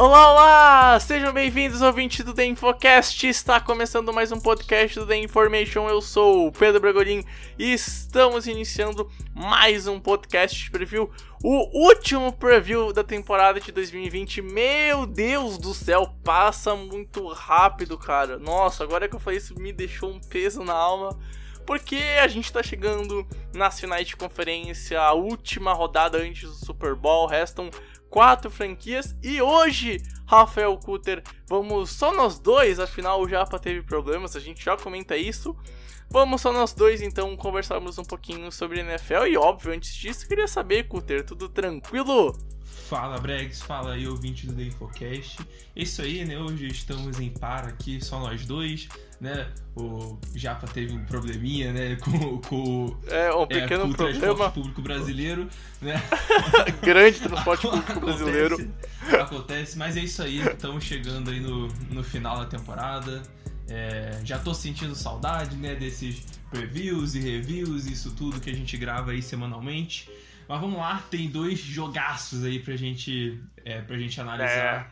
Olá, 0.00 0.30
olá! 0.30 1.00
Sejam 1.00 1.32
bem-vindos, 1.32 1.82
ouvintes 1.82 2.24
do 2.24 2.32
The 2.32 2.46
Infocast. 2.46 3.26
Está 3.26 3.58
começando 3.58 4.12
mais 4.12 4.30
um 4.30 4.38
podcast 4.38 4.96
do 4.96 5.04
The 5.04 5.16
Information. 5.16 5.88
Eu 5.88 6.00
sou 6.00 6.46
o 6.46 6.52
Pedro 6.52 6.80
Bragolin 6.80 7.24
e 7.58 7.72
estamos 7.72 8.46
iniciando 8.46 9.10
mais 9.34 9.88
um 9.88 9.98
podcast 9.98 10.70
preview, 10.70 11.10
o 11.42 11.84
último 11.84 12.32
preview 12.32 12.92
da 12.92 13.02
temporada 13.02 13.58
de 13.58 13.72
2020. 13.72 14.40
Meu 14.40 15.04
Deus 15.04 15.58
do 15.58 15.74
céu, 15.74 16.14
passa 16.22 16.76
muito 16.76 17.26
rápido, 17.26 17.98
cara. 17.98 18.38
Nossa, 18.38 18.84
agora 18.84 19.08
que 19.08 19.16
eu 19.16 19.20
falei 19.20 19.38
isso 19.38 19.58
me 19.58 19.72
deixou 19.72 20.12
um 20.12 20.20
peso 20.20 20.62
na 20.62 20.74
alma. 20.74 21.18
Porque 21.66 21.96
a 22.22 22.26
gente 22.26 22.50
tá 22.50 22.62
chegando 22.62 23.26
nas 23.52 23.78
finais 23.78 24.06
de 24.06 24.16
conferência, 24.16 24.98
a 24.98 25.12
última 25.12 25.74
rodada 25.74 26.16
antes 26.16 26.48
do 26.48 26.54
Super 26.54 26.94
Bowl, 26.94 27.26
restam 27.26 27.68
quatro 28.10 28.50
franquias 28.50 29.16
e 29.22 29.40
hoje, 29.40 30.02
Rafael 30.26 30.76
Kutter, 30.78 31.22
vamos 31.46 31.90
só 31.90 32.12
nós 32.12 32.38
dois, 32.38 32.78
afinal 32.78 33.20
o 33.20 33.28
Japa 33.28 33.58
teve 33.58 33.82
problemas, 33.82 34.36
a 34.36 34.40
gente 34.40 34.64
já 34.64 34.76
comenta 34.76 35.16
isso. 35.16 35.56
Vamos 36.10 36.40
só 36.40 36.52
nós 36.52 36.72
dois 36.72 37.02
então 37.02 37.36
conversarmos 37.36 37.98
um 37.98 38.04
pouquinho 38.04 38.50
sobre 38.50 38.80
NFL 38.80 39.26
e 39.28 39.36
óbvio, 39.36 39.74
antes 39.74 39.94
disso, 39.94 40.26
queria 40.26 40.48
saber, 40.48 40.88
Kutter, 40.88 41.24
tudo 41.24 41.48
tranquilo? 41.48 42.34
Fala 42.88 43.18
Bregs, 43.18 43.60
fala 43.60 43.92
aí 43.92 44.08
ouvinte 44.08 44.46
do 44.46 44.54
The 44.54 44.62
Infocast. 44.62 45.38
Isso 45.76 46.00
aí, 46.00 46.24
né? 46.24 46.38
Hoje 46.38 46.68
estamos 46.68 47.20
em 47.20 47.28
par 47.28 47.66
aqui, 47.66 48.02
só 48.02 48.18
nós 48.18 48.46
dois, 48.46 48.88
né? 49.20 49.46
O 49.76 50.16
Japa 50.34 50.66
teve 50.66 50.94
um 50.94 51.04
probleminha, 51.04 51.70
né? 51.70 51.96
Com, 52.00 52.38
com 52.38 52.96
É, 53.08 53.30
um 53.34 53.42
é, 53.42 53.46
pequeno 53.46 53.82
com 53.82 53.90
o 53.90 53.94
problema, 53.94 54.20
transporte 54.20 54.54
público 54.54 54.80
brasileiro, 54.80 55.48
né? 55.82 56.02
grande 56.80 57.20
transporte 57.20 57.66
público 57.68 58.00
brasileiro. 58.00 58.54
Acontece, 58.54 59.16
acontece, 59.16 59.78
mas 59.78 59.94
é 59.98 60.00
isso 60.00 60.22
aí, 60.22 60.38
estamos 60.38 60.82
chegando 60.82 61.30
aí 61.30 61.40
no, 61.40 61.68
no 61.90 62.02
final 62.02 62.38
da 62.38 62.46
temporada. 62.46 63.22
É, 63.68 64.18
já 64.24 64.38
tô 64.38 64.54
sentindo 64.54 64.94
saudade, 64.94 65.54
né? 65.56 65.74
Desses 65.74 66.22
previews 66.50 67.14
e 67.14 67.20
reviews, 67.20 67.84
isso 67.84 68.12
tudo 68.12 68.40
que 68.40 68.48
a 68.48 68.54
gente 68.54 68.78
grava 68.78 69.10
aí 69.10 69.20
semanalmente. 69.20 70.08
Mas 70.48 70.60
vamos 70.60 70.78
lá, 70.78 71.02
tem 71.10 71.28
dois 71.28 71.58
jogaços 71.58 72.42
aí 72.42 72.58
pra 72.58 72.74
gente, 72.74 73.38
é, 73.64 73.82
pra 73.82 73.98
gente 73.98 74.18
analisar 74.18 74.90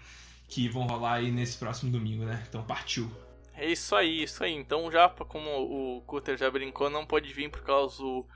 que 0.49 0.69
vão 0.69 0.87
rolar 0.87 1.15
aí 1.15 1.31
nesse 1.31 1.57
próximo 1.57 1.91
domingo, 1.91 2.25
né? 2.25 2.45
Então 2.49 2.63
partiu. 2.63 3.11
É 3.55 3.67
isso 3.67 3.97
aí, 3.97 4.23
isso 4.23 4.45
aí. 4.45 4.53
Então, 4.53 4.91
já 4.93 5.09
como 5.09 5.49
o 5.49 6.03
Cutter 6.03 6.37
já 6.37 6.51
brincou, 6.51 6.91
não 6.91 7.07
pode 7.07 7.33
vir 7.33 7.51
por 7.51 7.63
causa 7.63 7.97
do, 7.97 8.27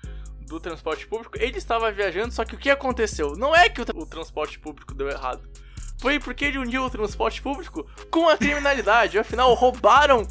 do 0.46 0.58
transporte 0.58 1.06
público. 1.06 1.36
Ele 1.38 1.58
estava 1.58 1.92
viajando, 1.92 2.32
só 2.32 2.44
que 2.44 2.54
o 2.54 2.58
que 2.58 2.70
aconteceu? 2.70 3.36
Não 3.36 3.54
é 3.54 3.68
que 3.68 3.82
o, 3.82 3.84
o 3.94 4.06
transporte 4.06 4.58
público 4.58 4.94
deu 4.94 5.10
errado. 5.10 5.46
Foi 6.00 6.18
porque 6.18 6.46
ele 6.46 6.56
uniu 6.56 6.84
o 6.84 6.90
transporte 6.90 7.42
público 7.42 7.86
com 8.10 8.30
a 8.30 8.38
criminalidade. 8.38 9.18
Afinal, 9.18 9.52
roubaram. 9.52 10.26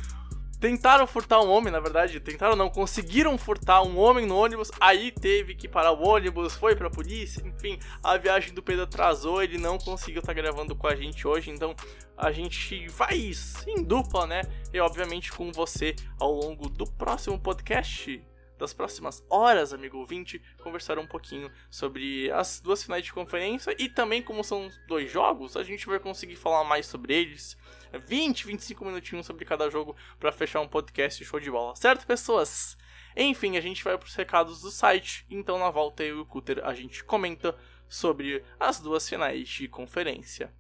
Tentaram 0.60 1.08
furtar 1.08 1.42
um 1.42 1.50
homem, 1.50 1.72
na 1.72 1.80
verdade. 1.80 2.20
Tentaram 2.20 2.56
não, 2.56 2.70
conseguiram 2.70 3.38
furtar 3.38 3.82
um 3.82 3.98
homem 3.98 4.26
no 4.26 4.36
ônibus. 4.36 4.70
Aí 4.80 5.10
teve 5.10 5.56
que 5.56 5.70
parar 5.70 5.94
o 5.94 6.06
ônibus, 6.06 6.54
foi 6.56 6.76
pra 6.76 6.90
polícia. 6.90 7.42
Enfim, 7.48 7.80
a 8.04 8.18
viagem 8.18 8.54
do 8.54 8.62
Pedro 8.62 8.84
atrasou. 8.84 9.42
Ele 9.42 9.58
não 9.58 9.78
conseguiu 9.78 10.20
estar 10.20 10.34
gravando 10.34 10.76
com 10.76 10.88
a 10.88 10.96
gente 10.96 11.26
hoje. 11.26 11.50
Então 11.50 11.74
a 12.18 12.32
gente 12.34 12.88
vai 12.90 13.32
em 13.68 13.84
dupla, 13.84 14.28
né? 14.28 14.42
E 14.74 14.80
obviamente 14.80 15.32
com 15.32 15.50
você 15.52 15.96
ao 16.20 16.34
longo 16.34 16.68
do 16.68 16.86
próximo 16.86 17.40
podcast, 17.40 18.22
das 18.58 18.74
próximas 18.74 19.24
horas, 19.30 19.74
amigo 19.74 19.98
ouvinte, 19.98 20.42
conversar 20.62 21.00
um 21.00 21.08
pouquinho 21.08 21.50
sobre 21.72 22.30
as 22.32 22.60
duas 22.60 22.84
finais 22.84 23.06
de 23.06 23.14
conferência 23.14 23.74
e 23.80 23.88
também 23.88 24.22
como 24.22 24.44
são 24.44 24.70
dois 24.88 25.10
jogos, 25.10 25.56
a 25.56 25.64
gente 25.64 25.88
vai 25.88 25.98
conseguir 25.98 26.36
falar 26.36 26.66
mais 26.66 26.86
sobre 26.86 27.14
eles. 27.16 27.58
20, 27.98 28.46
25 28.46 28.86
minutinhos 28.86 29.26
sobre 29.26 29.46
cada 29.46 29.70
jogo 29.70 29.96
para 30.20 30.32
fechar 30.32 30.62
um 30.62 30.68
podcast 30.68 31.24
show 31.24 31.40
de 31.40 31.50
bola, 31.50 31.76
certo, 31.76 32.06
pessoas? 32.06 32.78
Enfim, 33.16 33.58
a 33.58 33.62
gente 33.62 33.84
vai 33.84 33.98
pros 33.98 34.16
recados 34.16 34.62
do 34.62 34.70
site, 34.70 35.26
então 35.30 35.58
na 35.58 35.70
volta 35.70 36.04
eu 36.04 36.18
e 36.18 36.20
o 36.20 36.26
Cutter 36.26 36.62
a 36.64 36.74
gente 36.74 37.04
comenta 37.04 37.58
sobre 37.88 38.44
as 38.60 38.80
duas 38.80 39.10
finais 39.10 39.50
de 39.50 39.68
conferência. 39.68 40.54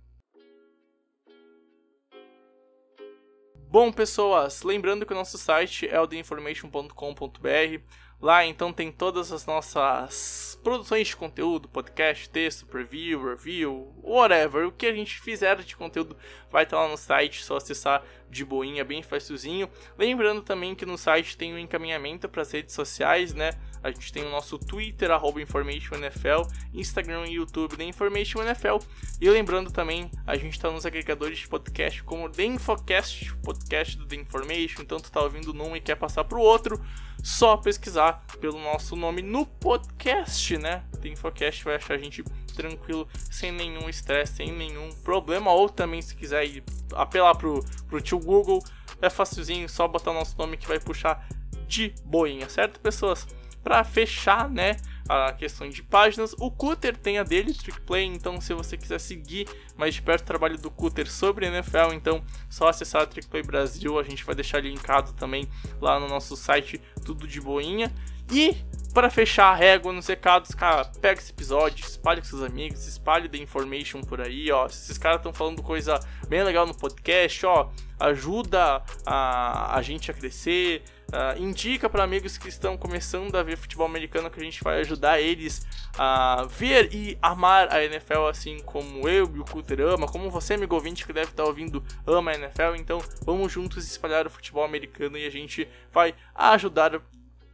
Bom, 3.71 3.91
pessoas, 3.91 4.63
lembrando 4.63 5.05
que 5.05 5.13
o 5.13 5.15
nosso 5.15 5.37
site 5.37 5.87
é 5.87 5.99
o 5.99 6.07
theinformation.com.br. 6.07 7.83
Lá 8.21 8.45
então 8.45 8.73
tem 8.73 8.91
todas 8.91 9.31
as 9.31 9.45
nossas 9.45 10.59
produções 10.61 11.07
de 11.07 11.15
conteúdo, 11.15 11.69
podcast, 11.69 12.29
texto, 12.29 12.65
preview, 12.65 13.23
review, 13.23 13.93
whatever. 14.03 14.67
O 14.67 14.73
que 14.73 14.87
a 14.87 14.93
gente 14.93 15.21
fizer 15.21 15.55
de 15.63 15.75
conteúdo 15.75 16.17
vai 16.51 16.63
estar 16.63 16.77
lá 16.81 16.89
no 16.89 16.97
site, 16.97 17.43
só 17.43 17.55
acessar 17.55 18.03
de 18.29 18.43
boinha, 18.43 18.83
bem 18.83 19.01
facilzinho. 19.01 19.69
Lembrando 19.97 20.41
também 20.41 20.75
que 20.75 20.85
no 20.85 20.97
site 20.97 21.37
tem 21.37 21.53
o 21.53 21.55
um 21.55 21.59
encaminhamento 21.59 22.27
para 22.27 22.41
as 22.41 22.51
redes 22.51 22.75
sociais, 22.75 23.33
né? 23.33 23.51
A 23.83 23.91
gente 23.91 24.11
tem 24.11 24.23
o 24.23 24.29
nosso 24.29 24.57
Twitter, 24.57 25.11
arroba 25.11 25.41
InformationNFL, 25.41 26.47
Instagram 26.73 27.25
e 27.27 27.33
YouTube 27.33 27.75
da 27.75 27.83
InformationNFL. 27.83 28.79
E 29.21 29.29
lembrando 29.29 29.71
também, 29.71 30.09
a 30.25 30.35
gente 30.35 30.53
está 30.53 30.69
nos 30.69 30.85
agregadores 30.85 31.39
de 31.39 31.47
podcast 31.47 32.03
como 32.03 32.29
The 32.29 32.45
Infocast, 32.45 33.33
podcast 33.43 33.97
do 33.97 34.05
The 34.05 34.15
Information. 34.15 34.81
Então 34.81 34.99
tu 34.99 35.11
tá 35.11 35.21
ouvindo 35.21 35.53
num 35.53 35.75
e 35.75 35.81
quer 35.81 35.95
passar 35.95 36.23
pro 36.23 36.41
outro, 36.41 36.79
só 37.23 37.57
pesquisar 37.57 38.25
pelo 38.39 38.59
nosso 38.59 38.95
nome 38.95 39.21
no 39.21 39.45
podcast, 39.45 40.57
né? 40.57 40.83
The 41.01 41.09
Infocast 41.09 41.63
vai 41.63 41.75
achar 41.75 41.95
a 41.95 41.97
gente 41.97 42.23
tranquilo, 42.55 43.07
sem 43.31 43.51
nenhum 43.51 43.87
estresse, 43.89 44.37
sem 44.37 44.51
nenhum 44.51 44.89
problema. 45.03 45.51
Ou 45.51 45.69
também 45.69 46.01
se 46.01 46.15
quiser 46.15 46.45
ir 46.45 46.63
apelar 46.93 47.35
pro, 47.35 47.63
pro 47.87 48.01
tio 48.01 48.19
Google, 48.19 48.63
é 49.01 49.09
facilzinho, 49.09 49.69
só 49.69 49.87
botar 49.87 50.13
nosso 50.13 50.37
nome 50.37 50.57
que 50.57 50.67
vai 50.67 50.79
puxar 50.79 51.27
de 51.67 51.93
boinha, 52.03 52.49
certo, 52.49 52.79
pessoas? 52.79 53.27
Para 53.69 53.83
fechar, 53.83 54.49
né, 54.49 54.77
a 55.07 55.31
questão 55.31 55.69
de 55.69 55.83
páginas, 55.83 56.33
o 56.39 56.49
Cutter 56.49 56.97
tem 56.97 57.19
a 57.19 57.23
dele, 57.23 57.53
Trick 57.53 57.79
Play, 57.81 58.03
então 58.03 58.41
se 58.41 58.51
você 58.51 58.75
quiser 58.75 58.99
seguir 58.99 59.47
mais 59.77 59.93
de 59.93 60.01
perto 60.01 60.23
o 60.23 60.25
trabalho 60.25 60.57
do 60.57 60.71
Cutter 60.71 61.07
sobre 61.07 61.45
NFL, 61.45 61.93
então 61.93 62.23
só 62.49 62.67
acessar 62.67 63.03
a 63.03 63.05
Trick 63.05 63.27
Play 63.27 63.43
Brasil, 63.43 63.99
a 63.99 64.03
gente 64.03 64.25
vai 64.25 64.33
deixar 64.33 64.63
linkado 64.63 65.13
também 65.13 65.47
lá 65.79 65.99
no 65.99 66.07
nosso 66.07 66.35
site, 66.35 66.81
tudo 67.05 67.27
de 67.27 67.39
boinha. 67.39 67.93
E 68.31 68.57
para 68.91 69.11
fechar 69.11 69.51
a 69.51 69.55
régua 69.55 69.93
nos 69.93 70.07
recados, 70.07 70.55
cara, 70.55 70.85
pega 70.99 71.21
esse 71.21 71.31
episódio, 71.31 71.85
espalhe 71.85 72.21
com 72.21 72.27
seus 72.27 72.41
amigos, 72.41 72.87
espalhe 72.87 73.29
the 73.29 73.37
information 73.37 74.01
por 74.01 74.19
aí, 74.19 74.51
ó. 74.51 74.67
Se 74.67 74.85
esses 74.85 74.97
caras 74.97 75.19
estão 75.19 75.31
falando 75.31 75.61
coisa 75.61 75.99
bem 76.27 76.41
legal 76.41 76.65
no 76.65 76.75
podcast, 76.75 77.45
ó, 77.45 77.69
ajuda 77.99 78.81
a, 79.05 79.75
a 79.77 79.81
gente 79.83 80.09
a 80.09 80.13
crescer, 80.15 80.83
uh, 81.09 81.41
indica 81.41 81.89
para 81.89 82.03
amigos 82.03 82.37
que 82.37 82.47
estão 82.47 82.77
começando 82.77 83.35
a 83.35 83.43
ver 83.43 83.57
futebol 83.57 83.85
americano 83.85 84.29
que 84.29 84.39
a 84.39 84.43
gente 84.43 84.63
vai 84.63 84.79
ajudar 84.81 85.19
eles 85.19 85.65
a 85.97 86.45
ver 86.49 86.93
e 86.93 87.17
amar 87.21 87.71
a 87.73 87.83
NFL 87.83 88.27
assim 88.29 88.59
como 88.59 89.07
eu 89.07 89.31
e 89.35 89.39
o 89.39 89.45
Cutter 89.45 89.81
ama, 89.81 90.07
como 90.07 90.29
você, 90.29 90.53
amigo 90.53 90.75
ouvinte 90.75 91.05
que 91.05 91.13
deve 91.13 91.31
estar 91.31 91.43
ouvindo, 91.43 91.83
ama 92.05 92.31
a 92.31 92.35
NFL. 92.35 92.75
Então 92.77 93.01
vamos 93.23 93.51
juntos 93.51 93.85
espalhar 93.85 94.25
o 94.25 94.29
futebol 94.29 94.63
americano 94.63 95.17
e 95.17 95.25
a 95.25 95.29
gente 95.29 95.67
vai 95.91 96.13
ajudar 96.35 97.01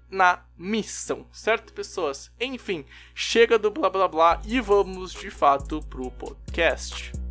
na 0.09 0.45
missão, 0.57 1.25
certo, 1.31 1.73
pessoas? 1.73 2.31
Enfim, 2.39 2.85
chega 3.13 3.57
do 3.57 3.71
blá 3.71 3.89
blá 3.89 4.07
blá 4.07 4.41
e 4.45 4.59
vamos 4.61 5.11
de 5.11 5.29
fato 5.29 5.81
pro 5.89 6.11
podcast. 6.11 7.24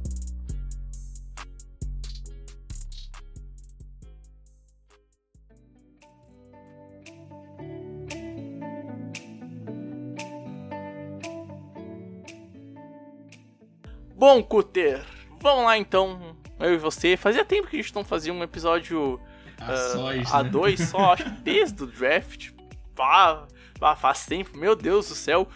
Bom, 14.17 14.41
Cutter, 14.45 15.05
vamos 15.41 15.65
lá 15.65 15.77
então, 15.77 16.37
eu 16.61 16.75
e 16.75 16.79
você. 16.79 17.17
Fazia 17.17 17.45
tempo 17.45 17.67
que 17.67 17.77
a 17.77 17.83
gente 17.83 17.95
não 17.95 18.05
fazia 18.05 18.33
um 18.33 18.45
episódio 18.45 19.21
A 19.59 19.77
sós, 19.77 20.33
a 20.33 20.43
né? 20.45 20.51
dois 20.51 20.89
só, 20.89 21.13
acho 21.15 21.25
que 21.25 21.31
desde 21.43 21.83
o 21.83 21.87
draft. 21.87 22.53
Pá, 22.95 23.49
pá, 23.79 23.97
faz 23.97 24.25
tempo, 24.25 24.57
meu 24.57 24.77
Deus 24.77 25.09
do 25.09 25.17
céu. 25.17 25.49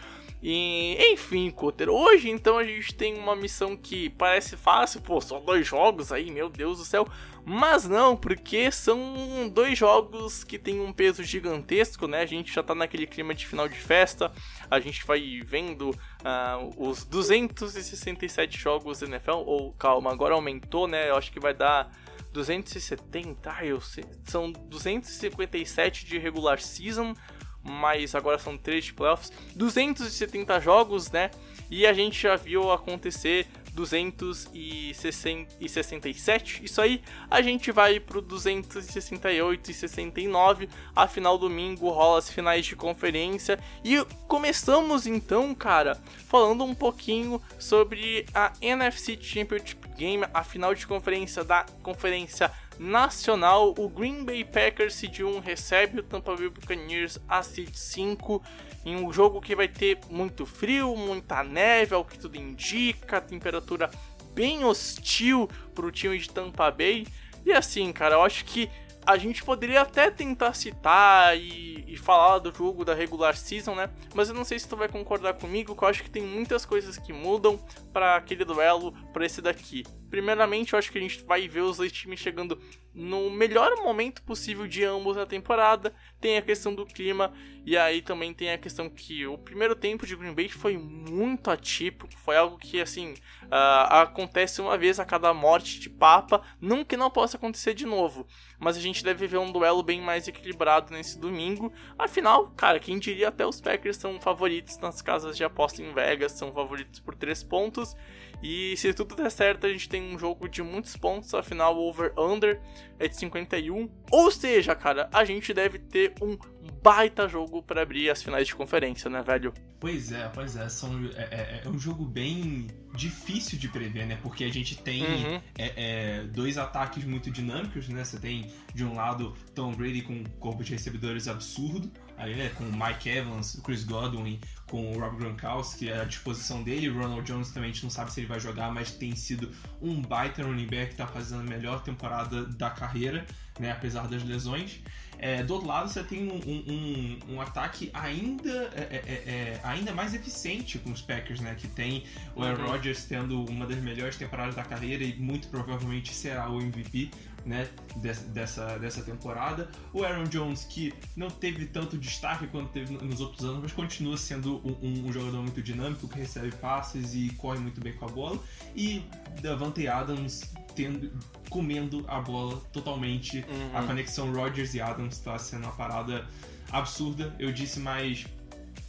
E, 0.42 0.96
enfim, 1.12 1.50
Cutter, 1.50 1.88
hoje 1.88 2.30
então 2.30 2.58
a 2.58 2.64
gente 2.64 2.94
tem 2.94 3.16
uma 3.16 3.34
missão 3.34 3.76
que 3.76 4.08
parece 4.10 4.56
fácil, 4.56 5.00
pô, 5.00 5.20
só 5.20 5.40
dois 5.40 5.66
jogos 5.66 6.12
aí, 6.12 6.30
meu 6.30 6.48
Deus 6.48 6.78
do 6.78 6.84
céu. 6.84 7.06
Mas 7.44 7.88
não, 7.88 8.16
porque 8.16 8.70
são 8.70 9.48
dois 9.52 9.78
jogos 9.78 10.44
que 10.44 10.58
tem 10.58 10.80
um 10.80 10.92
peso 10.92 11.22
gigantesco, 11.22 12.06
né? 12.06 12.20
A 12.20 12.26
gente 12.26 12.52
já 12.52 12.62
tá 12.62 12.74
naquele 12.74 13.06
clima 13.06 13.34
de 13.34 13.46
final 13.46 13.68
de 13.68 13.78
festa, 13.78 14.30
a 14.70 14.80
gente 14.80 15.06
vai 15.06 15.40
vendo 15.44 15.94
ah, 16.24 16.58
os 16.76 17.04
267 17.04 18.58
jogos 18.58 19.00
da 19.00 19.06
NFL, 19.06 19.42
ou 19.46 19.72
calma, 19.72 20.12
agora 20.12 20.34
aumentou, 20.34 20.86
né? 20.86 21.10
Eu 21.10 21.16
acho 21.16 21.32
que 21.32 21.40
vai 21.40 21.54
dar 21.54 21.90
270, 22.32 23.50
ah, 23.50 23.64
eu 23.64 23.80
sei, 23.80 24.04
são 24.24 24.52
257 24.52 26.04
de 26.04 26.18
regular 26.18 26.60
season, 26.60 27.14
mas 27.62 28.14
agora 28.14 28.38
são 28.38 28.56
3 28.56 28.86
de 28.86 28.94
playoffs, 28.94 29.32
270 29.54 30.60
jogos, 30.60 31.10
né? 31.10 31.30
E 31.70 31.86
a 31.86 31.92
gente 31.92 32.20
já 32.20 32.36
viu 32.36 32.70
acontecer 32.70 33.46
267. 33.78 36.64
Isso 36.64 36.80
aí, 36.80 37.00
a 37.30 37.40
gente 37.40 37.70
vai 37.70 38.00
pro 38.00 38.20
268 38.20 39.70
e 39.70 39.74
69. 39.74 40.68
Afinal, 40.96 41.38
domingo 41.38 41.88
rola 41.90 42.18
as 42.18 42.28
finais 42.28 42.66
de 42.66 42.74
conferência. 42.74 43.60
E 43.84 44.04
começamos 44.26 45.06
então, 45.06 45.54
cara, 45.54 45.96
falando 46.26 46.64
um 46.64 46.74
pouquinho 46.74 47.40
sobre 47.56 48.26
a 48.34 48.52
NFC 48.60 49.16
Championship 49.20 49.86
Game, 49.96 50.26
a 50.34 50.42
final 50.42 50.74
de 50.74 50.84
conferência 50.86 51.44
da 51.44 51.64
Conferência 51.82 52.50
Nacional. 52.78 53.74
O 53.78 53.88
Green 53.88 54.24
Bay 54.24 54.44
Packers 54.44 54.94
Seed 54.94 55.20
1 55.20 55.40
recebe 55.40 56.00
o 56.00 56.02
Tampa 56.02 56.34
Bay 56.36 56.48
Buccaneers 56.48 57.18
a 57.28 57.42
Seed 57.42 57.74
5 57.74 58.42
em 58.84 58.96
um 58.96 59.12
jogo 59.12 59.40
que 59.40 59.54
vai 59.54 59.68
ter 59.68 59.98
muito 60.08 60.46
frio, 60.46 60.96
muita 60.96 61.42
neve, 61.42 61.94
ao 61.94 62.04
que 62.04 62.18
tudo 62.18 62.36
indica, 62.36 63.20
temperatura 63.20 63.90
bem 64.34 64.64
hostil 64.64 65.48
para 65.74 65.86
o 65.86 65.90
time 65.90 66.18
de 66.18 66.30
Tampa 66.30 66.70
Bay. 66.70 67.06
E 67.44 67.52
assim, 67.52 67.92
cara, 67.92 68.14
eu 68.14 68.22
acho 68.22 68.44
que 68.44 68.70
a 69.08 69.16
gente 69.16 69.42
poderia 69.42 69.80
até 69.80 70.10
tentar 70.10 70.52
citar 70.52 71.34
e, 71.34 71.82
e, 71.88 71.96
falar 71.96 72.40
do 72.40 72.54
jogo 72.54 72.84
da 72.84 72.92
regular 72.92 73.34
season, 73.34 73.74
né? 73.74 73.88
Mas 74.14 74.28
eu 74.28 74.34
não 74.34 74.44
sei 74.44 74.58
se 74.58 74.68
tu 74.68 74.76
vai 74.76 74.86
concordar 74.86 75.32
comigo, 75.32 75.74
que 75.74 75.82
eu 75.82 75.88
acho 75.88 76.02
que 76.02 76.10
tem 76.10 76.22
muitas 76.22 76.66
coisas 76.66 76.98
que 76.98 77.10
mudam 77.10 77.58
para 77.90 78.16
aquele 78.16 78.44
duelo, 78.44 78.92
para 79.10 79.24
esse 79.24 79.40
daqui. 79.40 79.82
Primeiramente, 80.10 80.74
eu 80.74 80.78
acho 80.78 80.92
que 80.92 80.98
a 80.98 81.00
gente 81.00 81.24
vai 81.24 81.48
ver 81.48 81.62
os 81.62 81.78
dois 81.78 81.90
times 81.90 82.20
chegando 82.20 82.60
no 82.98 83.30
melhor 83.30 83.76
momento 83.76 84.20
possível 84.22 84.66
de 84.66 84.84
ambos 84.84 85.16
na 85.16 85.24
temporada. 85.24 85.94
Tem 86.20 86.36
a 86.36 86.42
questão 86.42 86.74
do 86.74 86.84
clima 86.84 87.32
e 87.64 87.76
aí 87.76 88.02
também 88.02 88.34
tem 88.34 88.50
a 88.50 88.58
questão 88.58 88.90
que 88.90 89.24
o 89.24 89.38
primeiro 89.38 89.76
tempo 89.76 90.04
de 90.04 90.16
Green 90.16 90.34
Bay 90.34 90.48
foi 90.48 90.76
muito 90.76 91.48
atípico, 91.48 92.12
foi 92.16 92.36
algo 92.36 92.58
que 92.58 92.80
assim 92.80 93.12
uh, 93.12 93.86
acontece 93.90 94.60
uma 94.60 94.76
vez 94.76 94.98
a 94.98 95.04
cada 95.04 95.32
morte 95.32 95.78
de 95.78 95.88
Papa, 95.88 96.42
nunca 96.60 96.96
não 96.96 97.08
possa 97.08 97.36
acontecer 97.36 97.72
de 97.74 97.86
novo. 97.86 98.26
Mas 98.58 98.76
a 98.76 98.80
gente 98.80 99.04
deve 99.04 99.28
ver 99.28 99.38
um 99.38 99.52
duelo 99.52 99.82
bem 99.82 100.00
mais 100.00 100.26
equilibrado 100.26 100.92
nesse 100.92 101.20
domingo. 101.20 101.72
Afinal, 101.96 102.48
cara, 102.56 102.80
quem 102.80 102.98
diria 102.98 103.28
até 103.28 103.46
os 103.46 103.60
Packers 103.60 103.98
são 103.98 104.20
favoritos 104.20 104.76
nas 104.78 105.00
casas 105.00 105.36
de 105.36 105.44
aposta 105.44 105.80
em 105.80 105.92
Vegas, 105.92 106.32
são 106.32 106.52
favoritos 106.52 106.98
por 106.98 107.14
3 107.14 107.44
pontos. 107.44 107.94
E 108.42 108.76
se 108.76 108.94
tudo 108.94 109.16
der 109.16 109.30
certo, 109.30 109.66
a 109.66 109.68
gente 109.68 109.88
tem 109.88 110.02
um 110.02 110.18
jogo 110.18 110.48
de 110.48 110.62
muitos 110.62 110.96
pontos, 110.96 111.34
afinal 111.34 111.76
o 111.76 111.88
over-under 111.88 112.60
é 112.98 113.08
de 113.08 113.16
51. 113.16 113.88
Ou 114.10 114.30
seja, 114.30 114.74
cara, 114.74 115.08
a 115.12 115.24
gente 115.24 115.52
deve 115.52 115.78
ter 115.78 116.14
um 116.20 116.36
baita 116.82 117.28
jogo 117.28 117.62
para 117.62 117.82
abrir 117.82 118.10
as 118.10 118.22
finais 118.22 118.46
de 118.46 118.54
conferência, 118.54 119.10
né, 119.10 119.22
velho? 119.22 119.52
Pois 119.80 120.10
é, 120.10 120.28
pois 120.28 120.56
é. 120.56 120.68
São, 120.68 120.92
é, 121.14 121.22
é, 121.30 121.62
é 121.64 121.68
um 121.68 121.78
jogo 121.78 122.04
bem 122.04 122.66
difícil 122.94 123.58
de 123.58 123.68
prever, 123.68 124.06
né? 124.06 124.18
Porque 124.22 124.42
a 124.44 124.52
gente 124.52 124.76
tem 124.76 125.04
Uhum. 125.04 125.40
é, 125.56 125.72
é, 125.76 126.24
dois 126.24 126.58
ataques 126.58 127.04
muito 127.04 127.30
dinâmicos, 127.30 127.88
né? 127.88 128.02
Você 128.04 128.18
tem, 128.18 128.50
de 128.74 128.84
um 128.84 128.94
lado, 128.94 129.34
Tom 129.54 129.72
Brady 129.72 130.02
com 130.02 130.14
um 130.14 130.24
corpo 130.40 130.64
de 130.64 130.72
recebedores 130.72 131.28
absurdo, 131.28 131.90
aí, 132.16 132.34
né? 132.34 132.50
Com 132.56 132.64
o 132.64 132.72
Mike 132.72 133.08
Evans, 133.08 133.54
o 133.54 133.62
Chris 133.62 133.84
Godwin, 133.84 134.40
com 134.68 134.92
o 134.92 134.98
Rob 134.98 135.16
Gronkowski 135.16 135.92
à 135.92 136.04
disposição 136.04 136.62
dele. 136.62 136.88
O 136.88 136.98
Ronald 136.98 137.22
Jones 137.24 137.50
também 137.50 137.70
a 137.70 137.72
gente 137.72 137.84
não 137.84 137.90
sabe 137.90 138.12
se 138.12 138.20
ele 138.20 138.26
vai 138.26 138.40
jogar, 138.40 138.72
mas 138.72 138.90
tem 138.90 139.14
sido 139.14 139.50
um 139.80 140.00
baita 140.02 140.42
running 140.42 140.66
back, 140.66 140.96
tá 140.96 141.06
fazendo 141.06 141.40
a 141.40 141.44
melhor 141.44 141.82
temporada 141.82 142.44
da 142.44 142.70
carreira, 142.70 143.24
né? 143.60 143.70
Apesar 143.70 144.08
das 144.08 144.24
lesões. 144.24 144.80
É, 145.20 145.42
do 145.42 145.54
outro 145.54 145.68
lado, 145.68 145.88
você 145.88 146.02
tem 146.04 146.28
um, 146.28 146.36
um- 146.36 147.18
um- 147.34 147.40
ataque 147.40 147.90
ainda, 147.92 148.50
é, 148.74 148.80
é, 148.80 149.02
é, 149.06 149.12
é, 149.26 149.60
ainda 149.64 149.92
mais 149.92 150.14
eficiente 150.14 150.78
com 150.78 150.90
os 150.92 151.00
Packers, 151.02 151.40
né? 151.40 151.54
Que 151.56 151.66
tem 151.66 152.04
o 152.36 152.42
Aaron 152.42 152.62
Uhum. 152.62 152.70
Rodgers 152.70 153.04
tendo 153.04 153.44
uma 153.44 153.66
das 153.66 153.78
melhores 153.78 154.16
temporadas 154.16 154.54
da 154.54 154.62
carreira 154.62 155.02
e 155.02 155.14
muito 155.16 155.48
provavelmente 155.48 156.14
será 156.14 156.48
o 156.48 156.60
MVP, 156.60 157.10
né? 157.48 157.68
des- 157.96 158.18
Dessa, 158.28 158.78
dessa 158.78 159.02
temporada. 159.02 159.68
O 159.92 160.04
Aaron 160.04 160.24
Jones, 160.24 160.64
que 160.64 160.92
não 161.16 161.28
teve 161.30 161.66
tanto 161.66 161.96
destaque 161.98 162.46
quanto 162.46 162.68
teve 162.70 162.92
nos 163.04 163.20
outros 163.20 163.44
anos, 163.44 163.60
mas 163.62 163.72
continua 163.72 164.16
sendo 164.16 164.56
um, 164.64 164.76
um- 164.86 165.06
um 165.08 165.12
jogador 165.12 165.42
muito 165.42 165.62
dinâmico, 165.62 166.06
que 166.06 166.18
recebe 166.18 166.52
passes 166.56 167.14
e 167.14 167.30
corre 167.38 167.58
muito 167.58 167.80
bem 167.80 167.92
com 167.94 168.04
a 168.04 168.08
bola. 168.08 168.38
E 168.76 169.02
Davante 169.40 169.88
Adams 169.88 170.42
tendo, 170.74 171.10
comendo 171.50 172.04
a 172.06 172.20
bola 172.20 172.60
totalmente. 172.72 173.38
Uhum. 173.48 173.76
A 173.76 173.82
conexão 173.82 174.32
Rodgers 174.32 174.74
e 174.74 174.80
Adams 174.80 175.14
está 175.16 175.36
sendo 175.38 175.64
uma 175.64 175.72
parada 175.72 176.24
absurda. 176.70 177.34
Eu 177.38 177.52
disse 177.52 177.80
mais 177.80 178.26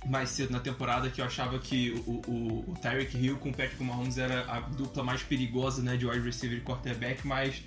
mais 0.05 0.29
cedo 0.29 0.51
na 0.51 0.61
temporada 0.61 1.09
que 1.09 1.19
eu 1.19 1.25
achava 1.25 1.59
que 1.59 1.91
o, 2.07 2.11
o, 2.25 2.65
o 2.71 2.73
Tyreek 2.81 3.17
Hill 3.17 3.35
com 3.37 3.49
o 3.49 3.51
Patrick 3.51 3.83
Mahomes 3.83 4.17
era 4.17 4.45
a 4.49 4.61
dupla 4.61 5.03
mais 5.03 5.21
perigosa 5.23 5.81
né, 5.81 5.97
de 5.97 6.05
wide 6.07 6.21
receiver 6.25 6.57
e 6.57 6.61
quarterback, 6.61 7.27
mas 7.27 7.61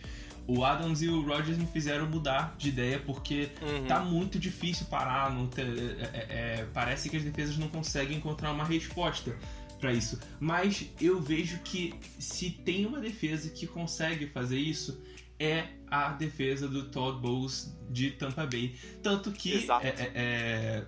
o 0.47 0.65
Adams 0.65 1.03
e 1.03 1.09
o 1.09 1.23
Rodgers 1.23 1.57
me 1.59 1.67
fizeram 1.67 2.07
mudar 2.09 2.55
de 2.59 2.69
ideia 2.71 2.99
porque 2.99 3.51
Uhum. 3.63 3.87
tá 3.87 4.01
muito 4.01 4.39
difícil 4.39 4.87
parar. 4.87 5.31
Não 5.33 5.47
ter- 5.47 5.67
é- 5.67 6.11
é- 6.13 6.27
é- 6.61 6.67
parece 6.73 7.09
que 7.09 7.17
as 7.17 7.23
defesas 7.25 7.57
não 7.57 7.69
conseguem 7.69 8.17
encontrar 8.19 8.51
uma 8.53 8.65
resposta 8.65 9.37
para 9.81 9.93
isso. 9.93 10.19
Mas 10.41 10.87
eu 11.01 11.21
vejo 11.21 11.59
que 11.65 11.95
se 12.19 12.51
tem 12.51 12.87
uma 12.87 13.01
defesa 13.01 13.51
que 13.51 13.67
consegue 13.67 14.27
fazer 14.27 14.59
isso 14.59 15.01
é 15.39 15.67
a 15.89 16.09
defesa 16.11 16.69
do 16.69 16.85
Todd 16.85 17.21
Bowles 17.21 17.77
de 17.91 18.11
Tampa 18.13 18.47
Bay. 18.47 18.77
Tanto 19.03 19.33
que 19.33 19.67
é- 19.83 19.89
é- 19.89 20.13
é, 20.15 20.85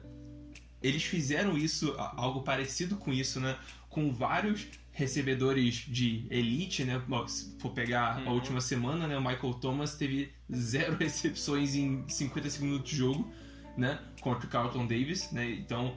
eles 0.82 1.02
fizeram 1.02 1.56
isso, 1.58 1.94
algo 1.98 2.42
parecido 2.42 2.96
com 2.96 3.12
isso, 3.12 3.40
né? 3.40 3.56
Com 3.90 4.12
vários 4.12 4.66
recebedores 4.94 5.74
de 5.88 6.26
elite, 6.30 6.84
né? 6.84 7.02
Se 7.26 7.56
for 7.58 7.72
pegar 7.72 8.16
a 8.16 8.20
Uhum. 8.20 8.34
última 8.34 8.60
semana, 8.60 9.06
né? 9.08 9.16
O 9.18 9.20
Michael 9.20 9.54
Thomas 9.54 9.96
teve 9.96 10.32
zero 10.54 10.96
recepções 10.98 11.74
em 11.74 12.08
50 12.08 12.48
segundos 12.48 12.88
de 12.88 12.96
jogo, 12.96 13.30
né? 13.76 13.98
Contra 14.20 14.46
o 14.46 14.48
Carlton 14.48 14.86
Davis, 14.86 15.30
né? 15.32 15.50
Então, 15.50 15.96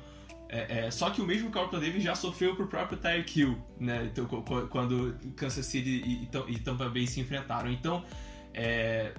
é, 0.50 0.86
é, 0.88 0.92
só 0.92 1.12
que 1.12 1.22
o 1.22 1.26
mesmo 1.26 1.52
Carlton 1.52 1.80
Davis 1.80 2.04
já 2.04 2.16
sofreu 2.16 2.56
pro 2.56 2.68
próprio 2.68 2.98
Tyreek 2.98 3.40
Hill, 3.40 3.58
né? 3.80 4.10
Então, 4.12 4.26
quando 4.70 5.16
Kansas 5.36 5.66
City 5.68 6.02
e, 6.04 6.30
e 6.54 6.60
Tampa 6.60 6.90
Bay 6.90 7.06
se 7.06 7.20
enfrentaram. 7.20 7.72
Então, 7.72 8.04
é, 8.54 9.14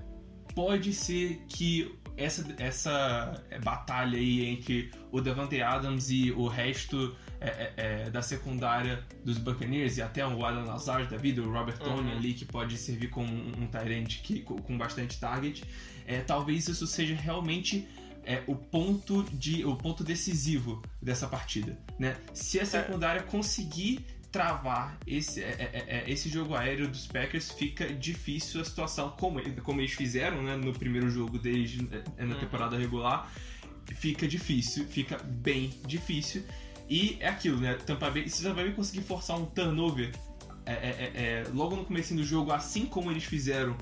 pode 0.57 0.93
ser 0.93 1.41
que 1.49 1.95
essa, 2.17 2.45
essa 2.59 3.45
batalha 3.63 4.19
aí 4.19 4.45
entre 4.45 4.91
o 5.13 5.21
Davante 5.21 5.63
Adams 5.63 6.11
e 6.11 6.33
o 6.33 6.49
resto 6.49 7.15
é, 7.41 7.49
é, 7.49 7.73
é, 7.77 8.11
da 8.11 8.21
secundária 8.23 9.05
dos 9.25 9.39
Buccaneers 9.39 9.97
e 9.97 10.03
até 10.03 10.27
o 10.27 10.45
Alan 10.45 10.65
Lazard 10.65 11.09
da 11.09 11.17
vida, 11.17 11.41
o 11.43 11.51
Robert 11.51 11.79
Tony 11.79 12.11
Uhum. 12.11 12.17
ali 12.17 12.35
que 12.35 12.45
pode 12.45 12.77
servir 12.77 13.09
como 13.11 13.33
um, 13.33 13.53
um 13.63 13.91
end 13.91 14.21
que, 14.25 14.41
com, 14.41 14.77
bastante 14.77 15.19
target, 15.21 15.65
é, 16.07 16.21
talvez 16.21 16.67
isso 16.69 16.87
seja 16.87 17.15
realmente 17.15 17.87
é, 18.25 18.43
o 18.47 18.57
ponto 18.57 19.23
de 19.33 19.65
o 19.65 19.77
ponto 19.77 20.03
decisivo 20.05 20.83
dessa 21.01 21.27
partida, 21.29 21.79
né? 21.99 22.17
Se 22.35 22.61
a 22.61 22.67
secundária 22.67 23.23
conseguir 23.23 24.05
travar 24.31 24.99
esse, 25.07 25.43
é, 25.43 25.47
é, 25.73 25.85
é, 26.07 26.11
esse 26.11 26.29
jogo 26.29 26.55
aéreo 26.55 26.89
dos 26.89 27.07
Packers, 27.07 27.51
fica 27.51 27.87
difícil 27.87 28.61
a 28.61 28.65
situação, 28.65 29.11
como, 29.19 29.41
como 29.63 29.81
eles 29.81 29.93
fizeram 29.93 30.43
né, 30.43 30.57
no 30.57 30.73
primeiro 30.73 31.09
jogo 31.11 31.41
é, 31.45 32.25
na 32.25 32.35
Uhum. 32.35 32.41
temporada 32.41 32.77
regular, 32.77 33.31
fica 33.95 34.29
difícil, 34.29 34.87
fica 34.87 35.17
bem 35.19 35.73
difícil. 35.87 36.45
E 36.89 37.17
é 37.21 37.29
aquilo, 37.29 37.61
né? 37.61 37.75
Tampa 37.75 38.11
Bay, 38.11 38.29
se 38.29 38.41
o 38.41 38.49
Tampa 38.49 38.63
Bay 38.63 38.73
conseguir 38.73 39.03
forçar 39.03 39.39
um 39.39 39.45
turnover 39.45 40.13
é, 40.65 40.73
é, 40.73 40.75
é, 40.75 41.23
é, 41.23 41.45
logo 41.53 41.77
no 41.77 41.85
começo 41.85 42.15
do 42.15 42.25
jogo, 42.25 42.53
assim 42.53 42.87
como 42.87 43.11
eles 43.11 43.25
fizeram 43.25 43.77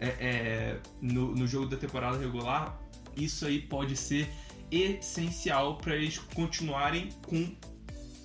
é, 0.00 0.76
no, 1.00 1.34
no 1.34 1.46
jogo 1.46 1.66
da 1.66 1.76
temporada 1.76 2.18
regular, 2.18 2.78
isso 3.16 3.46
aí 3.46 3.60
pode 3.60 3.96
ser 3.96 4.28
essencial 4.70 5.76
para 5.76 5.94
eles 5.94 6.18
continuarem 6.18 7.10
com 7.26 7.54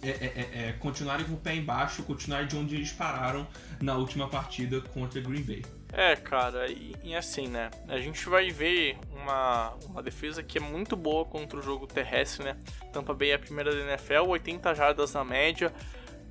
é, 0.02 0.10
é, 0.10 0.68
é, 0.70 0.72
continuarem 0.74 1.26
com 1.26 1.34
o 1.34 1.38
pé 1.38 1.56
embaixo, 1.56 2.04
continuarem 2.04 2.48
de 2.48 2.56
onde 2.56 2.76
eles 2.76 2.92
pararam 2.92 3.48
na 3.82 3.96
última 3.96 4.28
partida 4.28 4.80
contra 4.80 5.20
Green 5.20 5.42
Bay. 5.42 5.64
É, 5.94 6.16
cara, 6.16 6.70
e, 6.70 6.96
e, 7.02 7.16
assim, 7.16 7.48
né? 7.48 7.72
A 7.88 7.98
gente 7.98 8.28
vai 8.28 8.50
ver 8.50 8.98
uma, 9.12 9.74
uma 9.86 10.04
defesa 10.04 10.44
que 10.44 10.58
é 10.58 10.62
muito 10.62 10.96
boa 10.96 11.26
contra 11.26 11.58
o 11.58 11.62
jogo 11.62 11.88
terrestre, 11.88 12.44
né? 12.44 12.58
Tampa 12.92 13.14
Bay 13.14 13.32
é 13.32 13.36
a 13.36 13.40
primeira 13.40 13.74
da 13.74 13.82
NFL, 13.82 14.28
80 14.28 14.76
jardas 14.76 15.14
na 15.14 15.24
média. 15.24 15.74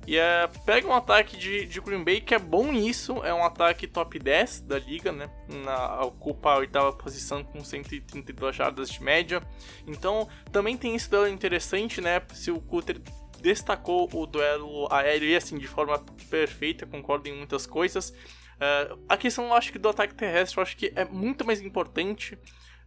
E 0.07 0.15
é, 0.15 0.47
pega 0.65 0.87
um 0.87 0.93
ataque 0.93 1.35
de, 1.35 1.65
de 1.65 1.81
Green 1.81 2.01
Bay 2.01 2.21
que 2.21 2.33
é 2.33 2.39
bom 2.39 2.71
nisso, 2.71 3.21
é 3.25 3.33
um 3.33 3.43
ataque 3.43 3.85
top 3.85 4.17
10 4.17 4.61
da 4.61 4.79
liga, 4.79 5.11
né? 5.11 5.29
Na, 5.49 6.01
ocupa 6.05 6.51
a 6.51 6.57
oitava 6.59 6.93
posição 6.93 7.43
com 7.43 7.61
132 7.61 8.55
jardas 8.55 8.89
de 8.89 9.03
média. 9.03 9.43
Então 9.85 10.29
também 10.49 10.77
tem 10.77 10.95
esse 10.95 11.09
duelo 11.09 11.27
interessante, 11.27 11.99
né? 11.99 12.21
Se 12.33 12.51
o 12.51 12.61
Cutter 12.61 13.01
destacou 13.41 14.09
o 14.13 14.25
duelo 14.25 14.87
aéreo 14.89 15.27
e 15.27 15.35
assim 15.35 15.57
de 15.57 15.67
forma 15.67 15.99
perfeita, 16.29 16.85
concordo 16.85 17.27
em 17.27 17.33
muitas 17.35 17.65
coisas. 17.65 18.13
Uh, 18.57 18.99
a 19.07 19.15
questão, 19.15 19.45
eu 19.45 19.53
acho 19.53 19.71
que 19.71 19.77
do 19.77 19.89
ataque 19.89 20.15
terrestre, 20.15 20.57
eu 20.57 20.63
acho 20.63 20.75
que 20.75 20.91
é 20.95 21.05
muito 21.05 21.45
mais 21.45 21.61
importante 21.61 22.37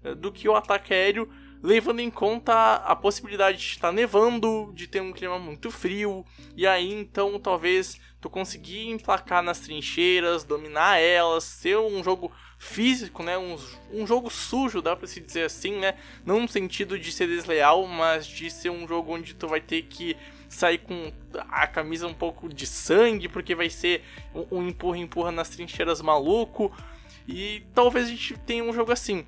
uh, 0.05 0.15
do 0.15 0.33
que 0.33 0.49
o 0.49 0.57
ataque 0.57 0.93
aéreo, 0.93 1.31
levando 1.63 2.01
em 2.01 2.11
conta 2.11 2.77
a 2.77 2.97
possibilidade 2.97 3.59
de 3.59 3.65
estar 3.65 3.93
nevando, 3.93 4.73
de 4.75 4.87
ter 4.87 5.01
um 5.01 5.13
clima 5.13 5.39
muito 5.39 5.71
frio, 5.71 6.25
e 6.57 6.67
aí 6.67 6.93
então 6.93 7.39
talvez 7.39 8.01
tu 8.21 8.29
conseguir 8.29 8.89
emplacar 8.89 9.43
nas 9.43 9.61
trincheiras, 9.61 10.45
dominar 10.45 10.99
elas, 10.99 11.45
ser 11.45 11.79
um 11.79 12.03
jogo 12.03 12.33
físico, 12.59 13.23
né? 13.23 13.39
Um, 13.39 13.57
um 13.93 14.07
jogo 14.07 14.31
sujo, 14.31 14.83
dá 14.83 14.95
pra 14.95 15.07
se 15.07 15.21
dizer 15.21 15.45
assim, 15.45 15.77
né? 15.77 15.95
Não 16.25 16.41
no 16.41 16.49
sentido 16.49 16.99
de 16.99 17.11
ser 17.13 17.27
desleal, 17.27 17.87
mas 17.87 18.27
de 18.27 18.51
ser 18.51 18.71
um 18.71 18.87
jogo 18.87 19.15
onde 19.15 19.35
tu 19.35 19.49
vai 19.49 19.61
ter 19.61 19.83
que 19.83 20.17
sair 20.51 20.79
com 20.79 21.13
a 21.49 21.67
camisa 21.67 22.07
um 22.07 22.13
pouco 22.13 22.49
de 22.53 22.67
sangue, 22.67 23.29
porque 23.29 23.55
vai 23.55 23.71
ser 23.71 24.03
um 24.51 24.67
empurra-empurra 24.69 25.31
nas 25.31 25.49
trincheiras 25.49 26.03
maluco. 26.03 26.71
E 27.27 27.63
talvez 27.73 28.07
a 28.07 28.11
gente 28.11 28.37
tenha 28.39 28.65
um 28.65 28.73
jogo 28.73 28.91
assim. 28.91 29.25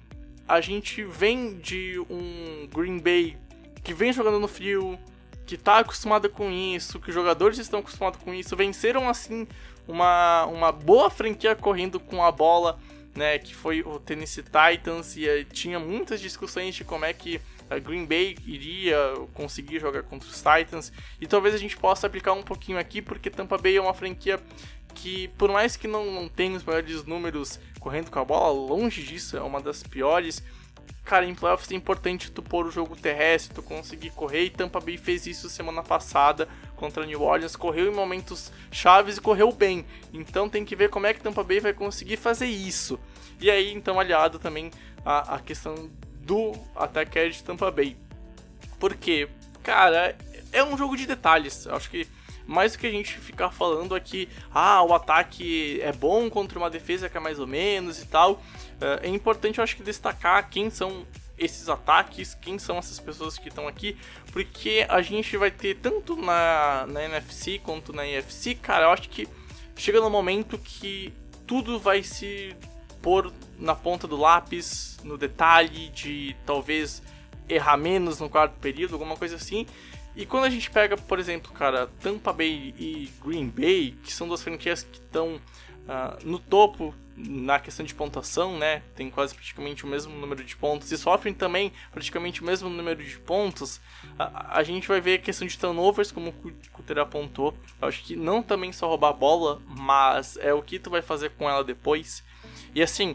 A 0.46 0.60
gente 0.60 1.04
vem 1.04 1.58
de 1.58 1.98
um 2.10 2.68
Green 2.74 2.98
Bay 2.98 3.38
que 3.84 3.94
vem 3.94 4.12
jogando 4.12 4.40
no 4.40 4.48
frio, 4.48 4.98
que 5.46 5.56
tá 5.56 5.78
acostumada 5.78 6.28
com 6.28 6.50
isso, 6.50 7.00
que 7.00 7.08
os 7.08 7.14
jogadores 7.14 7.58
estão 7.58 7.80
acostumados 7.80 8.20
com 8.20 8.34
isso, 8.34 8.56
venceram 8.56 9.08
assim 9.08 9.46
uma, 9.86 10.44
uma 10.46 10.72
boa 10.72 11.10
franquia 11.10 11.54
correndo 11.54 11.98
com 11.98 12.22
a 12.22 12.30
bola, 12.30 12.78
né, 13.14 13.38
que 13.38 13.54
foi 13.54 13.82
o 13.82 13.98
Tennessee 13.98 14.42
Titans 14.44 15.16
e 15.16 15.28
uh, 15.28 15.44
tinha 15.44 15.78
muitas 15.78 16.20
discussões 16.20 16.74
de 16.74 16.84
como 16.84 17.04
é 17.04 17.12
que 17.12 17.40
Green 17.78 18.04
Bay 18.04 18.36
iria 18.46 18.96
conseguir 19.34 19.80
jogar 19.80 20.02
contra 20.02 20.28
os 20.28 20.42
Titans. 20.42 20.92
E 21.20 21.26
talvez 21.26 21.54
a 21.54 21.58
gente 21.58 21.76
possa 21.76 22.06
aplicar 22.06 22.32
um 22.32 22.42
pouquinho 22.42 22.78
aqui, 22.78 23.00
porque 23.02 23.30
Tampa 23.30 23.58
Bay 23.58 23.76
é 23.76 23.80
uma 23.80 23.94
franquia 23.94 24.40
que, 24.94 25.28
por 25.38 25.50
mais 25.50 25.76
que 25.76 25.88
não, 25.88 26.10
não 26.10 26.28
tenha 26.28 26.56
os 26.56 26.64
maiores 26.64 27.04
números 27.04 27.58
correndo 27.80 28.10
com 28.10 28.18
a 28.18 28.24
bola, 28.24 28.52
longe 28.52 29.02
disso, 29.02 29.36
é 29.36 29.42
uma 29.42 29.60
das 29.60 29.82
piores. 29.82 30.42
Cara, 31.04 31.26
em 31.26 31.34
playoffs 31.34 31.70
é 31.70 31.74
importante 31.74 32.30
tu 32.30 32.42
pôr 32.42 32.66
o 32.66 32.70
jogo 32.70 32.94
terrestre, 32.94 33.54
tu 33.54 33.62
conseguir 33.62 34.10
correr, 34.10 34.44
e 34.44 34.50
Tampa 34.50 34.80
Bay 34.80 34.96
fez 34.96 35.26
isso 35.26 35.50
semana 35.50 35.82
passada 35.82 36.48
contra 36.76 37.04
New 37.04 37.22
Orleans, 37.22 37.56
correu 37.56 37.90
em 37.90 37.94
momentos 37.94 38.52
chaves 38.70 39.16
e 39.16 39.20
correu 39.20 39.50
bem. 39.50 39.84
Então 40.12 40.48
tem 40.48 40.64
que 40.64 40.76
ver 40.76 40.90
como 40.90 41.06
é 41.06 41.14
que 41.14 41.20
Tampa 41.20 41.42
Bay 41.42 41.58
vai 41.58 41.72
conseguir 41.72 42.16
fazer 42.16 42.46
isso. 42.46 43.00
E 43.40 43.50
aí, 43.50 43.72
então, 43.72 43.98
aliado 43.98 44.38
também 44.38 44.70
a, 45.04 45.34
a 45.34 45.38
questão 45.40 45.90
do 46.24 46.52
ataque 46.74 47.28
de 47.28 47.42
Tampa 47.42 47.70
Bay. 47.70 47.96
Porque, 48.78 49.28
cara, 49.62 50.16
é 50.52 50.62
um 50.62 50.76
jogo 50.76 50.96
de 50.96 51.06
detalhes. 51.06 51.66
Eu 51.66 51.74
acho 51.74 51.90
que 51.90 52.06
mais 52.46 52.72
do 52.72 52.78
que 52.78 52.86
a 52.86 52.90
gente 52.90 53.18
ficar 53.18 53.50
falando 53.50 53.94
aqui, 53.94 54.28
ah, 54.52 54.82
o 54.82 54.92
ataque 54.92 55.80
é 55.80 55.92
bom 55.92 56.28
contra 56.28 56.58
uma 56.58 56.68
defesa 56.68 57.08
que 57.08 57.16
é 57.16 57.20
mais 57.20 57.38
ou 57.38 57.46
menos 57.46 58.02
e 58.02 58.06
tal, 58.06 58.42
é 59.02 59.08
importante 59.08 59.58
eu 59.58 59.64
acho 59.64 59.76
que 59.76 59.82
destacar 59.82 60.50
quem 60.50 60.68
são 60.68 61.06
esses 61.38 61.68
ataques, 61.68 62.34
quem 62.34 62.58
são 62.58 62.78
essas 62.78 62.98
pessoas 63.00 63.38
que 63.38 63.48
estão 63.48 63.66
aqui, 63.66 63.96
porque 64.32 64.86
a 64.88 65.00
gente 65.02 65.36
vai 65.36 65.50
ter 65.50 65.76
tanto 65.76 66.16
na, 66.16 66.86
na 66.88 67.04
NFC 67.04 67.58
quanto 67.58 67.92
na 67.92 68.06
NFC, 68.06 68.54
cara, 68.54 68.86
eu 68.86 68.90
acho 68.90 69.08
que 69.08 69.28
chega 69.76 70.00
no 70.00 70.10
momento 70.10 70.58
que 70.58 71.12
tudo 71.46 71.78
vai 71.78 72.02
se 72.02 72.54
pôr 73.00 73.32
na 73.62 73.74
ponta 73.74 74.08
do 74.08 74.16
lápis, 74.16 74.98
no 75.04 75.16
detalhe 75.16 75.88
de 75.88 76.36
talvez 76.44 77.02
errar 77.48 77.76
menos 77.76 78.18
no 78.18 78.28
quarto 78.28 78.58
período, 78.60 78.94
alguma 78.94 79.16
coisa 79.16 79.36
assim. 79.36 79.66
E 80.14 80.26
quando 80.26 80.44
a 80.44 80.50
gente 80.50 80.70
pega, 80.70 80.96
por 80.96 81.18
exemplo, 81.18 81.52
cara, 81.52 81.88
Tampa 82.00 82.32
Bay 82.32 82.74
e 82.78 83.10
Green 83.24 83.48
Bay, 83.48 83.96
que 84.02 84.12
são 84.12 84.28
duas 84.28 84.42
franquias 84.42 84.82
que 84.82 84.98
estão 84.98 85.36
uh, 85.36 86.18
no 86.24 86.38
topo 86.38 86.94
na 87.16 87.60
questão 87.60 87.84
de 87.84 87.94
pontuação, 87.94 88.58
né? 88.58 88.82
Tem 88.96 89.10
quase 89.10 89.34
praticamente 89.34 89.84
o 89.84 89.86
mesmo 89.86 90.14
número 90.14 90.42
de 90.42 90.56
pontos 90.56 90.90
e 90.90 90.98
sofrem 90.98 91.32
também 91.32 91.72
praticamente 91.92 92.42
o 92.42 92.44
mesmo 92.44 92.68
número 92.68 93.02
de 93.02 93.18
pontos. 93.18 93.80
A, 94.18 94.58
a 94.58 94.62
gente 94.62 94.88
vai 94.88 95.00
ver 95.00 95.14
a 95.14 95.22
questão 95.22 95.46
de 95.46 95.56
turnovers, 95.56 96.10
como 96.10 96.30
o 96.30 96.52
Cutter 96.72 96.98
apontou. 96.98 97.54
Eu 97.80 97.88
acho 97.88 98.02
que 98.02 98.16
não 98.16 98.42
também 98.42 98.72
só 98.72 98.88
roubar 98.88 99.10
a 99.10 99.12
bola, 99.12 99.62
mas 99.66 100.36
é 100.38 100.52
o 100.52 100.62
que 100.62 100.78
tu 100.78 100.90
vai 100.90 101.02
fazer 101.02 101.30
com 101.30 101.48
ela 101.48 101.62
depois. 101.62 102.24
E 102.74 102.82
assim, 102.82 103.14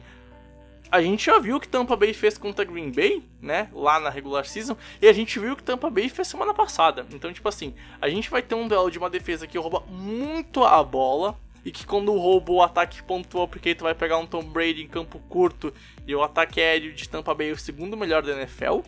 a 0.91 1.01
gente 1.01 1.25
já 1.25 1.39
viu 1.39 1.58
o 1.58 1.60
que 1.60 1.67
Tampa 1.67 1.96
Bay 1.96 2.13
fez 2.13 2.38
contra 2.38 2.63
Green 2.63 2.91
Bay, 2.91 3.24
né? 3.41 3.70
Lá 3.74 4.00
na 4.00 4.10
regular 4.10 4.46
season. 4.46 4.77
E 5.01 5.08
a 5.08 5.13
gente 5.13 5.38
viu 5.39 5.53
o 5.53 5.56
que 5.56 5.63
Tampa 5.63 5.89
Bay 5.89 6.10
fez 6.10 6.27
semana 6.27 6.53
passada. 6.53 7.06
Então, 7.12 7.32
tipo 7.34 7.48
assim, 7.50 7.74
a 8.01 8.10
gente 8.10 8.29
vai 8.29 8.41
ter 8.41 8.56
um 8.56 8.67
duelo 8.67 8.89
de 8.89 8.98
uma 8.98 9.10
defesa 9.10 9.46
que 9.46 9.58
rouba 9.58 9.82
muito 9.89 10.63
a 10.63 10.84
bola. 10.84 11.38
E 11.65 11.72
que 11.72 11.86
quando 11.86 12.13
rouba 12.13 12.53
o 12.53 12.62
ataque 12.62 13.03
pontua, 13.03 13.46
porque 13.46 13.75
tu 13.75 13.84
vai 13.84 13.94
pegar 13.94 14.17
um 14.17 14.25
Tom 14.25 14.44
Brady 14.44 14.84
em 14.84 14.88
campo 14.88 15.20
curto. 15.27 15.74
E 16.06 16.15
o 16.15 16.24
ataque 16.24 16.62
aéreo 16.62 16.94
de 16.94 17.10
Tampa 17.10 17.34
Bay 17.34 17.50
é 17.50 17.53
o 17.53 17.58
segundo 17.58 17.98
melhor 17.98 18.24
da 18.24 18.32
NFL. 18.34 18.79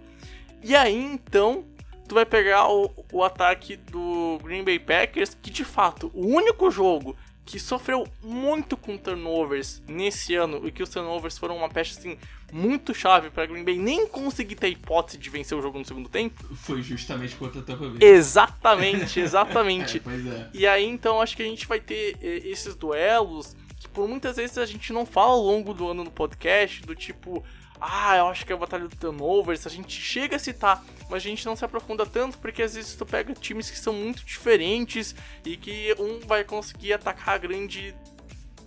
E 0.64 0.76
aí 0.76 0.96
então. 0.96 1.66
Tu 2.08 2.16
vai 2.16 2.26
pegar 2.26 2.68
o, 2.68 2.92
o 3.14 3.24
ataque 3.24 3.76
do 3.76 4.40
Green 4.42 4.64
Bay 4.64 4.80
Packers, 4.80 5.38
que 5.40 5.52
de 5.52 5.64
fato, 5.64 6.10
o 6.12 6.26
único 6.26 6.72
jogo 6.72 7.16
que 7.50 7.60
sofreu 7.60 8.08
muito 8.22 8.78
com 8.78 8.96
turnovers 8.96 9.82
nesse 9.88 10.36
ano 10.36 10.68
e 10.68 10.72
que 10.72 10.84
os 10.84 10.90
turnovers 10.90 11.36
foram 11.36 11.58
uma 11.58 11.68
peça 11.68 11.98
assim 11.98 12.16
muito 12.52 12.94
chave 12.94 13.32
para 13.32 13.48
Green 13.48 13.64
Bay 13.64 13.78
nem 13.80 14.08
conseguir 14.08 14.56
ter 14.56 14.70
hipótese 14.70 15.18
de 15.18 15.30
vencer 15.32 15.58
o 15.58 15.62
jogo 15.62 15.80
no 15.80 15.86
segundo 15.86 16.08
tempo. 16.08 16.44
Foi 16.56 16.84
justamente 16.84 17.36
contra 17.36 17.60
o 17.60 17.64
Tampa 17.64 17.90
Bay. 17.90 17.98
Exatamente, 18.08 19.18
exatamente. 19.20 19.98
é, 19.98 20.02
pois 20.02 20.28
é. 20.28 20.50
E 20.54 20.68
aí 20.68 20.86
então 20.86 21.20
acho 21.20 21.36
que 21.36 21.42
a 21.42 21.46
gente 21.46 21.66
vai 21.66 21.80
ter 21.80 22.18
eh, 22.22 22.42
esses 22.46 22.76
duelos 22.76 23.56
que 23.80 23.88
por 23.88 24.08
muitas 24.08 24.36
vezes 24.36 24.58
a 24.60 24.66
gente 24.66 24.94
não 24.94 25.04
fala 25.06 25.32
ao 25.32 25.42
longo 25.42 25.74
do 25.74 25.88
ano 25.88 26.04
no 26.04 26.12
podcast, 26.12 26.84
do 26.84 26.94
tipo, 26.94 27.44
ah, 27.80 28.18
eu 28.18 28.28
acho 28.28 28.46
que 28.46 28.52
é 28.52 28.56
a 28.56 28.60
batalha 28.60 28.88
do 28.88 28.96
turnovers, 28.96 29.66
a 29.66 29.70
gente 29.70 30.00
chega 30.00 30.36
a 30.36 30.40
citar, 30.40 30.84
mas 31.10 31.24
a 31.24 31.28
gente 31.28 31.46
não 31.46 31.56
se 31.56 31.64
aprofunda 31.64 32.06
tanto 32.06 32.38
porque 32.38 32.62
às 32.62 32.76
vezes 32.76 32.96
tu 32.96 33.06
pega 33.06 33.34
times 33.34 33.70
que 33.70 33.80
são 33.80 33.94
muito 33.94 34.24
diferentes 34.26 35.16
e 35.46 35.56
que 35.56 35.96
um 35.98 36.20
vai 36.28 36.44
conseguir 36.44 36.94
atacar 36.94 37.36
a 37.36 37.38
grande 37.38 37.96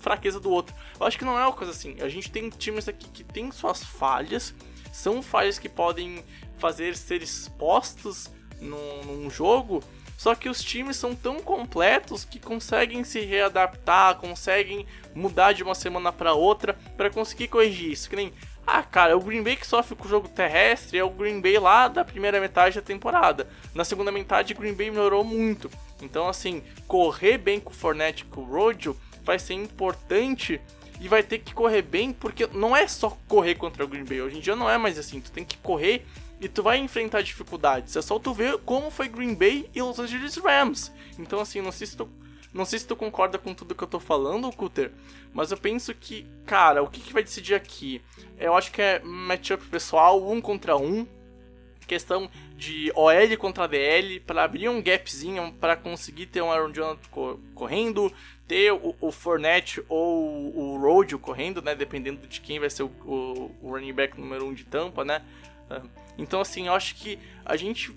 fraqueza 0.00 0.40
do 0.40 0.50
outro. 0.50 0.74
Eu 0.98 1.06
acho 1.06 1.18
que 1.18 1.24
não 1.24 1.38
é 1.38 1.42
uma 1.44 1.52
coisa 1.52 1.72
assim. 1.72 1.96
A 2.00 2.08
gente 2.08 2.30
tem 2.30 2.48
times 2.48 2.88
aqui 2.88 3.08
que 3.08 3.22
tem 3.22 3.50
suas 3.52 3.84
falhas, 3.84 4.54
são 4.92 5.22
falhas 5.22 5.58
que 5.58 5.68
podem 5.68 6.24
fazer 6.58 6.96
ser 6.96 7.22
expostos 7.22 8.30
num, 8.60 9.04
num 9.04 9.30
jogo, 9.30 9.82
só 10.22 10.36
que 10.36 10.48
os 10.48 10.62
times 10.62 10.96
são 10.96 11.16
tão 11.16 11.40
completos 11.40 12.24
que 12.24 12.38
conseguem 12.38 13.02
se 13.02 13.20
readaptar, 13.20 14.16
conseguem 14.16 14.86
mudar 15.14 15.52
de 15.52 15.64
uma 15.64 15.74
semana 15.74 16.12
para 16.12 16.32
outra 16.32 16.74
para 16.96 17.10
conseguir 17.10 17.48
corrigir 17.48 17.90
isso. 17.90 18.08
Que 18.08 18.14
nem 18.14 18.32
ah, 18.66 18.82
cara, 18.82 19.16
o 19.16 19.20
Green 19.20 19.42
Bay 19.42 19.56
que 19.56 19.66
sofre 19.66 19.96
com 19.96 20.04
o 20.04 20.08
jogo 20.08 20.28
terrestre 20.28 20.98
é 20.98 21.04
o 21.04 21.10
Green 21.10 21.40
Bay 21.40 21.58
lá 21.58 21.88
da 21.88 22.04
primeira 22.04 22.40
metade 22.40 22.76
da 22.76 22.82
temporada. 22.82 23.48
Na 23.74 23.84
segunda 23.84 24.12
metade, 24.12 24.52
o 24.52 24.56
Green 24.56 24.74
Bay 24.74 24.90
melhorou 24.90 25.24
muito. 25.24 25.70
Então, 26.00 26.28
assim, 26.28 26.62
correr 26.86 27.38
bem 27.38 27.58
com 27.58 27.70
o 27.70 27.74
Fournette 27.74 28.24
com 28.24 28.40
o 28.40 28.44
Rojo 28.44 28.96
vai 29.24 29.38
ser 29.38 29.54
importante 29.54 30.60
e 31.00 31.08
vai 31.08 31.22
ter 31.22 31.38
que 31.38 31.52
correr 31.52 31.82
bem, 31.82 32.12
porque 32.12 32.48
não 32.52 32.76
é 32.76 32.86
só 32.86 33.16
correr 33.26 33.56
contra 33.56 33.84
o 33.84 33.88
Green 33.88 34.04
Bay. 34.04 34.22
Hoje 34.22 34.38
em 34.38 34.40
dia 34.40 34.54
não 34.54 34.70
é 34.70 34.78
mais 34.78 34.98
assim. 34.98 35.20
Tu 35.20 35.32
tem 35.32 35.44
que 35.44 35.56
correr 35.58 36.06
e 36.40 36.48
tu 36.48 36.62
vai 36.62 36.78
enfrentar 36.78 37.22
dificuldades. 37.22 37.96
É 37.96 38.02
só 38.02 38.18
tu 38.18 38.32
ver 38.32 38.58
como 38.58 38.90
foi 38.90 39.08
Green 39.08 39.34
Bay 39.34 39.68
e 39.74 39.82
Los 39.82 39.98
Angeles 39.98 40.36
Rams. 40.36 40.92
Então, 41.18 41.40
assim, 41.40 41.60
não 41.60 41.72
sei 41.72 41.86
se 41.86 41.96
tu 41.96 42.08
não 42.52 42.64
sei 42.64 42.78
se 42.78 42.86
tu 42.86 42.94
concorda 42.94 43.38
com 43.38 43.54
tudo 43.54 43.74
que 43.74 43.82
eu 43.82 43.88
tô 43.88 43.98
falando, 43.98 44.52
Cutter, 44.52 44.92
mas 45.32 45.50
eu 45.50 45.56
penso 45.56 45.94
que, 45.94 46.26
cara, 46.44 46.82
o 46.82 46.88
que, 46.88 47.00
que 47.00 47.12
vai 47.12 47.22
decidir 47.22 47.54
aqui? 47.54 48.02
Eu 48.38 48.54
acho 48.54 48.70
que 48.70 48.82
é 48.82 49.00
matchup 49.00 49.64
pessoal, 49.66 50.28
um 50.30 50.40
contra 50.40 50.76
um, 50.76 51.06
questão 51.86 52.30
de 52.56 52.92
OL 52.94 53.36
contra 53.38 53.66
DL, 53.66 54.20
para 54.20 54.44
abrir 54.44 54.68
um 54.68 54.82
gapzinho, 54.82 55.52
para 55.60 55.76
conseguir 55.76 56.26
ter 56.26 56.42
um 56.42 56.50
Aaron 56.50 56.72
Jones 56.72 57.00
correndo, 57.54 58.12
ter 58.46 58.72
o, 58.72 58.94
o 59.00 59.10
Fournette 59.10 59.82
ou 59.88 60.56
o 60.56 60.78
Rodio 60.78 61.18
correndo, 61.18 61.62
né, 61.62 61.74
dependendo 61.74 62.26
de 62.26 62.40
quem 62.40 62.60
vai 62.60 62.70
ser 62.70 62.82
o, 62.82 62.92
o, 63.04 63.54
o 63.62 63.70
running 63.70 63.92
back 63.92 64.20
número 64.20 64.46
um 64.46 64.52
de 64.52 64.64
tampa, 64.64 65.04
né. 65.04 65.22
Então, 66.18 66.40
assim, 66.40 66.66
eu 66.66 66.74
acho 66.74 66.94
que 66.96 67.18
a 67.44 67.56
gente, 67.56 67.94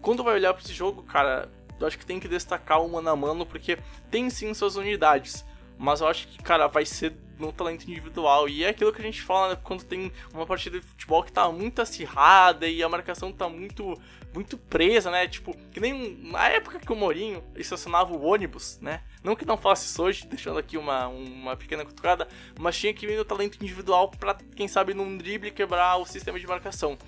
quando 0.00 0.24
vai 0.24 0.34
olhar 0.34 0.54
para 0.54 0.62
esse 0.62 0.72
jogo, 0.72 1.02
cara, 1.02 1.50
eu 1.80 1.86
acho 1.86 1.98
que 1.98 2.06
tem 2.06 2.20
que 2.20 2.28
destacar 2.28 2.82
o 2.82 2.88
mano 2.88 3.08
a 3.08 3.16
mano, 3.16 3.46
porque 3.46 3.78
tem 4.10 4.28
sim 4.30 4.52
suas 4.54 4.76
unidades. 4.76 5.44
Mas 5.78 6.00
eu 6.00 6.08
acho 6.08 6.26
que, 6.26 6.42
cara, 6.42 6.66
vai 6.66 6.84
ser 6.84 7.14
no 7.38 7.52
talento 7.52 7.88
individual. 7.88 8.48
E 8.48 8.64
é 8.64 8.68
aquilo 8.70 8.92
que 8.92 9.00
a 9.00 9.04
gente 9.04 9.22
fala 9.22 9.50
né, 9.50 9.60
quando 9.62 9.84
tem 9.84 10.12
uma 10.34 10.44
partida 10.44 10.80
de 10.80 10.86
futebol 10.86 11.22
que 11.22 11.32
tá 11.32 11.50
muito 11.50 11.80
acirrada 11.80 12.66
e 12.66 12.82
a 12.82 12.88
marcação 12.88 13.32
tá 13.32 13.48
muito 13.48 13.96
muito 14.34 14.58
presa, 14.58 15.10
né? 15.10 15.26
Tipo, 15.26 15.56
que 15.72 15.80
nem 15.80 16.16
na 16.22 16.48
época 16.48 16.78
que 16.78 16.92
o 16.92 16.96
Mourinho 16.96 17.42
estacionava 17.56 18.12
o 18.12 18.22
ônibus, 18.22 18.78
né? 18.80 19.02
Não 19.22 19.34
que 19.34 19.44
não 19.44 19.56
faça 19.56 19.86
isso 19.86 20.02
hoje, 20.02 20.26
deixando 20.26 20.58
aqui 20.58 20.76
uma, 20.76 21.08
uma 21.08 21.56
pequena 21.56 21.84
cutucada, 21.84 22.28
mas 22.58 22.76
tinha 22.76 22.92
que 22.92 23.06
vir 23.06 23.16
no 23.16 23.24
talento 23.24 23.58
individual 23.60 24.10
para 24.10 24.34
quem 24.54 24.68
sabe 24.68 24.92
num 24.92 25.16
drible 25.16 25.50
quebrar 25.50 25.96
o 25.96 26.04
sistema 26.04 26.38
de 26.38 26.46
marcação. 26.46 26.98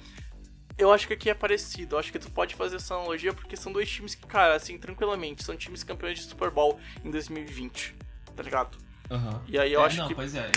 Eu 0.81 0.91
acho 0.91 1.07
que 1.07 1.13
aqui 1.13 1.29
é 1.29 1.35
parecido, 1.35 1.95
eu 1.95 1.99
acho 1.99 2.11
que 2.11 2.19
tu 2.19 2.31
pode 2.31 2.55
fazer 2.55 2.77
essa 2.77 2.95
analogia 2.95 3.35
porque 3.35 3.55
são 3.55 3.71
dois 3.71 3.87
times 3.87 4.15
que, 4.15 4.27
cara, 4.27 4.55
assim, 4.55 4.79
tranquilamente, 4.79 5.45
são 5.45 5.55
times 5.55 5.85
campeões 5.85 6.19
de 6.19 6.25
Super 6.25 6.51
Bowl 6.51 6.81
em 7.05 7.11
2020, 7.11 7.95
tá 8.35 8.43
ligado? 8.43 8.79
Uhum. 9.11 9.41
E 9.47 9.59
aí 9.59 9.75
eu 9.75 9.83
é, 9.83 9.85
acho 9.85 9.99
não, 9.99 10.09
que. 10.09 10.15
Pois 10.15 10.35
é, 10.35 10.51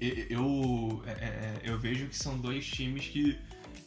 eu, 0.00 0.26
eu, 0.30 1.02
é, 1.06 1.10
é, 1.10 1.60
eu 1.62 1.78
vejo 1.78 2.06
que 2.08 2.16
são 2.16 2.36
dois 2.36 2.66
times 2.66 3.06
que. 3.06 3.38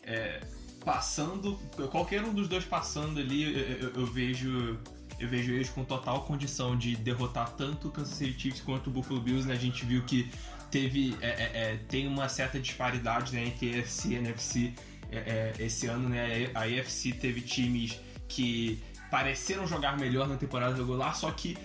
É, 0.03 0.39
passando. 0.85 1.59
Qualquer 1.91 2.23
um 2.23 2.33
dos 2.33 2.47
dois 2.47 2.63
passando 2.63 3.19
ali, 3.19 3.43
eu, 3.43 3.89
eu, 3.89 3.93
eu, 3.95 4.05
vejo. 4.05 4.79
Eu 5.19 5.27
vejo 5.27 5.51
eles 5.51 5.69
com 5.69 5.83
total 5.83 6.23
condição 6.23 6.77
de 6.77 6.95
derrotar 6.95 7.51
tanto 7.51 7.89
o 7.89 7.91
Kansas 7.91 8.15
City 8.15 8.39
Chiefs 8.39 8.61
quanto 8.61 8.87
o 8.87 8.93
Buffalo 8.93 9.19
Bills, 9.19 9.45
né? 9.45 9.55
A 9.55 9.57
gente 9.57 9.83
viu 9.83 10.03
que 10.03 10.31
teve. 10.69 11.17
É, 11.21 11.77
tem 11.89 12.07
uma 12.07 12.29
certa 12.29 12.59
disparidade 12.59 13.33
né, 13.33 13.43
entre 13.43 13.77
AFC 13.77 14.09
e 14.09 14.15
NFC 14.15 14.73
esse 15.59 15.87
ano, 15.87 16.09
né? 16.09 16.49
A 16.53 16.61
AFC 16.63 17.13
teve 17.13 17.41
times 17.41 17.99
que 18.27 18.81
pareceram 19.09 19.67
jogar 19.67 19.97
melhor 19.97 20.27
na 20.27 20.37
temporada 20.37 20.75
regular, 20.75 21.15
só 21.15 21.29
que 21.31 21.57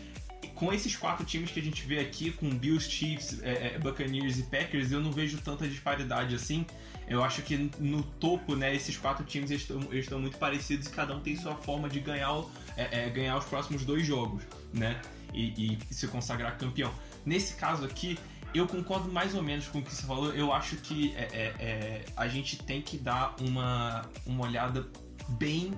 com 0.57 0.73
esses 0.73 0.97
quatro 0.97 1.25
times 1.25 1.51
que 1.51 1.61
a 1.61 1.63
gente 1.63 1.87
vê 1.87 2.01
aqui, 2.01 2.33
com 2.33 2.49
Bills, 2.49 2.91
Chiefs, 2.91 3.43
é, 3.43 3.75
é, 3.75 3.79
Buccaneers 3.79 4.39
e 4.39 4.43
Packers, 4.45 4.91
eu 4.91 5.01
não 5.01 5.13
vejo 5.13 5.39
tanta 5.39 5.69
disparidade 5.69 6.35
assim. 6.35 6.67
Eu 7.07 7.23
acho 7.23 7.43
que 7.43 7.71
no 7.79 8.03
topo, 8.03 8.57
né, 8.57 8.75
esses 8.75 8.97
quatro 8.97 9.25
times 9.25 9.51
estão, 9.51 9.81
estão 9.93 10.19
muito 10.19 10.39
parecidos 10.39 10.89
e 10.89 10.91
cada 10.91 11.15
um 11.15 11.21
tem 11.21 11.37
sua 11.37 11.55
forma 11.55 11.89
de 11.89 12.01
ganhar, 12.01 12.43
é, 12.77 13.05
é, 13.05 13.11
ganhar 13.11 13.37
os 13.37 13.45
próximos 13.45 13.85
dois 13.85 14.05
jogos, 14.05 14.43
né? 14.73 15.01
E, 15.33 15.77
e, 15.79 15.95
se 15.95 16.09
consagrar 16.09 16.57
campeão. 16.57 16.93
Nesse 17.25 17.55
caso 17.55 17.85
aqui, 17.85 18.19
eu 18.57 18.67
concordo 18.67 19.11
mais 19.11 19.35
ou 19.35 19.43
menos 19.43 19.69
com 19.69 19.79
o 19.79 19.83
que 19.83 19.95
você 19.95 20.07
falou. 20.07 20.33
Eu 20.33 20.53
acho 20.53 20.77
que 20.77 21.15
é, 21.17 21.23
é, 21.33 21.55
é 21.59 22.05
a 22.17 22.29
gente 22.29 22.63
tem 22.63 22.81
que 22.83 22.97
dar 22.97 23.35
uma, 23.41 24.09
uma 24.25 24.45
olhada 24.45 24.87
bem, 25.31 25.73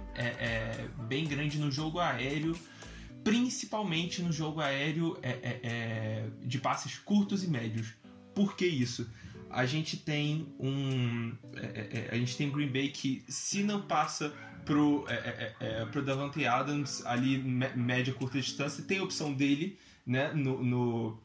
bem 1.09 1.25
grande 1.25 1.59
no 1.59 1.71
jogo 1.71 1.99
aéreo 1.99 2.57
principalmente 3.29 4.23
no 4.23 4.33
jogo 4.33 4.61
aéreo 4.61 5.19
é, 5.23 5.31
é, 5.31 5.61
é, 5.63 6.31
de 6.43 6.59
passes 6.59 6.99
curtos 6.99 7.45
e 7.45 7.49
médios. 7.49 7.93
Por 8.35 8.57
que 8.57 8.67
isso? 8.67 9.07
A 9.51 9.67
gente 9.67 9.99
tem 9.99 10.47
um. 10.59 11.35
É, 11.55 11.61
é, 11.61 11.89
é, 11.93 12.09
a 12.11 12.15
gente 12.17 12.37
tem 12.39 12.51
Green 12.51 12.69
Bay 12.69 12.89
que, 12.89 13.23
se 13.29 13.63
não 13.63 13.83
passa 13.83 14.33
pro, 14.65 15.05
é, 15.09 15.85
pro 15.87 16.03
Davante 16.03 16.47
Adams 16.47 17.05
ali, 17.05 17.39
média 17.39 18.15
curta 18.15 18.41
distância, 18.41 18.83
tem 18.85 18.99
a 18.99 19.03
opção 19.03 19.33
dele 19.35 19.79
né, 20.07 20.33
no, 20.33 20.65
no, 20.65 21.21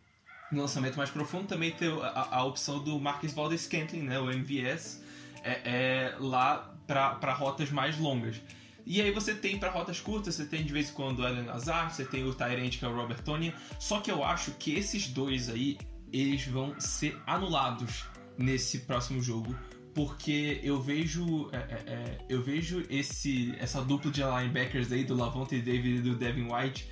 no 0.54 0.62
lançamento 0.62 0.96
mais 0.98 1.10
profundo. 1.10 1.48
Também 1.48 1.72
tem 1.72 1.90
a, 2.02 2.38
a 2.38 2.44
opção 2.44 2.80
do 2.80 3.00
Marcus 3.00 3.34
Valdez 3.34 3.62
Scantling, 3.62 4.04
né, 4.04 4.20
o 4.20 4.32
MVS, 4.32 5.02
é, 5.44 6.16
lá 6.20 6.74
para 6.88 7.34
rotas 7.34 7.72
mais 7.72 7.98
longas. 7.98 8.42
E 8.86 9.02
aí 9.02 9.12
você 9.12 9.34
tem 9.34 9.58
para 9.58 9.72
rotas 9.72 10.02
curtas, 10.02 10.36
você 10.36 10.46
tem 10.46 10.64
de 10.64 10.74
vez 10.74 10.90
em 10.90 10.94
quando 10.94 11.20
o 11.20 11.28
Ellen 11.28 11.46
Lazar, 11.46 11.94
você 11.94 12.04
tem 12.04 12.26
o 12.26 12.34
Tyrant 12.34 12.78
que 12.78 12.84
é 12.84 12.88
o 12.88 12.96
Robert 12.96 13.22
Tony. 13.24 13.54
Só 13.80 14.00
que 14.00 14.12
eu 14.12 14.24
acho 14.24 14.52
que 14.52 14.76
esses 14.76 15.08
dois 15.08 15.50
aí, 15.50 15.78
eles 16.12 16.46
vão 16.46 16.78
ser 16.80 17.18
anulados 17.26 18.06
nesse 18.38 18.80
próximo 18.80 19.22
jogo. 19.22 19.56
Porque 19.96 20.60
eu 20.64 20.82
vejo 20.82 21.50
é, 21.52 21.58
é, 21.58 21.84
é 21.88 22.18
eu 22.28 22.42
vejo 22.42 22.84
esse 22.90 23.54
essa 23.60 23.80
dupla 23.80 24.10
de 24.10 24.22
linebackers 24.22 24.92
aí 24.92 25.04
do 25.04 25.16
Lavonte 25.16 25.60
David 25.62 25.98
e 25.98 26.02
do 26.02 26.16
Devin 26.16 26.52
White, 26.52 26.90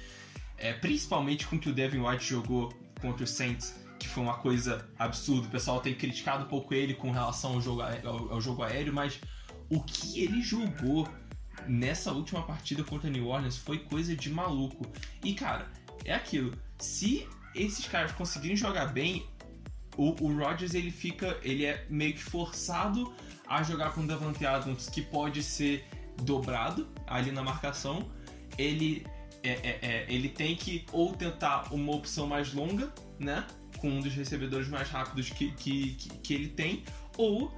é, 0.55 0.71
principalmente 0.73 1.47
com 1.47 1.55
o 1.55 1.59
que 1.59 1.67
o 1.67 1.73
Devin 1.73 1.99
White 1.99 2.23
jogou 2.23 2.71
contra 3.01 3.23
o 3.23 3.27
Saints, 3.27 3.75
que 3.99 4.07
foi 4.07 4.23
uma 4.23 4.37
coisa 4.37 4.87
absurda. 4.97 5.47
O 5.47 5.51
pessoal 5.51 5.79
tem 5.79 5.93
criticado 5.93 6.45
um 6.45 6.47
pouco 6.47 6.73
ele 6.73 6.93
com 6.93 7.11
relação 7.11 7.53
ao 7.53 7.61
jogo, 7.61 7.81
ao, 7.81 8.33
ao 8.33 8.41
jogo 8.41 8.63
aéreo, 8.63 8.93
mas 8.93 9.19
o 9.69 9.81
que 9.81 10.23
ele 10.23 10.41
jogou 10.41 11.07
nessa 11.67 12.11
última 12.11 12.41
partida 12.43 12.83
contra 12.83 13.09
New 13.09 13.27
Orleans 13.27 13.57
foi 13.57 13.79
coisa 13.79 14.15
de 14.15 14.29
maluco. 14.29 14.85
E 15.23 15.33
cara, 15.33 15.67
é 16.05 16.13
aquilo. 16.13 16.53
Se 16.77 17.27
esses 17.53 17.85
caras 17.87 18.11
conseguirem 18.11 18.55
jogar 18.55 18.87
bem, 18.87 19.25
o, 19.97 20.15
o 20.23 20.37
Rodgers 20.37 20.73
ele 20.73 20.91
fica, 20.91 21.37
ele 21.43 21.65
é 21.65 21.85
meio 21.89 22.13
que 22.13 22.23
forçado 22.23 23.13
a 23.47 23.61
jogar 23.63 23.93
com 23.93 24.01
o 24.01 24.07
Davante 24.07 24.45
Adams, 24.45 24.89
que 24.89 25.01
pode 25.01 25.43
ser 25.43 25.85
dobrado 26.23 26.87
ali 27.07 27.31
na 27.31 27.43
marcação. 27.43 28.09
Ele 28.57 29.05
é, 29.43 29.49
é, 29.49 29.79
é, 29.81 30.05
ele 30.07 30.29
tem 30.29 30.55
que 30.55 30.85
ou 30.91 31.13
tentar 31.13 31.73
uma 31.73 31.93
opção 31.93 32.27
mais 32.27 32.53
longa, 32.53 32.93
né? 33.19 33.45
Com 33.77 33.89
um 33.89 33.99
dos 33.99 34.13
recebedores 34.13 34.67
mais 34.67 34.89
rápidos 34.89 35.29
que, 35.29 35.51
que, 35.51 35.93
que, 35.95 36.09
que 36.19 36.33
ele 36.33 36.47
tem, 36.49 36.83
ou 37.17 37.51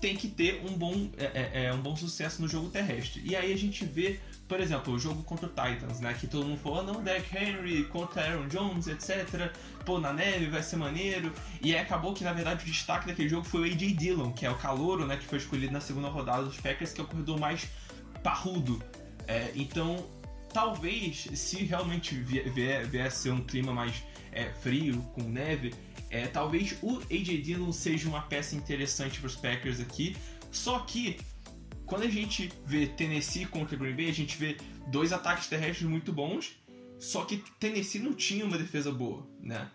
tem 0.00 0.16
que 0.16 0.28
ter 0.28 0.62
um 0.64 0.76
bom, 0.76 1.10
é, 1.16 1.66
é, 1.66 1.72
um 1.72 1.80
bom 1.80 1.96
sucesso 1.96 2.40
no 2.40 2.48
jogo 2.48 2.68
terrestre. 2.68 3.22
E 3.24 3.34
aí 3.34 3.52
a 3.52 3.56
gente 3.56 3.84
vê, 3.84 4.20
por 4.46 4.60
exemplo, 4.60 4.92
o 4.94 4.98
jogo 4.98 5.22
contra 5.22 5.46
o 5.46 5.48
Titans, 5.48 6.00
né? 6.00 6.14
Que 6.14 6.26
todo 6.26 6.46
mundo 6.46 6.58
falou, 6.58 6.80
ah, 6.80 6.82
não, 6.82 7.02
Derek 7.02 7.36
Henry 7.36 7.84
contra 7.84 8.22
Aaron 8.22 8.48
Jones, 8.48 8.86
etc. 8.86 9.52
Pô, 9.84 9.98
na 9.98 10.12
neve 10.12 10.46
vai 10.46 10.62
ser 10.62 10.76
maneiro. 10.76 11.32
E 11.60 11.74
aí 11.74 11.80
acabou 11.80 12.14
que, 12.14 12.22
na 12.22 12.32
verdade, 12.32 12.62
o 12.64 12.66
destaque 12.66 13.06
daquele 13.06 13.28
jogo 13.28 13.44
foi 13.44 13.60
o 13.62 13.64
A.J. 13.64 13.94
Dillon, 13.94 14.32
que 14.32 14.46
é 14.46 14.50
o 14.50 14.56
calouro, 14.56 15.06
né? 15.06 15.16
Que 15.16 15.26
foi 15.26 15.38
escolhido 15.38 15.72
na 15.72 15.80
segunda 15.80 16.08
rodada 16.08 16.44
dos 16.44 16.58
Packers, 16.58 16.92
que 16.92 17.00
é 17.00 17.04
o 17.04 17.06
corredor 17.06 17.38
mais 17.38 17.68
parrudo. 18.22 18.82
É, 19.26 19.52
então, 19.54 20.06
talvez, 20.52 21.28
se 21.34 21.64
realmente 21.64 22.14
vier, 22.14 22.50
vier, 22.86 23.06
a 23.06 23.10
ser 23.10 23.30
um 23.30 23.42
clima 23.44 23.72
mais 23.72 24.02
é, 24.32 24.50
frio, 24.50 25.02
com 25.14 25.22
neve, 25.22 25.74
é, 26.10 26.26
talvez 26.26 26.76
o 26.82 26.98
AJ 27.10 27.42
Dillon 27.42 27.72
seja 27.72 28.08
uma 28.08 28.22
peça 28.22 28.56
interessante 28.56 29.20
para 29.20 29.26
os 29.26 29.36
Packers 29.36 29.80
aqui, 29.80 30.16
só 30.50 30.80
que 30.80 31.18
quando 31.84 32.02
a 32.02 32.10
gente 32.10 32.52
vê 32.66 32.86
Tennessee 32.86 33.46
contra 33.46 33.76
Green 33.76 33.96
Bay, 33.96 34.08
a 34.08 34.14
gente 34.14 34.36
vê 34.36 34.56
dois 34.88 35.12
ataques 35.12 35.46
terrestres 35.48 35.88
muito 35.88 36.12
bons, 36.12 36.56
só 36.98 37.24
que 37.24 37.42
Tennessee 37.58 38.00
não 38.00 38.12
tinha 38.12 38.44
uma 38.44 38.58
defesa 38.58 38.92
boa, 38.92 39.26
né? 39.40 39.70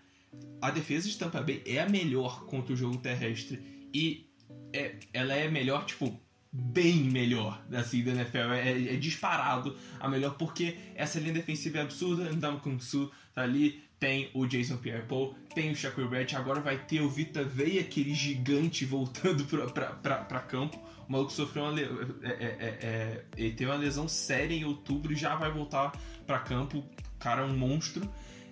A 0.61 0.71
defesa 0.71 1.07
de 1.07 1.17
Tampa 1.17 1.41
Bay 1.41 1.61
é 1.65 1.79
a 1.79 1.89
melhor 1.89 2.45
contra 2.45 2.73
o 2.73 2.75
jogo 2.75 2.97
terrestre 2.97 3.89
e 3.93 4.29
é, 4.71 4.95
ela 5.13 5.33
é 5.33 5.49
melhor, 5.49 5.85
tipo, 5.85 6.19
bem 6.53 6.97
melhor 7.05 7.59
assim, 7.73 8.03
da 8.03 8.11
NFL. 8.11 8.51
É, 8.53 8.93
é, 8.93 8.95
disparado 8.95 9.75
a 9.99 10.07
melhor, 10.07 10.35
porque 10.37 10.77
essa 10.95 11.19
linha 11.19 11.33
defensiva 11.33 11.79
é 11.79 11.81
absurda. 11.81 12.31
Ndamukong 12.31 12.79
Su 12.79 13.11
tá 13.33 13.41
ali, 13.41 13.83
tem 13.99 14.29
o 14.33 14.45
Jason 14.45 14.77
Pierre-Paul, 14.77 15.35
tem 15.55 15.71
o 15.71 15.75
Shaquille 15.75 16.07
Barrett, 16.07 16.35
agora 16.35 16.61
vai 16.61 16.77
ter 16.77 17.01
o 17.01 17.09
Vita 17.09 17.43
Veia, 17.43 17.81
aquele 17.81 18.13
gigante 18.13 18.85
voltando 18.85 19.43
pra, 19.45 19.65
pra, 19.65 19.85
pra, 19.87 20.17
pra 20.17 20.39
campo. 20.41 20.77
O 21.07 21.11
maluco 21.11 21.31
sofreu 21.31 21.63
uma, 21.63 21.79
é, 21.79 21.83
é, 21.83 21.87
é, 21.89 22.77
é, 22.81 23.25
ele 23.35 23.53
teve 23.55 23.71
uma 23.71 23.77
lesão 23.77 24.07
séria 24.07 24.53
em 24.53 24.63
outubro 24.63 25.11
e 25.11 25.15
já 25.15 25.35
vai 25.35 25.51
voltar 25.51 25.91
pra 26.27 26.39
campo. 26.39 26.79
O 26.79 27.19
cara 27.19 27.41
é 27.41 27.45
um 27.45 27.57
monstro. 27.57 28.07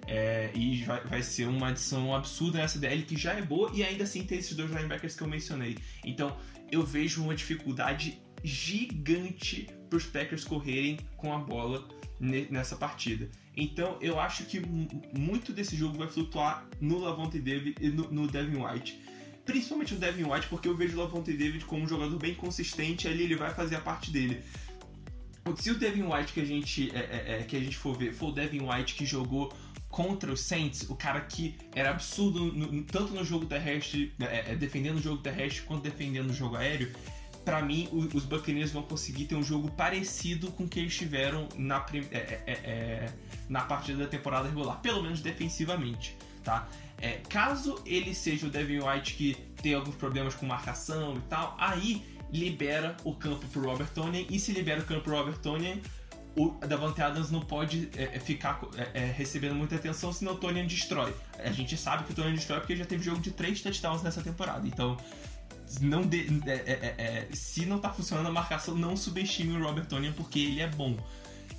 É, 0.08 0.50
e 0.56 0.84
vai, 0.84 1.00
vai, 1.06 1.22
ser 1.22 1.46
uma 1.46 1.68
adição 1.68 2.14
absurda 2.16 2.58
nessa 2.58 2.80
DL 2.80 3.04
que 3.04 3.16
já 3.16 3.34
é 3.34 3.42
boa 3.42 3.70
e 3.72 3.84
ainda 3.84 4.04
assim 4.04 4.24
tem 4.24 4.40
esses 4.40 4.56
dois 4.56 4.72
linebackers 4.72 5.16
que 5.16 5.22
eu 5.22 5.28
mencionei. 5.28 5.78
Então 6.04 6.36
eu 6.72 6.84
vejo 6.84 7.24
uma 7.24 7.36
dificuldade 7.36 8.22
gigante 8.44 9.68
para 9.90 9.98
os 9.98 10.06
Packers 10.06 10.44
correrem 10.44 10.98
com 11.18 11.34
a 11.34 11.38
bola 11.38 11.88
nessa 12.20 12.76
partida. 12.76 13.30
Então 13.56 13.98
eu 14.02 14.20
acho 14.20 14.46
que 14.46 14.60
muito 14.60 15.52
desse 15.52 15.76
jogo 15.76 15.98
vai 15.98 16.08
flutuar 16.08 16.66
no 16.80 17.00
Lavonte 17.00 17.40
David 17.40 17.76
e 17.82 17.90
no, 17.90 18.10
no 18.12 18.28
Devin 18.28 18.58
White. 18.64 19.00
Principalmente 19.46 19.96
o 19.96 19.98
Devin 19.98 20.24
White, 20.24 20.48
porque 20.48 20.68
eu 20.68 20.78
vejo 20.78 20.98
o 20.98 21.02
Lavonte 21.02 21.34
David 21.34 21.66
como 21.66 21.84
um 21.84 21.88
jogador 21.88 22.18
bem 22.18 22.36
consistente, 22.36 23.08
ali 23.08 23.24
ele 23.24 23.36
vai 23.36 23.54
fazer 23.54 23.76
a 23.76 23.82
parte 23.82 24.12
dele. 24.12 24.42
Se 25.58 25.72
o 25.72 25.76
Devin 25.76 26.04
White 26.04 26.34
que 26.34 26.40
a 26.40 26.46
gente, 26.46 26.92
é, 26.96 27.00
é, 27.00 27.40
é, 27.40 27.44
que 27.44 27.58
a 27.58 27.60
gente 27.60 27.76
for 27.76 27.98
ver 27.98 28.14
for 28.14 28.30
o 28.30 28.32
Devin 28.32 28.62
White 28.62 28.94
que 28.94 29.06
jogou 29.06 29.52
contra 29.92 30.32
os 30.32 30.42
Saints, 30.42 30.90
o 30.90 30.96
cara 30.96 31.20
que 31.22 31.58
era 31.76 31.92
absurdo 31.92 32.46
no, 32.46 32.82
tanto 32.84 33.14
no 33.14 33.24
jogo 33.24 33.46
terrestre, 33.46 34.14
é, 34.20 34.52
é, 34.52 34.56
defendendo 34.56 34.98
o 34.98 35.02
jogo 35.02 35.22
terrestre 35.22 35.64
quanto 35.64 35.84
defendendo 35.84 36.30
o 36.30 36.34
jogo 36.34 36.56
aéreo, 36.56 36.92
para 37.44 37.62
mim, 37.62 37.90
os 38.14 38.24
Buccaneers 38.24 38.72
vão 38.72 38.84
conseguir 38.84 39.26
ter 39.26 39.36
um 39.36 39.44
jogo 39.44 39.70
parecido 39.72 40.52
com 40.52 40.66
o 40.66 40.70
que 40.70 40.80
eles 40.80 40.96
tiveram 40.96 41.50
na, 41.58 41.84
é, 41.92 41.98
é, 41.98 42.44
é, 42.46 42.52
é, 42.52 43.14
na 43.50 43.62
partida 43.62 44.04
da 44.04 44.08
temporada 44.08 44.48
regular, 44.48 44.80
pelo 44.80 45.02
menos 45.02 45.22
defensivamente, 45.22 46.16
tá? 46.44 46.70
É, 47.00 47.20
caso 47.30 47.82
ele 47.84 48.14
seja 48.14 48.46
o 48.46 48.50
Devin 48.50 48.80
White 48.80 49.16
que 49.16 49.34
tem 49.62 49.74
alguns 49.74 49.96
problemas 49.96 50.36
com 50.36 50.46
marcação 50.46 51.18
e 51.18 51.22
tal, 51.22 51.56
aí 51.60 52.06
libera 52.32 52.96
o 53.04 53.16
campo 53.16 53.46
pro 53.48 53.62
Robert 53.62 53.90
Tonian, 53.90 54.24
e 54.30 54.40
se 54.40 54.52
libera 54.52 54.82
o 54.82 54.86
campo 54.86 55.02
pro 55.02 55.18
Robert 55.18 55.40
Tonian, 55.40 55.78
o 56.36 56.52
Davante 56.66 57.02
Adams 57.02 57.30
não 57.30 57.42
pode 57.42 57.90
é, 57.96 58.16
é 58.16 58.20
ficar 58.20 58.62
é, 58.78 59.02
é, 59.02 59.06
recebendo 59.12 59.56
muita 59.56 59.76
atenção, 59.76 60.14
senão 60.14 60.34
o 60.34 60.38
Tony 60.38 60.66
destrói. 60.66 61.14
A 61.38 61.52
gente 61.52 61.76
sabe 61.76 62.06
que 62.06 62.14
o 62.14 62.16
Tony 62.16 62.34
destrói 62.34 62.60
porque 62.60 62.76
já 62.76 62.86
teve 62.86 63.04
jogo 63.04 63.20
de 63.20 63.32
3 63.32 63.62
touchdowns 63.62 64.02
nessa 64.02 64.22
temporada. 64.22 64.66
Então, 64.68 64.98
não 65.82 66.02
de, 66.02 66.28
é, 66.48 67.28
se 67.34 67.66
não 67.66 67.80
tá 67.80 67.92
funcionando 67.92 68.28
a 68.28 68.32
marcação, 68.32 68.76
não 68.76 68.96
subestime 68.96 69.56
o 69.56 69.64
Robert 69.64 69.86
Tonian 69.86 70.14
porque 70.14 70.40
ele 70.40 70.62
é 70.62 70.68
bom. 70.68 70.98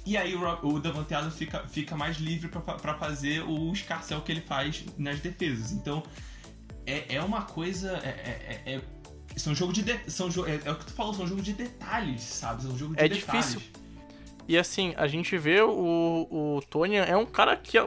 E 0.04 0.16
aí 0.16 0.34
o, 0.34 0.66
o 0.66 0.80
Davante 0.80 1.14
Adams 1.14 1.36
fica, 1.36 1.66
fica 1.68 1.96
mais 1.96 2.16
livre 2.16 2.48
para 2.48 2.94
fazer 2.94 3.42
o 3.42 3.72
escarcel 3.72 4.20
que 4.22 4.32
ele 4.32 4.40
faz 4.40 4.84
nas 4.98 5.20
defesas. 5.20 5.70
Então, 5.70 6.02
é, 6.86 7.16
é 7.16 7.22
uma 7.22 7.42
coisa. 7.42 7.98
É, 7.98 8.62
é, 8.66 8.74
é, 8.74 8.82
são 9.36 9.54
jogo 9.54 9.72
de. 9.72 9.82
de 9.82 10.10
são, 10.10 10.28
é, 10.46 10.60
é, 10.64 10.72
o 10.72 10.76
que 10.76 10.86
tu 10.86 10.92
falou, 10.92 11.14
são 11.14 11.26
jogo 11.26 11.42
de 11.42 11.52
detalhes, 11.52 12.22
sabe? 12.22 12.62
São 12.62 12.76
jogo 12.76 12.96
de 12.96 13.02
é 13.02 13.08
detalhes. 13.08 13.52
difícil. 13.52 13.81
E 14.48 14.58
assim, 14.58 14.94
a 14.96 15.06
gente 15.06 15.36
vê 15.38 15.60
o, 15.62 16.26
o 16.30 16.62
Tony 16.68 16.96
é 16.96 17.16
um 17.16 17.26
cara 17.26 17.56
que. 17.56 17.78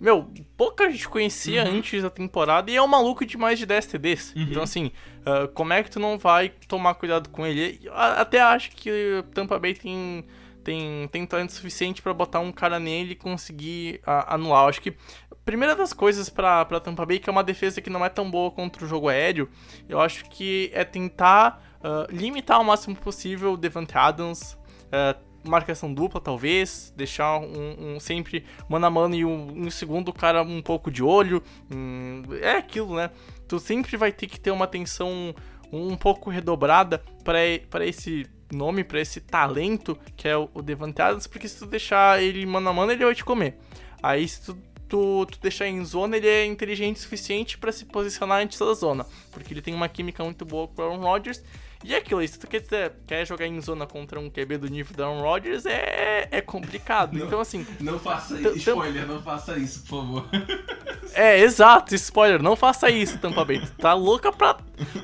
Meu, 0.00 0.30
pouca 0.56 0.88
gente 0.88 1.08
conhecia 1.08 1.64
uhum. 1.64 1.78
antes 1.78 2.02
da 2.02 2.08
temporada 2.10 2.70
e 2.70 2.76
é 2.76 2.82
um 2.82 2.86
maluco 2.86 3.26
de 3.26 3.36
mais 3.36 3.58
de 3.58 3.66
10 3.66 3.86
TDs. 3.86 4.32
Uhum. 4.34 4.42
Então, 4.42 4.62
assim, 4.62 4.92
uh, 5.22 5.48
como 5.48 5.72
é 5.72 5.82
que 5.82 5.90
tu 5.90 5.98
não 5.98 6.16
vai 6.16 6.50
tomar 6.68 6.94
cuidado 6.94 7.28
com 7.30 7.44
ele? 7.44 7.80
Até 7.92 8.40
acho 8.40 8.70
que 8.70 9.24
Tampa 9.34 9.58
Bay 9.58 9.74
tem 9.74 10.24
tem, 10.68 11.08
tem 11.08 11.24
talento 11.24 11.52
suficiente 11.52 12.02
para 12.02 12.12
botar 12.12 12.40
um 12.40 12.52
cara 12.52 12.78
nele 12.78 13.12
e 13.12 13.16
conseguir 13.16 14.00
a, 14.04 14.34
anular. 14.34 14.64
Eu 14.64 14.68
acho 14.68 14.82
que 14.82 14.90
a 15.30 15.34
primeira 15.42 15.74
das 15.74 15.94
coisas 15.94 16.28
para 16.28 16.66
Tampa 16.80 17.06
Bay, 17.06 17.18
que 17.18 17.30
é 17.30 17.32
uma 17.32 17.42
defesa 17.42 17.80
que 17.80 17.88
não 17.88 18.04
é 18.04 18.10
tão 18.10 18.30
boa 18.30 18.50
contra 18.50 18.84
o 18.84 18.88
jogo 18.88 19.08
aéreo, 19.08 19.48
eu 19.88 19.98
acho 19.98 20.28
que 20.28 20.70
é 20.74 20.84
tentar 20.84 21.62
uh, 21.80 22.14
limitar 22.14 22.58
ao 22.58 22.64
máximo 22.64 22.94
possível 22.96 23.54
o 23.54 23.56
Devante 23.56 23.96
Adams, 23.96 24.58
uh, 24.88 25.27
marcação 25.44 25.92
dupla, 25.92 26.20
talvez, 26.20 26.92
deixar 26.96 27.38
um, 27.38 27.96
um, 27.96 28.00
sempre 28.00 28.44
mano 28.68 28.86
a 28.86 28.90
mano 28.90 29.14
e 29.14 29.24
um, 29.24 29.66
um, 29.66 29.70
segundo 29.70 30.12
cara 30.12 30.42
um 30.42 30.62
pouco 30.62 30.90
de 30.90 31.02
olho. 31.02 31.42
Hum, 31.70 32.22
é 32.40 32.52
aquilo, 32.52 32.94
né? 32.96 33.10
Tu 33.46 33.58
sempre 33.58 33.96
vai 33.96 34.12
ter 34.12 34.26
que 34.26 34.38
ter 34.38 34.50
uma 34.50 34.64
atenção 34.64 35.34
um 35.72 35.96
pouco 35.96 36.30
redobrada 36.30 37.02
para 37.24 37.84
esse 37.86 38.26
nome 38.52 38.82
para 38.82 39.00
esse 39.00 39.20
talento 39.20 39.98
que 40.16 40.26
é 40.26 40.36
o, 40.36 40.48
Devante 40.62 41.02
Adams, 41.02 41.26
porque 41.26 41.48
se 41.48 41.58
tu 41.58 41.66
deixar 41.66 42.22
ele 42.22 42.44
mano 42.46 42.68
a 42.68 42.72
mano, 42.72 42.92
ele 42.92 43.04
vai 43.04 43.14
te 43.14 43.24
comer. 43.24 43.58
Aí 44.02 44.26
se 44.26 44.42
tu, 44.42 44.58
tu, 44.88 45.26
tu 45.26 45.38
deixar 45.40 45.66
em 45.66 45.84
zona, 45.84 46.16
ele 46.16 46.28
é 46.28 46.46
inteligente 46.46 46.96
o 46.96 47.00
suficiente 47.00 47.58
para 47.58 47.72
se 47.72 47.84
posicionar 47.84 48.40
antes 48.42 48.58
da 48.58 48.72
zona, 48.72 49.06
porque 49.30 49.52
ele 49.52 49.62
tem 49.62 49.74
uma 49.74 49.88
química 49.88 50.24
muito 50.24 50.44
boa 50.44 50.68
com 50.68 50.80
o 50.80 50.84
Aaron 50.84 51.00
Rodgers. 51.00 51.42
E 51.84 51.94
é 51.94 51.98
aquilo, 51.98 52.26
se 52.26 52.38
tu 52.38 52.46
quer, 52.48 52.62
quer 53.06 53.24
jogar 53.24 53.46
em 53.46 53.60
zona 53.60 53.86
contra 53.86 54.18
um 54.18 54.28
QB 54.28 54.58
do 54.58 54.68
nível 54.68 54.96
do 54.96 55.04
Aaron 55.04 55.20
Rodgers, 55.20 55.64
é, 55.64 56.26
é 56.30 56.40
complicado. 56.40 57.16
Não, 57.16 57.26
então, 57.26 57.40
assim. 57.40 57.64
Não 57.78 57.98
faça 58.00 58.34
isso. 58.40 58.58
Spoiler, 58.58 59.06
não 59.06 59.22
faça 59.22 59.56
isso, 59.56 59.80
por 59.82 60.00
favor. 60.00 60.28
É, 61.14 61.40
exato, 61.40 61.94
spoiler, 61.94 62.40
não 62.40 62.54
faça 62.54 62.90
isso, 62.90 63.18
Tampa 63.18 63.42
Bay. 63.42 63.60
Tu 63.60 63.72
tá 63.78 63.94
louca 63.94 64.30
pra. 64.30 64.58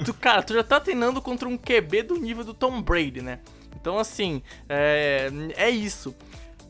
Tu, 0.05 0.13
cara, 0.13 0.43
tu 0.43 0.53
já 0.53 0.63
tá 0.63 0.79
treinando 0.79 1.21
contra 1.21 1.49
um 1.49 1.57
QB 1.57 2.03
do 2.03 2.17
nível 2.17 2.45
do 2.45 2.53
Tom 2.53 2.83
Brady, 2.83 3.23
né? 3.23 3.41
Então, 3.75 3.99
assim, 3.99 4.43
é, 4.69 5.31
é 5.57 5.71
isso. 5.71 6.15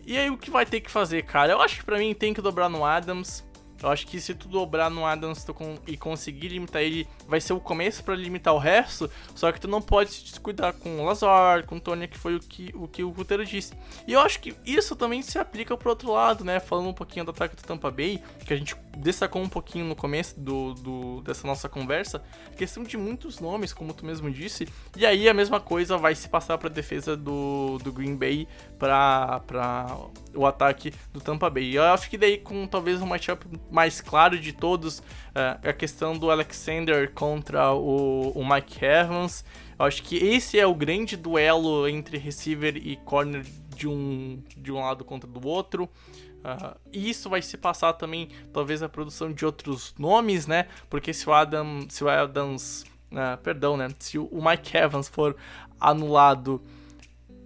E 0.07 0.17
aí, 0.17 0.31
o 0.31 0.39
que 0.39 0.51
vai 0.51 0.65
ter 0.65 0.81
que 0.81 0.91
fazer, 0.91 1.25
cara? 1.25 1.53
Eu 1.53 1.61
acho 1.61 1.77
que 1.77 1.85
pra 1.85 1.99
mim 1.99 2.15
tem 2.15 2.33
que 2.33 2.41
dobrar 2.41 2.69
no 2.69 2.85
Adams. 2.85 3.45
Eu 3.85 3.91
acho 3.91 4.07
que 4.07 4.19
se 4.19 4.35
tu 4.35 4.49
dobrar 4.49 4.91
no 4.91 5.05
Adams 5.05 5.47
e 5.87 5.95
conseguir 5.95 6.49
limitar 6.49 6.81
ele, 6.81 7.07
vai 7.29 7.39
ser 7.39 7.53
o 7.53 7.61
começo 7.61 8.03
para 8.03 8.15
limitar 8.15 8.55
o 8.55 8.59
resto. 8.59 9.11
Só 9.35 9.53
que 9.53 9.61
tu 9.61 9.69
não 9.69 9.83
pode 9.83 10.11
se 10.11 10.25
descuidar 10.25 10.73
com 10.73 11.01
o 11.01 11.05
Lazar, 11.05 11.67
com 11.67 11.77
o 11.77 11.81
Tony, 11.81 12.09
que 12.09 12.17
foi 12.17 12.37
o 12.37 12.41
que 12.41 12.71
o, 12.75 12.89
que 12.89 13.05
o 13.05 13.11
Rutero 13.11 13.45
disse. 13.45 13.75
E 14.07 14.15
eu 14.15 14.21
acho 14.21 14.41
que 14.41 14.57
isso 14.65 14.97
também 14.97 15.21
se 15.21 15.39
aplica 15.39 15.77
pro 15.77 15.91
outro 15.91 16.11
lado, 16.11 16.43
né? 16.43 16.61
Falando 16.61 16.89
um 16.89 16.95
pouquinho 16.95 17.27
do 17.27 17.31
ataque 17.31 17.57
do 17.57 17.63
Tampa 17.63 17.91
Bay, 17.91 18.23
que 18.47 18.55
a 18.55 18.57
gente 18.57 18.75
destacou 18.97 19.43
um 19.43 19.49
pouquinho 19.51 19.85
no 19.85 19.95
começo 19.95 20.41
do, 20.41 20.73
do, 20.73 21.21
dessa 21.21 21.47
nossa 21.47 21.69
conversa. 21.69 22.23
Questão 22.57 22.83
de 22.85 22.97
muitos 22.97 23.39
nomes, 23.39 23.75
como 23.75 23.93
tu 23.93 24.07
mesmo 24.07 24.31
disse. 24.31 24.67
E 24.97 25.05
aí 25.05 25.29
a 25.29 25.35
mesma 25.35 25.61
coisa 25.61 25.99
vai 25.99 26.15
se 26.15 26.27
passar 26.27 26.57
pra 26.57 26.71
defesa 26.71 27.15
do, 27.15 27.77
do 27.85 27.93
Green 27.93 28.17
Bay, 28.17 28.49
pra, 28.79 29.41
pra 29.41 29.95
o 30.35 30.47
ataque 30.47 30.91
do 31.13 31.21
Tampa 31.21 31.51
Bay. 31.51 31.77
Eu 31.77 31.83
acho 31.83 32.09
que 32.09 32.17
daí 32.17 32.39
com 32.39 32.67
talvez 32.67 33.03
um 33.03 33.07
matchup 33.07 33.45
mais 33.75 34.01
claro 34.01 34.39
de 34.39 34.53
todos, 34.53 35.01
uh, 35.01 35.69
a 35.69 35.73
questão 35.73 36.17
do 36.17 36.31
Alexander 36.31 37.11
contra 37.13 37.73
o, 37.73 38.31
o 38.31 38.49
Mike 38.49 38.85
Evans. 38.85 39.45
Eu 39.77 39.85
acho 39.85 40.01
que 40.05 40.17
esse 40.17 40.59
é 40.59 40.65
o 40.65 40.75
grande 40.75 41.17
duelo 41.17 41.89
entre 41.89 42.17
receiver 42.17 42.77
e 42.77 42.95
corner 42.99 43.45
de 43.75 43.89
um, 43.89 44.41
de 44.57 44.71
um 44.71 44.79
lado 44.79 45.05
contra 45.05 45.29
do 45.29 45.45
outro. 45.47 45.85
Uh, 45.85 46.79
e 46.93 47.11
isso 47.11 47.29
vai 47.29 47.43
se 47.43 47.57
passar 47.57 47.95
também, 47.95 48.29
talvez, 48.53 48.81
a 48.81 48.89
produção 48.89 49.33
de 49.33 49.45
outros 49.45 49.93
nomes, 49.99 50.47
né? 50.47 50.69
Porque 50.89 51.13
se 51.13 51.29
o 51.29 51.33
Adam, 51.33 51.85
se 51.89 52.05
o 52.05 52.09
Adams, 52.09 52.85
uh, 53.11 53.37
perdão, 53.43 53.77
né? 53.77 53.89
Se 53.99 54.19
o 54.19 54.41
Mike 54.41 54.77
Evans 54.77 55.09
for 55.09 55.35
anulado 55.81 56.63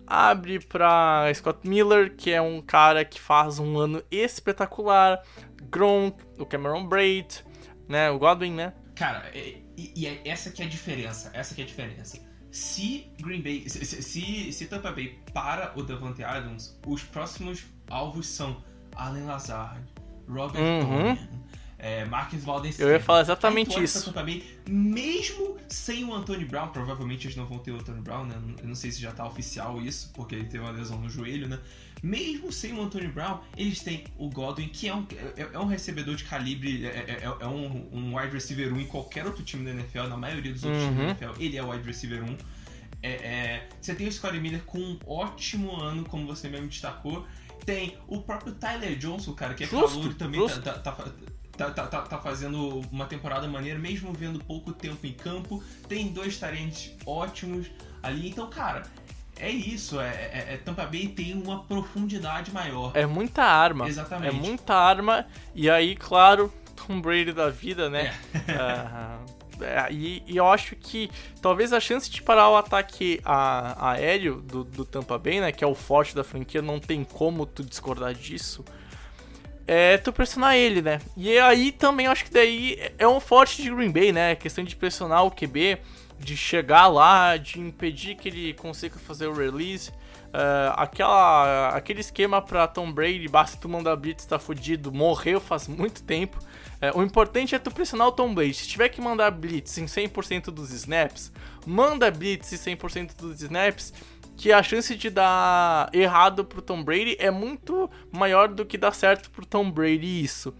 abre 0.08 0.58
para 0.58 1.30
Scott 1.34 1.68
Miller, 1.68 2.14
que 2.16 2.30
é 2.30 2.40
um 2.40 2.62
cara 2.62 3.04
que 3.04 3.20
faz 3.20 3.58
um 3.58 3.78
ano 3.78 4.02
espetacular, 4.10 5.22
Gronk, 5.70 6.16
o 6.38 6.46
Cameron 6.46 6.86
Braid, 6.86 7.44
né, 7.88 8.10
o 8.10 8.18
Godwin, 8.18 8.52
né? 8.52 8.72
Cara, 8.94 9.30
e, 9.34 9.62
e 9.76 10.06
é 10.06 10.22
essa 10.24 10.50
que 10.50 10.62
é 10.62 10.66
a 10.66 10.68
diferença, 10.68 11.30
essa 11.32 11.54
que 11.54 11.60
é 11.60 11.64
a 11.64 11.66
diferença. 11.66 12.18
Se 12.50 13.06
Green 13.20 13.42
Bay, 13.42 13.68
se, 13.68 13.84
se, 13.84 14.52
se 14.52 14.66
Tampa 14.66 14.90
Bay 14.90 15.18
para 15.32 15.72
o 15.76 15.82
Davante 15.82 16.24
Adams, 16.24 16.78
os 16.86 17.02
próximos 17.02 17.64
alvos 17.88 18.26
são 18.26 18.62
Allen 18.96 19.24
Lazard, 19.24 19.86
Robert 20.26 20.60
uhum. 20.60 21.16
É, 21.80 22.04
Marcus 22.06 22.42
Walden 22.42 22.72
Eu 22.76 22.90
ia 22.90 22.98
falar 22.98 23.20
exatamente 23.20 23.80
isso. 23.80 24.12
Bay, 24.12 24.44
mesmo 24.68 25.56
sem 25.68 26.04
o 26.04 26.12
Anthony 26.12 26.44
Brown, 26.44 26.68
provavelmente 26.68 27.28
eles 27.28 27.36
não 27.36 27.46
vão 27.46 27.58
ter 27.58 27.70
o 27.70 27.76
Anthony 27.76 28.00
Brown, 28.00 28.24
né? 28.24 28.34
Eu 28.60 28.66
não 28.66 28.74
sei 28.74 28.90
se 28.90 29.00
já 29.00 29.12
tá 29.12 29.24
oficial 29.24 29.80
isso, 29.80 30.10
porque 30.12 30.34
ele 30.34 30.46
teve 30.46 30.58
uma 30.58 30.72
lesão 30.72 30.98
no 30.98 31.08
joelho, 31.08 31.46
né? 31.46 31.60
Mesmo 32.02 32.52
sem 32.52 32.72
o 32.72 32.82
Anthony 32.82 33.08
Brown, 33.08 33.40
eles 33.56 33.80
têm 33.80 34.04
o 34.16 34.28
Godwin, 34.28 34.68
que 34.68 34.88
é 34.88 34.94
um, 34.94 35.06
é, 35.36 35.48
é 35.52 35.58
um 35.58 35.66
recebedor 35.66 36.14
de 36.14 36.24
calibre, 36.24 36.86
é, 36.86 36.88
é, 36.88 37.18
é, 37.22 37.24
é 37.24 37.46
um, 37.46 37.88
um, 37.92 38.16
wide 38.16 38.32
receiver 38.32 38.72
1 38.72 38.80
em 38.80 38.86
qualquer 38.86 39.26
outro 39.26 39.42
time 39.42 39.64
da 39.64 39.70
NFL, 39.70 40.04
na 40.04 40.16
maioria 40.16 40.52
dos 40.52 40.64
outros 40.64 40.82
uhum. 40.82 40.90
times 40.90 41.18
da 41.18 41.26
NFL, 41.26 41.42
ele 41.42 41.56
é 41.56 41.62
o 41.62 41.70
wide 41.70 41.86
receiver 41.86 42.22
1. 42.22 42.36
É, 43.02 43.68
você 43.80 43.94
tem 43.94 44.08
o 44.08 44.12
Scottie 44.12 44.40
Miller 44.40 44.62
com 44.64 44.78
um 44.78 44.98
ótimo 45.06 45.76
ano, 45.76 46.04
como 46.04 46.26
você 46.26 46.48
mesmo 46.48 46.66
destacou. 46.68 47.26
Tem 47.64 47.96
o 48.06 48.22
próprio 48.22 48.54
Tyler 48.54 48.96
Johnson, 48.96 49.34
cara, 49.34 49.54
que 49.54 49.64
é 49.64 49.66
calor 49.66 50.14
também 50.14 50.46
tá, 50.48 50.60
tá, 50.60 50.72
tá, 50.72 50.92
tá, 51.56 51.70
tá, 51.70 51.86
tá, 51.86 52.02
tá, 52.02 52.18
fazendo 52.18 52.80
uma 52.90 53.06
temporada 53.06 53.46
maneira, 53.46 53.78
mesmo 53.78 54.12
vendo 54.12 54.42
pouco 54.42 54.72
tempo 54.72 55.06
em 55.06 55.12
campo. 55.12 55.62
Tem 55.88 56.08
dois 56.08 56.38
talentos 56.38 56.90
ótimos 57.04 57.68
ali. 58.02 58.28
Então, 58.28 58.48
cara, 58.48 58.82
é 59.40 59.50
isso. 59.50 60.00
É, 60.00 60.08
é, 60.08 60.46
é, 60.54 60.56
Tampa 60.56 60.84
Bay 60.84 61.08
tem 61.08 61.34
uma 61.34 61.62
profundidade 61.64 62.52
maior. 62.52 62.92
É 62.94 63.06
muita 63.06 63.42
arma. 63.42 63.88
Exatamente. 63.88 64.34
É 64.34 64.38
muita 64.38 64.74
arma. 64.74 65.26
E 65.54 65.68
aí, 65.68 65.96
claro, 65.96 66.52
Tom 66.74 67.00
Brady 67.00 67.32
da 67.32 67.50
vida, 67.50 67.88
né? 67.88 68.14
É. 68.46 69.88
Uh, 69.88 69.92
e, 69.92 70.22
e, 70.26 70.36
eu 70.36 70.48
acho 70.48 70.76
que 70.76 71.10
talvez 71.42 71.72
a 71.72 71.80
chance 71.80 72.10
de 72.10 72.22
parar 72.22 72.48
o 72.48 72.56
ataque 72.56 73.20
a, 73.24 73.90
aéreo 73.92 74.40
do, 74.40 74.64
do 74.64 74.84
Tampa 74.84 75.18
Bay, 75.18 75.40
né? 75.40 75.52
Que 75.52 75.64
é 75.64 75.66
o 75.66 75.74
forte 75.74 76.14
da 76.14 76.24
franquia, 76.24 76.62
não 76.62 76.78
tem 76.78 77.04
como 77.04 77.46
tu 77.46 77.64
discordar 77.64 78.14
disso 78.14 78.64
é 79.68 79.98
tu 79.98 80.10
pressionar 80.10 80.56
ele, 80.56 80.80
né? 80.80 80.98
E 81.14 81.38
aí 81.38 81.70
também 81.70 82.06
acho 82.06 82.24
que 82.24 82.32
daí 82.32 82.90
é 82.96 83.06
um 83.06 83.20
forte 83.20 83.62
de 83.62 83.70
Green 83.70 83.90
Bay, 83.90 84.12
né? 84.12 84.32
A 84.32 84.36
questão 84.36 84.64
de 84.64 84.74
pressionar 84.74 85.26
o 85.26 85.30
QB, 85.30 85.76
de 86.18 86.36
chegar 86.36 86.88
lá, 86.88 87.36
de 87.36 87.60
impedir 87.60 88.16
que 88.16 88.28
ele 88.28 88.54
consiga 88.54 88.98
fazer 88.98 89.26
o 89.26 89.32
release. 89.32 89.90
Uh, 90.28 90.74
aquela, 90.76 91.70
aquele 91.70 92.00
esquema 92.00 92.42
para 92.42 92.66
Tom 92.68 92.92
Brady, 92.92 93.26
basta 93.28 93.56
tu 93.56 93.66
mandar 93.68 93.96
blitz, 93.96 94.26
tá 94.26 94.38
fudido, 94.38 94.92
morreu 94.92 95.40
faz 95.40 95.66
muito 95.66 96.02
tempo. 96.02 96.38
Uh, 96.82 96.98
o 96.98 97.02
importante 97.02 97.54
é 97.54 97.58
tu 97.58 97.70
pressionar 97.70 98.08
o 98.08 98.12
Tom 98.12 98.34
Brady. 98.34 98.54
Se 98.54 98.68
tiver 98.68 98.88
que 98.90 99.00
mandar 99.00 99.30
blitz 99.30 99.78
em 99.78 99.86
100% 99.86 100.46
dos 100.50 100.70
snaps, 100.70 101.32
manda 101.66 102.10
blitz 102.10 102.52
em 102.52 102.76
100% 102.76 103.16
dos 103.16 103.40
snaps 103.40 103.92
que 104.36 104.52
a 104.52 104.62
chance 104.62 104.94
de 104.94 105.10
dar 105.10 105.90
errado 105.92 106.44
pro 106.44 106.62
Tom 106.62 106.82
Brady 106.82 107.16
é 107.18 107.30
muito 107.30 107.90
maior 108.12 108.48
do 108.48 108.64
que 108.64 108.78
dar 108.78 108.94
certo 108.94 109.30
pro 109.30 109.44
Tom 109.44 109.68
Brady 109.68 110.22
isso. 110.22 110.54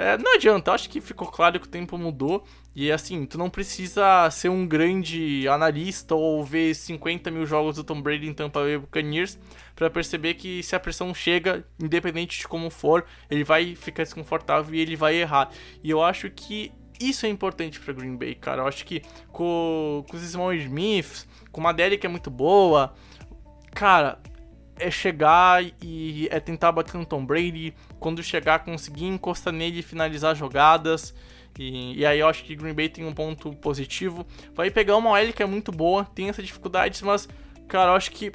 É, 0.00 0.16
não 0.16 0.34
adianta, 0.34 0.72
acho 0.72 0.88
que 0.88 0.98
ficou 0.98 1.28
claro 1.28 1.60
que 1.60 1.66
o 1.66 1.68
tempo 1.70 1.98
mudou. 1.98 2.42
E 2.74 2.90
assim, 2.90 3.26
tu 3.26 3.36
não 3.36 3.50
precisa 3.50 4.30
ser 4.30 4.48
um 4.48 4.66
grande 4.66 5.46
analista 5.46 6.14
ou 6.14 6.42
ver 6.42 6.74
50 6.74 7.30
mil 7.30 7.44
jogos 7.44 7.76
do 7.76 7.84
Tom 7.84 8.00
Brady 8.00 8.26
em 8.26 8.32
Tampa 8.32 8.60
Bay 8.60 8.78
Buccaneers 8.78 9.38
para 9.76 9.90
perceber 9.90 10.34
que 10.34 10.62
se 10.62 10.74
a 10.74 10.80
pressão 10.80 11.12
chega, 11.12 11.66
independente 11.78 12.38
de 12.38 12.48
como 12.48 12.70
for, 12.70 13.04
ele 13.30 13.44
vai 13.44 13.76
ficar 13.76 14.04
desconfortável 14.04 14.74
e 14.74 14.80
ele 14.80 14.96
vai 14.96 15.16
errar. 15.16 15.50
E 15.84 15.90
eu 15.90 16.02
acho 16.02 16.30
que 16.30 16.72
isso 16.98 17.26
é 17.26 17.28
importante 17.28 17.78
para 17.78 17.92
Green 17.92 18.16
Bay, 18.16 18.34
cara. 18.34 18.62
Eu 18.62 18.68
acho 18.68 18.86
que 18.86 19.02
com, 19.30 20.02
com 20.08 20.16
os 20.16 20.22
Small 20.22 20.54
Smiths, 20.54 21.28
com 21.52 21.60
uma 21.60 21.74
DL 21.74 21.98
que 21.98 22.06
é 22.06 22.10
muito 22.10 22.30
boa, 22.30 22.94
cara, 23.74 24.18
é 24.80 24.90
chegar 24.90 25.62
e 25.82 26.28
é 26.30 26.40
tentar 26.40 26.72
bater 26.72 26.96
no 26.96 27.06
Tom 27.06 27.24
Brady. 27.24 27.74
Quando 27.98 28.22
chegar, 28.22 28.60
conseguir 28.60 29.06
encostar 29.06 29.52
nele 29.52 29.80
e 29.80 29.82
finalizar 29.82 30.34
jogadas. 30.34 31.14
E, 31.58 31.98
e, 31.98 32.06
aí 32.06 32.20
eu 32.20 32.28
acho 32.28 32.44
que 32.44 32.54
Green 32.54 32.72
Bay 32.72 32.88
tem 32.88 33.04
um 33.04 33.12
ponto 33.12 33.52
positivo. 33.54 34.26
Vai 34.54 34.70
pegar 34.70 34.96
uma 34.96 35.10
OL 35.10 35.32
que 35.32 35.42
é 35.42 35.46
muito 35.46 35.70
boa, 35.70 36.04
tem 36.04 36.28
essas 36.28 36.46
dificuldades, 36.46 37.02
mas, 37.02 37.28
cara, 37.68 37.90
eu 37.90 37.94
acho 37.96 38.10
que 38.12 38.32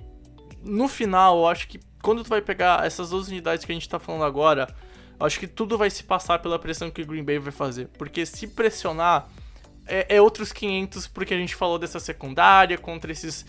no 0.62 0.88
final, 0.88 1.40
eu 1.40 1.48
acho 1.48 1.68
que 1.68 1.80
quando 2.02 2.24
tu 2.24 2.30
vai 2.30 2.42
pegar 2.42 2.86
essas 2.86 3.10
duas 3.10 3.28
unidades 3.28 3.66
que 3.66 3.72
a 3.72 3.76
gente 3.76 3.90
tá 3.90 4.00
falando 4.00 4.24
agora, 4.24 4.68
eu 5.20 5.26
acho 5.26 5.40
que 5.40 5.48
tudo 5.48 5.78
vai 5.78 5.90
se 5.90 6.04
passar 6.04 6.40
pela 6.40 6.60
pressão 6.60 6.92
que 6.92 7.02
o 7.02 7.06
Green 7.06 7.24
Bay 7.24 7.40
vai 7.40 7.52
fazer. 7.52 7.88
Porque 7.98 8.26
se 8.26 8.48
pressionar, 8.48 9.28
é, 9.88 10.16
é 10.16 10.22
outros 10.22 10.52
500, 10.52 11.08
porque 11.08 11.34
a 11.34 11.38
gente 11.38 11.56
falou 11.56 11.80
dessa 11.80 12.00
secundária 12.00 12.78
contra 12.78 13.12
esses 13.12 13.46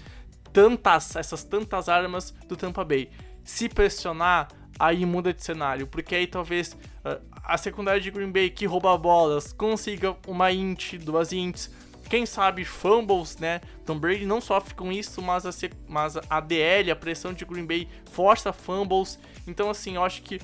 tantas, 0.56 1.14
essas 1.16 1.44
tantas 1.44 1.86
armas 1.86 2.30
do 2.48 2.56
Tampa 2.56 2.82
Bay. 2.82 3.10
Se 3.44 3.68
pressionar, 3.68 4.48
aí 4.78 5.04
muda 5.04 5.30
de 5.30 5.44
cenário, 5.44 5.86
porque 5.86 6.14
aí 6.14 6.26
talvez 6.26 6.72
uh, 7.04 7.20
a 7.44 7.58
secundária 7.58 8.00
de 8.00 8.10
Green 8.10 8.32
Bay 8.32 8.48
que 8.48 8.64
rouba 8.64 8.96
bolas 8.96 9.52
consiga 9.52 10.16
uma 10.26 10.50
int, 10.50 10.94
duas 10.94 11.30
ints, 11.30 11.70
quem 12.08 12.24
sabe 12.24 12.64
fumbles, 12.64 13.36
né? 13.36 13.60
Tom 13.84 13.98
Brady 13.98 14.24
não 14.24 14.40
sofre 14.40 14.74
com 14.74 14.90
isso, 14.90 15.20
mas 15.20 15.44
a, 15.44 15.50
mas 15.86 16.16
a 16.30 16.40
DL, 16.40 16.90
a 16.90 16.96
pressão 16.96 17.34
de 17.34 17.44
Green 17.44 17.66
Bay 17.66 17.86
força 18.12 18.50
fumbles. 18.50 19.18
Então 19.46 19.68
assim, 19.68 19.96
eu 19.96 20.04
acho 20.04 20.22
que 20.22 20.40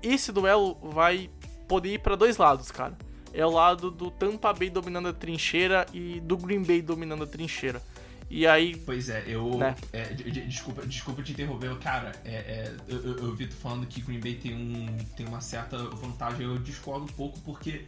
esse 0.00 0.30
duelo 0.30 0.78
vai 0.80 1.28
poder 1.66 1.94
ir 1.94 1.98
para 1.98 2.14
dois 2.14 2.36
lados, 2.36 2.70
cara. 2.70 2.96
É 3.32 3.44
o 3.44 3.50
lado 3.50 3.90
do 3.90 4.12
Tampa 4.12 4.52
Bay 4.52 4.70
dominando 4.70 5.08
a 5.08 5.12
trincheira 5.12 5.86
e 5.92 6.20
do 6.20 6.36
Green 6.36 6.62
Bay 6.62 6.80
dominando 6.80 7.24
a 7.24 7.26
trincheira. 7.26 7.82
E 8.30 8.46
aí. 8.46 8.76
Pois 8.86 9.08
é, 9.08 9.24
eu. 9.26 9.58
Né? 9.58 9.74
É, 9.92 10.04
desculpa, 10.14 10.86
desculpa 10.86 11.22
te 11.22 11.32
interromper, 11.32 11.76
cara. 11.78 12.12
É, 12.24 12.30
é, 12.30 12.74
eu, 12.88 13.18
eu, 13.18 13.34
vi 13.34 13.48
tu 13.48 13.56
falando 13.56 13.86
que 13.86 14.00
Green 14.00 14.20
Bay 14.20 14.36
tem, 14.36 14.54
um, 14.54 14.96
tem 15.16 15.26
uma 15.26 15.40
certa 15.40 15.76
vantagem. 15.76 16.46
Eu 16.46 16.56
discordo 16.58 17.04
um 17.04 17.14
pouco 17.14 17.40
porque 17.40 17.84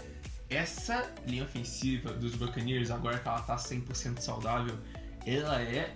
essa 0.51 1.09
linha 1.27 1.45
ofensiva 1.45 2.13
dos 2.13 2.35
Buccaneers, 2.35 2.91
agora 2.91 3.19
que 3.19 3.29
ela 3.29 3.41
tá 3.41 3.57
100% 3.57 4.19
saudável, 4.19 4.77
ela 5.25 5.63
é 5.63 5.95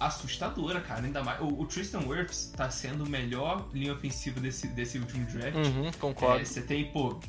assustadora, 0.00 0.80
cara. 0.80 1.02
Ainda 1.02 1.22
mais. 1.22 1.40
O, 1.40 1.60
o, 1.60 1.66
Tristan 1.66 2.00
Wirfs 2.06 2.52
tá 2.56 2.70
sendo 2.70 3.04
o 3.04 3.08
melhor 3.08 3.68
linha 3.72 3.92
ofensiva 3.92 4.40
desse, 4.40 4.66
desse 4.68 4.98
último 4.98 5.26
draft. 5.26 5.56
Uhum, 5.56 5.90
concordo. 6.00 6.40
É, 6.40 6.44
você 6.44 6.62
tem, 6.62 6.90
pô. 6.90 7.20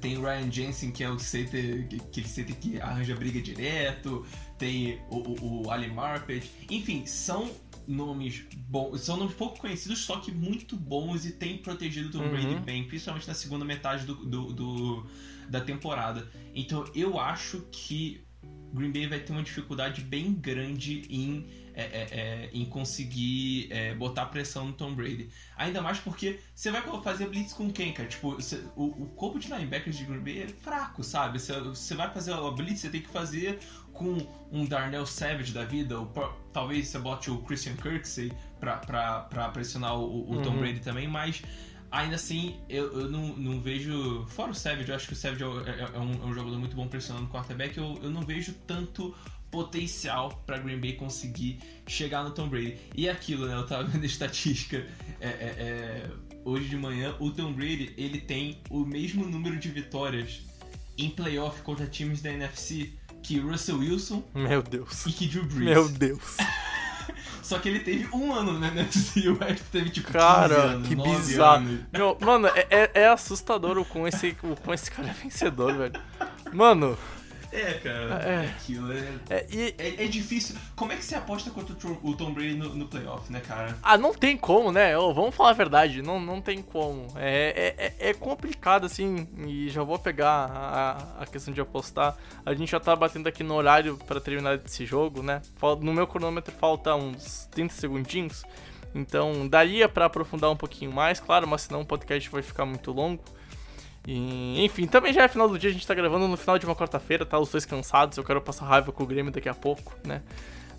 Tem 0.00 0.18
o 0.18 0.22
Ryan 0.22 0.50
Jensen, 0.50 0.90
que 0.90 1.04
é 1.04 1.08
o 1.08 1.20
center, 1.20 1.86
que 1.86 2.18
ele 2.18 2.28
center 2.28 2.56
que 2.56 2.80
arranja 2.80 3.14
briga 3.14 3.40
direto. 3.40 4.26
Tem 4.62 5.00
o, 5.10 5.16
o, 5.16 5.62
o 5.64 5.70
Ali 5.72 5.88
Marpet. 5.88 6.48
Enfim, 6.70 7.04
são 7.04 7.50
nomes 7.84 8.44
bons. 8.68 9.00
São 9.00 9.16
nomes 9.16 9.34
pouco 9.34 9.58
conhecidos, 9.58 9.98
só 9.98 10.20
que 10.20 10.30
muito 10.30 10.76
bons 10.76 11.26
e 11.26 11.32
tem 11.32 11.58
protegido 11.58 12.06
o 12.06 12.12
Tom 12.12 12.28
Brady 12.28 12.46
uhum. 12.46 12.62
bem, 12.62 12.84
principalmente 12.86 13.26
na 13.26 13.34
segunda 13.34 13.64
metade 13.64 14.06
do, 14.06 14.14
do, 14.14 14.52
do, 14.52 15.06
da 15.48 15.60
temporada. 15.60 16.30
Então 16.54 16.84
eu 16.94 17.18
acho 17.18 17.66
que 17.72 18.24
Green 18.72 18.92
Bay 18.92 19.08
vai 19.08 19.18
ter 19.18 19.32
uma 19.32 19.42
dificuldade 19.42 20.00
bem 20.00 20.32
grande 20.32 21.08
em 21.10 21.44
é, 21.74 21.82
é, 21.82 22.08
é, 22.10 22.50
em 22.52 22.64
conseguir 22.64 23.68
é, 23.70 23.94
botar 23.94 24.26
pressão 24.26 24.66
no 24.66 24.72
Tom 24.72 24.94
Brady. 24.94 25.28
Ainda 25.56 25.80
mais 25.80 25.98
porque 25.98 26.38
você 26.54 26.70
vai 26.70 26.82
fazer 27.02 27.28
blitz 27.28 27.52
com 27.52 27.70
quem, 27.70 27.92
cara? 27.92 28.08
Tipo, 28.08 28.34
você, 28.34 28.62
o, 28.76 28.84
o, 28.84 29.06
corpo 29.16 29.38
de 29.38 29.48
linebackers 29.48 29.96
de 29.96 30.04
Green 30.04 30.20
Bay 30.20 30.42
é 30.42 30.48
fraco, 30.48 31.02
sabe? 31.02 31.40
Você, 31.40 31.58
você 31.60 31.94
vai 31.94 32.12
fazer 32.12 32.32
a 32.32 32.50
blitz, 32.50 32.80
você 32.80 32.90
tem 32.90 33.00
que 33.00 33.08
fazer 33.08 33.58
com 33.92 34.16
um 34.50 34.64
Darnell 34.64 35.06
Savage 35.06 35.52
da 35.52 35.64
vida, 35.64 35.98
ou 35.98 36.12
talvez 36.52 36.88
você 36.88 36.98
bote 36.98 37.30
o 37.30 37.38
Christian 37.38 37.76
Kirksey 37.76 38.32
pra, 38.58 38.78
pra, 38.78 39.20
pra 39.20 39.48
pressionar 39.50 39.98
o, 39.98 40.30
o 40.30 40.42
Tom 40.42 40.50
uhum. 40.50 40.58
Brady 40.58 40.80
também, 40.80 41.06
mas 41.06 41.42
ainda 41.92 42.16
assim, 42.16 42.56
eu, 42.68 43.00
eu 43.00 43.10
não, 43.10 43.28
não 43.36 43.60
vejo. 43.60 44.24
Fora 44.28 44.50
o 44.50 44.54
Savage, 44.54 44.88
eu 44.88 44.96
acho 44.96 45.06
que 45.06 45.12
o 45.12 45.16
Savage 45.16 45.44
é, 45.44 45.46
é, 45.46 45.90
é, 45.94 45.98
um, 45.98 46.12
é 46.12 46.26
um, 46.26 46.32
jogador 46.32 46.58
muito 46.58 46.74
bom 46.74 46.88
pressionando 46.88 47.26
o 47.26 47.28
quarterback. 47.28 47.76
Eu, 47.76 47.98
eu 48.02 48.10
não 48.10 48.22
vejo 48.22 48.54
tanto 48.66 49.14
potencial 49.52 50.42
para 50.46 50.58
Green 50.58 50.80
Bay 50.80 50.94
conseguir 50.94 51.60
chegar 51.86 52.24
no 52.24 52.30
Tom 52.30 52.48
Brady. 52.48 52.78
E 52.96 53.08
aquilo, 53.08 53.46
né? 53.46 53.54
Eu 53.54 53.66
tava 53.66 53.84
vendo 53.84 54.02
a 54.02 54.06
estatística 54.06 54.78
é, 55.20 55.28
é, 55.28 55.30
é, 55.30 56.10
hoje 56.44 56.68
de 56.68 56.76
manhã. 56.76 57.14
O 57.20 57.30
Tom 57.30 57.52
Brady 57.52 57.92
ele 57.96 58.20
tem 58.20 58.58
o 58.70 58.80
mesmo 58.84 59.24
número 59.26 59.58
de 59.58 59.68
vitórias 59.68 60.40
em 60.96 61.10
playoff 61.10 61.60
contra 61.62 61.86
times 61.86 62.22
da 62.22 62.32
NFC 62.32 62.94
que 63.22 63.38
Russell 63.38 63.78
Wilson. 63.78 64.24
Meu 64.34 64.62
Deus. 64.62 65.06
E 65.06 65.12
que 65.12 65.28
Drew 65.28 65.44
Brees. 65.44 65.60
Meu 65.60 65.88
Deus. 65.88 66.38
Só 67.42 67.58
que 67.58 67.68
ele 67.68 67.80
teve 67.80 68.08
um 68.14 68.32
ano 68.32 68.58
né, 68.58 68.68
NFC 68.68 69.20
e 69.26 69.28
o 69.28 69.36
resto 69.36 69.64
teve 69.70 69.90
tipo 69.90 70.10
cara, 70.10 70.54
anos, 70.54 70.88
que 70.88 70.94
bizarro. 70.94 71.78
Meu, 71.92 72.16
mano, 72.20 72.46
é, 72.48 72.66
é, 72.70 72.90
é 72.94 73.08
assustador 73.08 73.84
com 73.84 74.08
esse, 74.08 74.32
com 74.32 74.72
esse 74.72 74.90
cara 74.90 75.12
vencedor, 75.12 75.76
velho. 75.76 76.00
Mano, 76.52 76.96
é, 77.52 77.74
cara. 77.74 78.14
É, 78.22 78.46
aquilo. 78.46 78.92
É, 78.92 79.18
é, 79.30 79.46
e... 79.50 79.74
é, 79.78 80.04
é, 80.04 80.06
difícil. 80.08 80.56
Como 80.74 80.92
é 80.92 80.96
que 80.96 81.04
você 81.04 81.14
aposta 81.14 81.50
contra 81.50 81.74
o 82.02 82.16
Tom 82.16 82.32
Brady 82.32 82.54
no, 82.54 82.74
no 82.74 82.88
playoff, 82.88 83.30
né, 83.30 83.40
cara? 83.40 83.76
Ah, 83.82 83.98
não 83.98 84.14
tem 84.14 84.36
como, 84.36 84.72
né? 84.72 84.96
Oh, 84.96 85.12
vamos 85.12 85.34
falar 85.34 85.50
a 85.50 85.54
verdade. 85.54 86.02
Não, 86.02 86.18
não 86.18 86.40
tem 86.40 86.62
como. 86.62 87.06
É, 87.16 87.74
é, 87.78 88.08
é, 88.08 88.10
é 88.10 88.14
complicado, 88.14 88.86
assim. 88.86 89.28
E 89.46 89.68
já 89.68 89.82
vou 89.82 89.98
pegar 89.98 90.50
a, 90.50 91.22
a 91.22 91.26
questão 91.26 91.52
de 91.52 91.60
apostar. 91.60 92.16
A 92.44 92.54
gente 92.54 92.70
já 92.70 92.80
tá 92.80 92.96
batendo 92.96 93.28
aqui 93.28 93.44
no 93.44 93.54
horário 93.54 93.98
para 94.06 94.20
terminar 94.20 94.60
esse 94.64 94.86
jogo, 94.86 95.22
né? 95.22 95.42
No 95.80 95.92
meu 95.92 96.06
cronômetro 96.06 96.52
falta 96.58 96.94
uns 96.94 97.46
30 97.50 97.74
segundinhos. 97.74 98.42
Então 98.94 99.48
daria 99.48 99.88
para 99.88 100.06
aprofundar 100.06 100.50
um 100.50 100.56
pouquinho 100.56 100.92
mais, 100.92 101.18
claro, 101.18 101.46
mas 101.46 101.62
senão 101.62 101.80
o 101.80 101.86
podcast 101.86 102.28
vai 102.28 102.42
ficar 102.42 102.66
muito 102.66 102.92
longo. 102.92 103.22
E, 104.06 104.64
enfim, 104.64 104.86
também 104.86 105.12
já 105.12 105.22
é 105.22 105.28
final 105.28 105.48
do 105.48 105.58
dia, 105.58 105.70
a 105.70 105.72
gente 105.72 105.86
tá 105.86 105.94
gravando 105.94 106.26
no 106.26 106.36
final 106.36 106.58
de 106.58 106.66
uma 106.66 106.74
quarta-feira, 106.74 107.24
tá? 107.24 107.38
Os 107.38 107.50
dois 107.50 107.64
cansados, 107.64 108.18
eu 108.18 108.24
quero 108.24 108.40
passar 108.40 108.66
raiva 108.66 108.90
com 108.90 109.04
o 109.04 109.06
Grêmio 109.06 109.30
daqui 109.30 109.48
a 109.48 109.54
pouco, 109.54 109.94
né? 110.04 110.22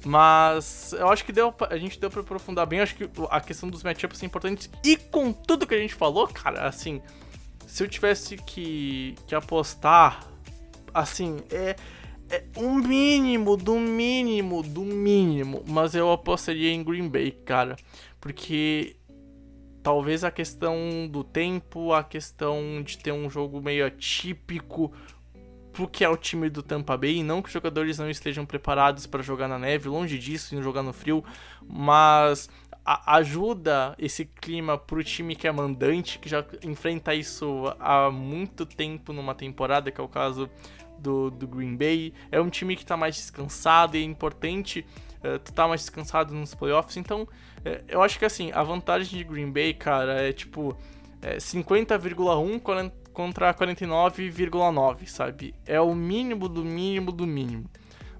Mas 0.05 0.93
eu 0.93 1.09
acho 1.09 1.23
que 1.23 1.31
deu, 1.31 1.53
a 1.69 1.77
gente 1.77 1.97
deu 1.97 2.09
pra 2.09 2.21
aprofundar 2.21 2.65
bem, 2.65 2.79
eu 2.79 2.83
acho 2.83 2.95
que 2.95 3.09
a 3.29 3.39
questão 3.39 3.69
dos 3.69 3.83
matchups 3.83 4.21
é 4.21 4.25
importante. 4.25 4.69
E 4.83 4.97
com 4.97 5.31
tudo 5.31 5.65
que 5.65 5.73
a 5.73 5.79
gente 5.79 5.95
falou, 5.95 6.27
cara, 6.27 6.67
assim, 6.67 7.01
se 7.65 7.83
eu 7.83 7.87
tivesse 7.87 8.35
que, 8.35 9.15
que 9.25 9.33
apostar, 9.33 10.27
assim, 10.93 11.37
é, 11.49 11.77
é 12.29 12.43
um 12.57 12.75
mínimo, 12.75 13.55
do 13.55 13.75
mínimo, 13.75 14.61
do 14.61 14.81
mínimo, 14.81 15.63
mas 15.65 15.95
eu 15.95 16.11
apostaria 16.11 16.71
em 16.71 16.83
Green 16.83 17.07
Bay, 17.07 17.31
cara. 17.31 17.77
Porque 18.19 18.97
talvez 19.83 20.23
a 20.23 20.31
questão 20.31 21.07
do 21.09 21.23
tempo, 21.23 21.93
a 21.93 22.03
questão 22.03 22.81
de 22.83 22.97
ter 22.97 23.11
um 23.11 23.29
jogo 23.29 23.61
meio 23.61 23.85
atípico 23.85 24.91
pro 25.73 25.87
que 25.87 26.05
é 26.05 26.09
o 26.09 26.15
time 26.15 26.49
do 26.49 26.63
Tampa 26.63 26.95
Bay, 26.95 27.21
não 27.23 27.41
que 27.41 27.47
os 27.47 27.53
jogadores 27.53 27.97
não 27.97 28.09
estejam 28.09 28.45
preparados 28.45 29.05
para 29.05 29.21
jogar 29.21 29.47
na 29.47 29.59
neve, 29.59 29.89
longe 29.89 30.17
disso, 30.17 30.55
e 30.55 30.61
jogar 30.61 30.83
no 30.83 30.93
frio, 30.93 31.23
mas 31.67 32.49
ajuda 32.85 33.95
esse 33.97 34.25
clima 34.25 34.77
pro 34.77 35.03
time 35.03 35.35
que 35.35 35.47
é 35.47 35.51
mandante, 35.51 36.19
que 36.19 36.29
já 36.29 36.45
enfrenta 36.63 37.13
isso 37.13 37.73
há 37.79 38.11
muito 38.11 38.65
tempo 38.65 39.11
numa 39.11 39.33
temporada, 39.33 39.91
que 39.91 39.99
é 39.99 40.03
o 40.03 40.07
caso 40.07 40.49
do, 40.99 41.31
do 41.31 41.47
Green 41.47 41.75
Bay. 41.75 42.13
É 42.31 42.39
um 42.39 42.49
time 42.49 42.75
que 42.75 42.85
tá 42.85 42.95
mais 42.95 43.15
descansado 43.15 43.97
e 43.97 44.01
é 44.01 44.03
importante 44.03 44.85
uh, 45.23 45.39
tá 45.53 45.67
mais 45.67 45.81
descansado 45.81 46.33
nos 46.33 46.53
playoffs, 46.53 46.97
então 46.97 47.27
eu 47.87 48.01
acho 48.01 48.19
que 48.19 48.25
assim, 48.25 48.51
a 48.51 48.63
vantagem 48.63 49.17
de 49.17 49.23
Green 49.23 49.51
Bay, 49.51 49.73
cara, 49.73 50.21
é 50.21 50.33
tipo 50.33 50.75
é 51.21 51.37
50,1 51.37 52.91
contra 53.13 53.53
49,9, 53.53 55.07
sabe? 55.07 55.55
É 55.65 55.79
o 55.79 55.95
mínimo 55.95 56.49
do 56.49 56.65
mínimo 56.65 57.11
do 57.11 57.25
mínimo. 57.25 57.69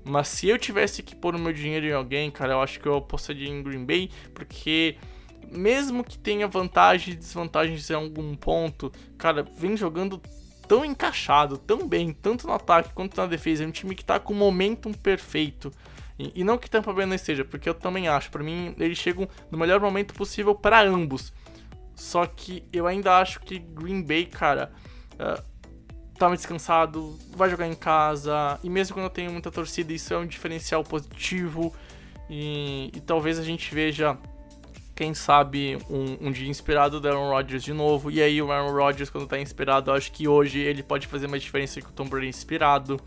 Mas 0.05 0.27
se 0.27 0.47
eu 0.47 0.57
tivesse 0.57 1.01
que 1.03 1.15
pôr 1.15 1.35
o 1.35 1.39
meu 1.39 1.53
dinheiro 1.53 1.85
em 1.85 1.93
alguém, 1.93 2.29
cara, 2.29 2.53
eu 2.53 2.61
acho 2.61 2.79
que 2.79 2.87
eu 2.87 2.97
apostaria 2.97 3.47
em 3.47 3.63
Green 3.63 3.85
Bay, 3.85 4.09
porque 4.33 4.97
mesmo 5.51 6.03
que 6.03 6.17
tenha 6.17 6.47
vantagens 6.47 7.15
e 7.15 7.19
desvantagens 7.19 7.89
em 7.89 7.93
algum 7.93 8.35
ponto, 8.35 8.91
cara, 9.17 9.43
vem 9.57 9.77
jogando 9.77 10.21
tão 10.67 10.83
encaixado, 10.83 11.57
tão 11.57 11.87
bem, 11.87 12.13
tanto 12.13 12.47
no 12.47 12.53
ataque 12.53 12.93
quanto 12.93 13.15
na 13.17 13.25
defesa. 13.25 13.63
É 13.63 13.67
um 13.67 13.71
time 13.71 13.95
que 13.95 14.03
tá 14.03 14.19
com 14.19 14.33
o 14.33 14.35
momentum 14.35 14.93
perfeito. 14.93 15.71
E, 16.17 16.31
e 16.35 16.43
não 16.43 16.57
que 16.57 16.69
Tampa 16.69 16.93
Bay 16.93 17.05
não 17.05 17.15
esteja, 17.15 17.43
porque 17.43 17.67
eu 17.67 17.73
também 17.73 18.07
acho. 18.07 18.29
Para 18.29 18.43
mim, 18.43 18.75
eles 18.79 18.97
chegam 18.97 19.27
no 19.49 19.57
melhor 19.57 19.79
momento 19.79 20.13
possível 20.13 20.55
para 20.55 20.81
ambos. 20.81 21.33
Só 21.95 22.25
que 22.25 22.63
eu 22.71 22.87
ainda 22.87 23.17
acho 23.19 23.39
que 23.39 23.59
Green 23.59 24.01
Bay, 24.01 24.25
cara, 24.25 24.71
uh, 25.13 25.41
tá 26.17 26.27
mais 26.27 26.39
descansado, 26.39 27.17
vai 27.35 27.49
jogar 27.49 27.67
em 27.67 27.75
casa. 27.75 28.59
E 28.63 28.69
mesmo 28.69 28.95
quando 28.95 29.05
eu 29.05 29.09
tenho 29.09 29.31
muita 29.31 29.51
torcida, 29.51 29.93
isso 29.93 30.13
é 30.13 30.17
um 30.17 30.25
diferencial 30.25 30.83
positivo. 30.83 31.73
E, 32.29 32.91
e 32.93 33.01
talvez 33.01 33.37
a 33.37 33.43
gente 33.43 33.73
veja, 33.73 34.17
quem 34.95 35.13
sabe, 35.13 35.77
um, 35.89 36.27
um, 36.27 36.31
dia 36.31 36.47
inspirado 36.47 36.99
do 36.99 37.07
Aaron 37.07 37.29
Rodgers 37.29 37.63
de 37.63 37.73
novo. 37.73 38.09
E 38.09 38.21
aí 38.21 38.41
o 38.41 38.51
Aaron 38.51 38.71
Rodgers, 38.71 39.09
quando 39.09 39.27
tá 39.27 39.39
inspirado, 39.39 39.91
acho 39.91 40.11
que 40.11 40.27
hoje 40.27 40.59
ele 40.59 40.81
pode 40.81 41.07
fazer 41.07 41.27
mais 41.27 41.43
diferença 41.43 41.81
que 41.81 41.87
o 41.87 41.91
Tom 41.91 42.05
Brady 42.05 42.27
inspirado, 42.27 42.99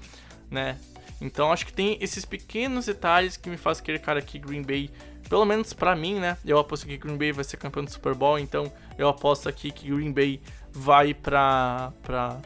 né? 0.50 0.78
Então 1.20 1.50
acho 1.50 1.64
que 1.64 1.72
tem 1.72 1.96
esses 2.00 2.24
pequenos 2.24 2.86
detalhes 2.86 3.36
que 3.36 3.48
me 3.48 3.56
fazem 3.56 3.82
querer, 3.82 4.00
cara, 4.00 4.20
que 4.20 4.38
Green 4.38 4.62
Bay 4.62 4.90
pelo 5.28 5.44
menos 5.44 5.72
pra 5.72 5.94
mim, 5.94 6.20
né? 6.20 6.36
Eu 6.44 6.58
aposto 6.58 6.86
que 6.86 6.96
Green 6.96 7.16
Bay 7.16 7.32
vai 7.32 7.44
ser 7.44 7.56
campeão 7.56 7.84
do 7.84 7.90
Super 7.90 8.14
Bowl, 8.14 8.38
então 8.38 8.72
eu 8.96 9.08
aposto 9.08 9.48
aqui 9.48 9.70
que 9.70 9.90
Green 9.90 10.12
Bay 10.12 10.40
vai 10.72 11.14
pra, 11.14 11.92
pra 12.02 12.40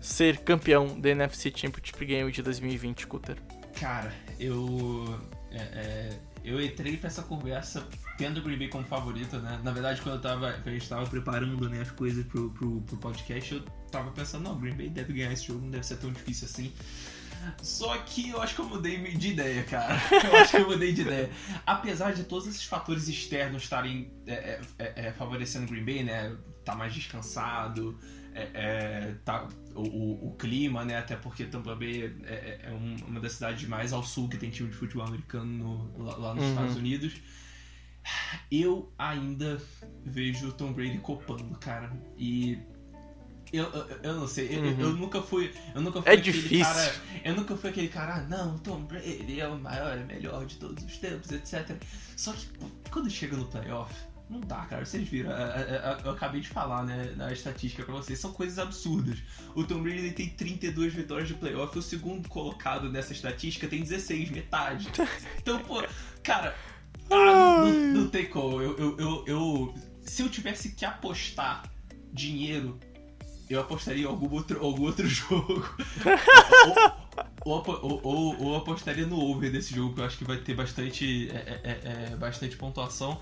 ser 0.00 0.38
campeão 0.38 1.00
da 1.00 1.10
NFC 1.10 1.52
Championship 1.54 2.04
Game 2.04 2.30
de 2.30 2.42
2020, 2.42 3.06
Cutter. 3.06 3.36
Cara, 3.78 4.12
eu. 4.38 5.20
É, 5.50 5.58
é, 5.58 6.18
eu 6.44 6.62
entrei 6.62 6.96
pra 6.96 7.08
essa 7.08 7.22
conversa 7.22 7.86
tendo 8.16 8.40
o 8.40 8.42
Green 8.42 8.58
Bay 8.58 8.68
como 8.68 8.84
favorito, 8.84 9.38
né? 9.38 9.60
Na 9.62 9.70
verdade, 9.70 10.00
quando, 10.02 10.16
eu 10.16 10.20
tava, 10.20 10.48
a 10.48 10.70
gente 10.70 10.88
tava 10.88 11.06
preparando 11.06 11.68
né, 11.68 11.80
as 11.82 11.90
coisas 11.90 12.24
pro, 12.26 12.50
pro, 12.50 12.80
pro 12.82 12.96
podcast, 12.98 13.54
eu 13.54 13.62
tava 13.90 14.10
pensando, 14.10 14.44
não, 14.44 14.58
Green 14.58 14.74
Bay 14.74 14.88
deve 14.88 15.12
ganhar 15.12 15.32
esse 15.32 15.46
jogo, 15.46 15.60
não 15.60 15.70
deve 15.70 15.86
ser 15.86 15.96
tão 15.96 16.10
difícil 16.10 16.46
assim. 16.46 16.72
Só 17.62 17.96
que 17.98 18.30
eu 18.30 18.40
acho 18.40 18.54
que 18.54 18.60
eu 18.60 18.66
mudei 18.66 18.98
de 19.16 19.28
ideia, 19.28 19.62
cara. 19.64 19.94
Eu 20.24 20.36
acho 20.36 20.50
que 20.50 20.62
eu 20.62 20.68
mudei 20.68 20.92
de 20.92 21.02
ideia. 21.02 21.30
Apesar 21.66 22.12
de 22.12 22.24
todos 22.24 22.46
esses 22.46 22.64
fatores 22.64 23.08
externos 23.08 23.62
estarem 23.62 24.10
é, 24.26 24.32
é, 24.32 24.60
é, 24.78 25.06
é 25.06 25.12
favorecendo 25.12 25.66
o 25.66 25.68
Green 25.68 25.84
Bay, 25.84 26.04
né? 26.04 26.36
Tá 26.64 26.74
mais 26.74 26.92
descansado, 26.92 27.98
é, 28.34 28.50
é, 28.54 29.14
tá, 29.24 29.48
o, 29.74 29.82
o, 29.82 30.28
o, 30.28 30.36
clima, 30.36 30.84
né? 30.84 30.98
Até 30.98 31.16
porque 31.16 31.44
Tampa 31.44 31.74
Bay 31.74 32.14
é, 32.24 32.60
é 32.64 32.72
um, 32.72 32.96
uma 33.06 33.20
das 33.20 33.32
cidades 33.32 33.66
mais 33.68 33.92
ao 33.92 34.02
sul 34.02 34.28
que 34.28 34.36
tem 34.36 34.50
time 34.50 34.68
de 34.68 34.76
futebol 34.76 35.06
americano 35.06 35.90
no, 35.96 36.04
lá, 36.04 36.34
nos 36.34 36.44
uhum. 36.44 36.50
Estados 36.50 36.76
Unidos. 36.76 37.14
Eu 38.50 38.92
ainda 38.98 39.60
vejo 40.04 40.48
o 40.48 40.52
Tom 40.52 40.72
Brady 40.72 40.98
copando, 40.98 41.58
cara. 41.58 41.92
E 42.16 42.58
eu, 43.52 43.64
eu, 43.64 43.98
eu, 44.02 44.14
não 44.14 44.28
sei, 44.28 44.54
eu, 44.54 44.62
uhum. 44.62 44.80
eu, 44.80 44.90
nunca 44.90 45.22
fui. 45.22 45.52
Eu 45.74 45.80
nunca 45.80 46.02
fui 46.02 46.12
é 46.12 46.16
difícil. 46.16 46.64
cara. 46.64 46.94
Eu 47.24 47.34
nunca 47.34 47.56
fui 47.56 47.70
aquele 47.70 47.88
cara, 47.88 48.16
ah, 48.16 48.22
não, 48.22 48.58
Tom 48.58 48.82
Brady 48.82 49.40
é 49.40 49.48
o 49.48 49.58
maior, 49.58 49.96
é 49.96 50.02
o 50.02 50.06
melhor 50.06 50.44
de 50.44 50.56
todos 50.56 50.84
os 50.84 50.98
tempos, 50.98 51.30
etc. 51.32 51.76
Só 52.16 52.32
que 52.32 52.46
quando 52.90 53.10
chega 53.10 53.36
no 53.36 53.46
playoff, 53.46 53.94
não 54.28 54.40
dá, 54.40 54.66
cara. 54.66 54.84
Vocês 54.84 55.08
viram, 55.08 55.30
eu, 56.04 56.10
acabei 56.10 56.40
de 56.40 56.48
falar, 56.48 56.84
né, 56.84 57.14
na 57.16 57.32
estatística 57.32 57.82
pra 57.82 57.94
vocês, 57.94 58.18
são 58.18 58.32
coisas 58.32 58.58
absurdas. 58.58 59.18
O 59.54 59.64
Tom 59.64 59.82
Brady 59.82 60.10
tem 60.12 60.28
32 60.28 60.92
vitórias 60.92 61.28
de 61.28 61.34
playoff, 61.34 61.76
o 61.78 61.82
segundo 61.82 62.28
colocado 62.28 62.90
nessa 62.90 63.12
estatística 63.12 63.66
tem 63.66 63.82
16, 63.82 64.30
metade. 64.30 64.88
Então, 65.40 65.60
pô, 65.60 65.82
cara, 66.22 66.54
ah, 67.10 67.64
não, 67.64 68.02
não, 68.02 68.08
tem 68.10 68.26
como. 68.26 68.60
Eu, 68.60 68.98
eu, 68.98 69.24
eu, 69.26 69.74
se 70.02 70.22
eu 70.22 70.28
tivesse 70.28 70.74
que 70.74 70.84
apostar 70.84 71.62
dinheiro 72.12 72.78
eu 73.48 73.60
apostaria 73.60 74.04
em 74.04 74.06
algum 74.06 74.32
outro, 74.34 74.62
algum 74.64 74.84
outro 74.84 75.06
jogo. 75.08 75.68
ou, 77.44 77.64
ou, 77.64 78.00
ou, 78.02 78.42
ou, 78.42 78.56
apostaria 78.56 79.06
no 79.06 79.18
over 79.18 79.50
desse 79.50 79.74
jogo, 79.74 79.94
que 79.94 80.00
eu 80.00 80.04
acho 80.04 80.18
que 80.18 80.24
vai 80.24 80.36
ter 80.38 80.54
bastante, 80.54 81.30
é, 81.30 81.60
é, 81.64 81.80
é, 82.12 82.16
bastante 82.16 82.56
pontuação. 82.56 83.20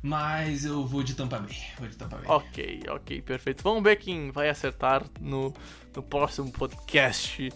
Mas 0.00 0.64
eu 0.64 0.86
vou 0.86 1.02
de 1.02 1.14
Tampa 1.14 1.38
Bay. 1.40 1.56
Vou 1.76 1.88
de 1.88 1.96
Tampa. 1.96 2.20
Ok, 2.26 2.82
ok, 2.88 3.20
perfeito. 3.22 3.64
Vamos 3.64 3.82
ver 3.82 3.96
quem 3.96 4.30
vai 4.30 4.48
acertar 4.48 5.04
no, 5.20 5.52
no 5.94 6.02
próximo 6.02 6.52
podcast. 6.52 7.52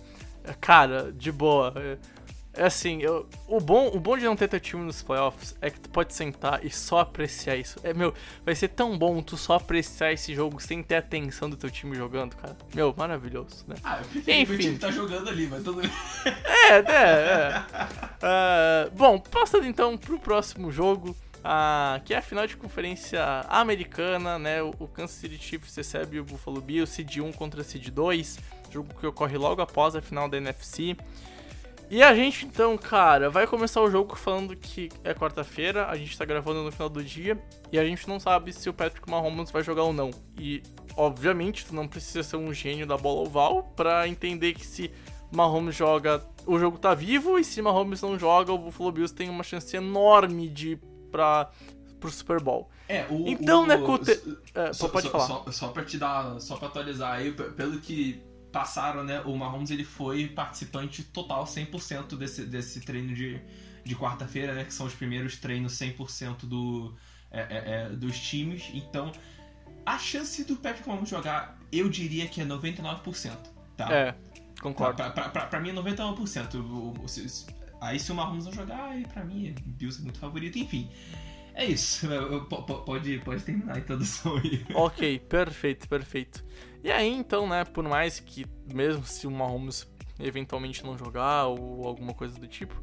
Cara, 0.60 1.12
de 1.12 1.30
boa. 1.30 1.72
É 2.54 2.64
assim, 2.64 3.00
eu, 3.00 3.26
o, 3.48 3.58
bom, 3.58 3.88
o 3.94 3.98
bom 3.98 4.16
de 4.16 4.24
não 4.24 4.36
ter 4.36 4.46
teu 4.46 4.60
time 4.60 4.84
nos 4.84 5.02
playoffs 5.02 5.56
é 5.60 5.70
que 5.70 5.80
tu 5.80 5.88
pode 5.88 6.12
sentar 6.12 6.62
e 6.64 6.70
só 6.70 6.98
apreciar 6.98 7.56
isso. 7.56 7.80
É, 7.82 7.94
meu, 7.94 8.12
vai 8.44 8.54
ser 8.54 8.68
tão 8.68 8.98
bom 8.98 9.22
tu 9.22 9.38
só 9.38 9.54
apreciar 9.54 10.12
esse 10.12 10.34
jogo 10.34 10.60
sem 10.60 10.82
ter 10.82 10.96
a 10.96 10.98
atenção 10.98 11.48
do 11.48 11.56
teu 11.56 11.70
time 11.70 11.96
jogando, 11.96 12.36
cara. 12.36 12.54
Meu, 12.74 12.94
maravilhoso, 12.94 13.64
né? 13.66 13.76
Ah, 13.82 14.02
eu 14.14 14.20
Enfim. 14.34 14.54
o 14.54 14.58
time 14.58 14.78
tá 14.78 14.90
jogando 14.90 15.30
ali, 15.30 15.46
mas 15.46 15.64
tudo 15.64 15.80
É, 16.68 16.76
é, 16.76 16.82
é. 16.92 18.86
Uh, 18.86 18.90
bom, 18.94 19.18
passando 19.18 19.66
então 19.66 19.96
pro 19.96 20.18
próximo 20.18 20.70
jogo. 20.70 21.16
Uh, 21.42 22.00
que 22.04 22.14
é 22.14 22.18
a 22.18 22.22
final 22.22 22.46
de 22.46 22.56
conferência 22.56 23.20
americana, 23.48 24.38
né? 24.38 24.62
O, 24.62 24.72
o 24.78 24.86
Kansas 24.86 25.16
City 25.16 25.36
Chiefs 25.36 25.74
recebe 25.74 26.20
o 26.20 26.24
Buffalo 26.24 26.60
Bills, 26.60 26.94
Seed 26.94 27.16
1 27.18 27.32
contra 27.32 27.64
Seed 27.64 27.88
2, 27.88 28.38
jogo 28.70 28.94
que 28.94 29.04
ocorre 29.04 29.36
logo 29.36 29.60
após 29.60 29.96
a 29.96 30.00
final 30.00 30.28
da 30.28 30.36
NFC. 30.36 30.96
E 31.92 32.02
a 32.02 32.14
gente 32.14 32.46
então, 32.46 32.78
cara, 32.78 33.28
vai 33.28 33.46
começar 33.46 33.82
o 33.82 33.90
jogo 33.90 34.16
falando 34.16 34.56
que 34.56 34.88
é 35.04 35.12
quarta-feira, 35.12 35.88
a 35.88 35.94
gente 35.94 36.16
tá 36.16 36.24
gravando 36.24 36.62
no 36.62 36.72
final 36.72 36.88
do 36.88 37.04
dia 37.04 37.38
e 37.70 37.78
a 37.78 37.84
gente 37.84 38.08
não 38.08 38.18
sabe 38.18 38.50
se 38.50 38.66
o 38.70 38.72
Patrick 38.72 39.10
Mahomes 39.10 39.50
vai 39.50 39.62
jogar 39.62 39.82
ou 39.82 39.92
não. 39.92 40.10
E, 40.38 40.62
obviamente, 40.96 41.66
tu 41.66 41.74
não 41.74 41.86
precisa 41.86 42.22
ser 42.22 42.36
um 42.36 42.50
gênio 42.50 42.86
da 42.86 42.96
bola 42.96 43.20
oval 43.20 43.64
para 43.76 44.08
entender 44.08 44.54
que 44.54 44.64
se 44.64 44.90
Mahomes 45.30 45.76
joga, 45.76 46.26
o 46.46 46.58
jogo 46.58 46.78
tá 46.78 46.94
vivo 46.94 47.38
e 47.38 47.44
se 47.44 47.60
Mahomes 47.60 48.00
não 48.00 48.18
joga, 48.18 48.54
o 48.54 48.58
Buffalo 48.58 48.90
Bills 48.90 49.14
tem 49.14 49.28
uma 49.28 49.44
chance 49.44 49.76
enorme 49.76 50.48
de 50.48 50.70
ir 50.70 50.80
pra, 51.10 51.50
pro 52.00 52.10
Super 52.10 52.40
Bowl. 52.40 52.70
É, 52.88 53.04
o, 53.10 53.28
então, 53.28 53.64
o, 53.64 53.66
né. 53.66 53.76
É, 54.54 54.72
só, 54.72 54.88
pode 54.88 55.08
só, 55.08 55.12
falar. 55.12 55.26
Só, 55.26 55.52
só 55.52 55.68
pra 55.68 55.84
te 55.84 55.98
dar, 55.98 56.40
só 56.40 56.56
pra 56.56 56.68
atualizar 56.68 57.16
aí, 57.18 57.32
pelo 57.32 57.78
que 57.80 58.31
passaram, 58.52 59.02
né? 59.02 59.20
O 59.22 59.36
Mahomes 59.36 59.70
ele 59.70 59.84
foi 59.84 60.28
participante 60.28 61.02
total 61.02 61.44
100% 61.44 62.16
desse, 62.16 62.44
desse 62.44 62.80
treino 62.80 63.14
de, 63.14 63.40
de 63.82 63.96
quarta-feira, 63.96 64.54
né? 64.54 64.64
Que 64.64 64.74
são 64.74 64.86
os 64.86 64.94
primeiros 64.94 65.38
treinos 65.38 65.72
100% 65.72 66.44
do, 66.44 66.94
é, 67.30 67.40
é, 67.40 67.62
é, 67.66 67.88
dos 67.88 68.18
times. 68.20 68.70
Então, 68.74 69.10
a 69.84 69.98
chance 69.98 70.44
do 70.44 70.56
Patrick 70.56 70.88
Mahomes 70.88 71.08
jogar, 71.08 71.58
eu 71.72 71.88
diria 71.88 72.28
que 72.28 72.40
é 72.40 72.44
99%, 72.44 73.36
tá? 73.76 73.92
É, 73.92 74.14
concordo. 74.60 74.96
Pra, 74.96 75.10
pra, 75.10 75.28
pra, 75.30 75.46
pra 75.46 75.60
mim 75.60 75.70
é 75.70 75.72
99%. 75.72 76.54
O, 76.56 77.02
o, 77.02 77.08
se, 77.08 77.46
aí 77.80 77.98
se 77.98 78.12
o 78.12 78.14
Mahomes 78.14 78.44
não 78.44 78.52
jogar, 78.52 78.90
aí 78.90 79.06
pra 79.06 79.24
mim, 79.24 79.54
Bills 79.64 80.00
é 80.00 80.04
muito 80.04 80.18
favorito. 80.18 80.58
Enfim, 80.58 80.90
é 81.54 81.64
isso. 81.64 82.06
Pode, 82.86 83.18
pode 83.20 83.42
terminar 83.44 83.76
a 83.76 83.78
introdução 83.78 84.36
aí. 84.36 84.64
Ok, 84.74 85.18
perfeito, 85.20 85.88
perfeito. 85.88 86.44
E 86.82 86.90
aí, 86.90 87.08
então, 87.08 87.48
né, 87.48 87.64
por 87.64 87.84
mais 87.84 88.18
que, 88.18 88.44
mesmo 88.72 89.04
se 89.04 89.26
o 89.26 89.30
Mahomes 89.30 89.86
eventualmente 90.18 90.84
não 90.84 90.96
jogar 90.96 91.46
ou 91.46 91.86
alguma 91.86 92.12
coisa 92.14 92.38
do 92.38 92.46
tipo, 92.46 92.80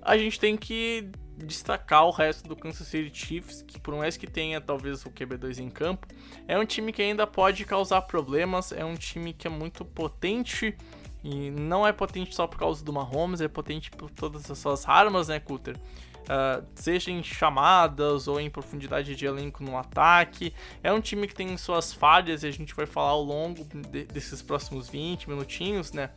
a 0.00 0.16
gente 0.16 0.38
tem 0.38 0.56
que 0.56 1.10
destacar 1.36 2.06
o 2.06 2.10
resto 2.10 2.48
do 2.48 2.56
Kansas 2.56 2.86
City 2.86 3.10
Chiefs, 3.12 3.62
que 3.62 3.78
por 3.78 3.94
mais 3.94 4.16
que 4.16 4.26
tenha 4.26 4.60
talvez 4.60 5.04
o 5.04 5.10
QB2 5.10 5.58
em 5.58 5.68
campo, 5.68 6.06
é 6.46 6.58
um 6.58 6.64
time 6.64 6.92
que 6.92 7.02
ainda 7.02 7.26
pode 7.26 7.64
causar 7.64 8.02
problemas, 8.02 8.72
é 8.72 8.84
um 8.84 8.94
time 8.94 9.32
que 9.32 9.46
é 9.46 9.50
muito 9.50 9.84
potente 9.84 10.76
e 11.22 11.50
não 11.50 11.86
é 11.86 11.92
potente 11.92 12.34
só 12.34 12.46
por 12.46 12.58
causa 12.58 12.84
do 12.84 12.92
Mahomes, 12.92 13.40
é 13.40 13.48
potente 13.48 13.90
por 13.90 14.10
todas 14.10 14.48
as 14.48 14.58
suas 14.58 14.88
armas, 14.88 15.28
né, 15.28 15.40
Cutter? 15.40 15.76
Uh, 16.26 16.64
seja 16.74 17.10
em 17.10 17.22
chamadas 17.22 18.28
ou 18.28 18.40
em 18.40 18.50
profundidade 18.50 19.14
de 19.14 19.26
elenco 19.26 19.62
no 19.62 19.76
ataque. 19.76 20.52
É 20.82 20.92
um 20.92 21.00
time 21.00 21.26
que 21.26 21.34
tem 21.34 21.56
suas 21.56 21.92
falhas 21.92 22.42
e 22.42 22.46
a 22.46 22.50
gente 22.50 22.74
vai 22.74 22.86
falar 22.86 23.10
ao 23.10 23.22
longo 23.22 23.64
de, 23.64 24.04
desses 24.04 24.42
próximos 24.42 24.88
20 24.88 25.28
minutinhos, 25.28 25.92
né? 25.92 26.10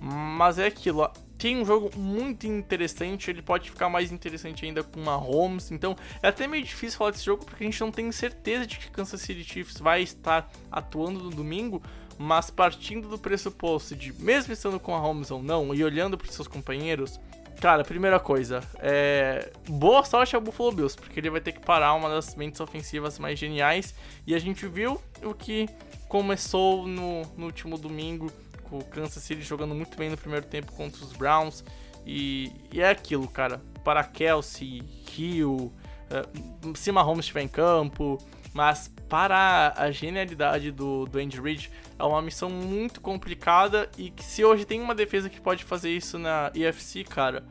Mas 0.00 0.58
é 0.58 0.66
aquilo, 0.66 1.10
tem 1.36 1.58
um 1.58 1.64
jogo 1.64 1.90
muito 1.96 2.46
interessante, 2.46 3.30
ele 3.30 3.42
pode 3.42 3.70
ficar 3.70 3.88
mais 3.88 4.10
interessante 4.10 4.64
ainda 4.64 4.82
com 4.82 4.98
uma 4.98 5.16
Holmes, 5.16 5.70
então 5.70 5.94
é 6.22 6.28
até 6.28 6.46
meio 6.46 6.64
difícil 6.64 6.98
falar 6.98 7.10
desse 7.10 7.24
jogo 7.24 7.44
porque 7.44 7.64
a 7.64 7.66
gente 7.66 7.80
não 7.80 7.90
tem 7.90 8.10
certeza 8.12 8.66
de 8.66 8.78
que 8.78 8.90
Kansas 8.90 9.20
City 9.20 9.44
Chiefs 9.44 9.78
vai 9.78 10.02
estar 10.02 10.50
atuando 10.72 11.20
no 11.20 11.30
domingo, 11.30 11.82
mas 12.18 12.50
partindo 12.50 13.08
do 13.08 13.18
pressuposto 13.18 13.96
de 13.96 14.12
mesmo 14.22 14.52
estando 14.52 14.78
com 14.78 14.94
a 14.94 14.98
Holmes 14.98 15.30
ou 15.30 15.42
não 15.42 15.74
e 15.74 15.82
olhando 15.82 16.18
para 16.18 16.30
seus 16.30 16.46
companheiros, 16.46 17.18
Cara, 17.60 17.84
primeira 17.84 18.18
coisa, 18.18 18.62
é... 18.78 19.52
boa 19.68 20.02
sorte 20.02 20.34
ao 20.34 20.40
Buffalo 20.40 20.72
Bills, 20.72 20.96
porque 20.96 21.20
ele 21.20 21.28
vai 21.28 21.42
ter 21.42 21.52
que 21.52 21.60
parar 21.60 21.92
uma 21.92 22.08
das 22.08 22.34
mentes 22.34 22.58
ofensivas 22.58 23.18
mais 23.18 23.38
geniais. 23.38 23.94
E 24.26 24.34
a 24.34 24.38
gente 24.38 24.66
viu 24.66 24.98
o 25.22 25.34
que 25.34 25.68
começou 26.08 26.86
no, 26.86 27.22
no 27.36 27.44
último 27.44 27.76
domingo, 27.76 28.32
com 28.64 28.78
o 28.78 28.84
Kansas 28.84 29.22
City 29.22 29.42
jogando 29.42 29.74
muito 29.74 29.94
bem 29.98 30.08
no 30.08 30.16
primeiro 30.16 30.46
tempo 30.46 30.72
contra 30.72 31.04
os 31.04 31.12
Browns. 31.12 31.62
E, 32.06 32.50
e 32.72 32.80
é 32.80 32.88
aquilo, 32.88 33.28
cara. 33.28 33.60
Para 33.84 34.04
Kelsey, 34.04 34.82
Hill, 35.14 35.70
uh, 36.10 36.76
se 36.78 36.90
Mahomes 36.90 37.26
estiver 37.26 37.42
em 37.42 37.48
campo, 37.48 38.16
mas 38.54 38.90
para 39.08 39.74
a 39.76 39.90
genialidade 39.90 40.70
do, 40.70 41.04
do 41.04 41.18
Andy 41.18 41.40
Reid, 41.40 41.70
é 41.98 42.04
uma 42.04 42.22
missão 42.22 42.48
muito 42.48 43.00
complicada 43.00 43.90
e 43.98 44.10
que 44.10 44.24
se 44.24 44.44
hoje 44.44 44.64
tem 44.64 44.80
uma 44.80 44.94
defesa 44.94 45.28
que 45.28 45.40
pode 45.40 45.64
fazer 45.64 45.90
isso 45.90 46.18
na 46.18 46.50
EFC, 46.54 47.04
cara, 47.04 47.44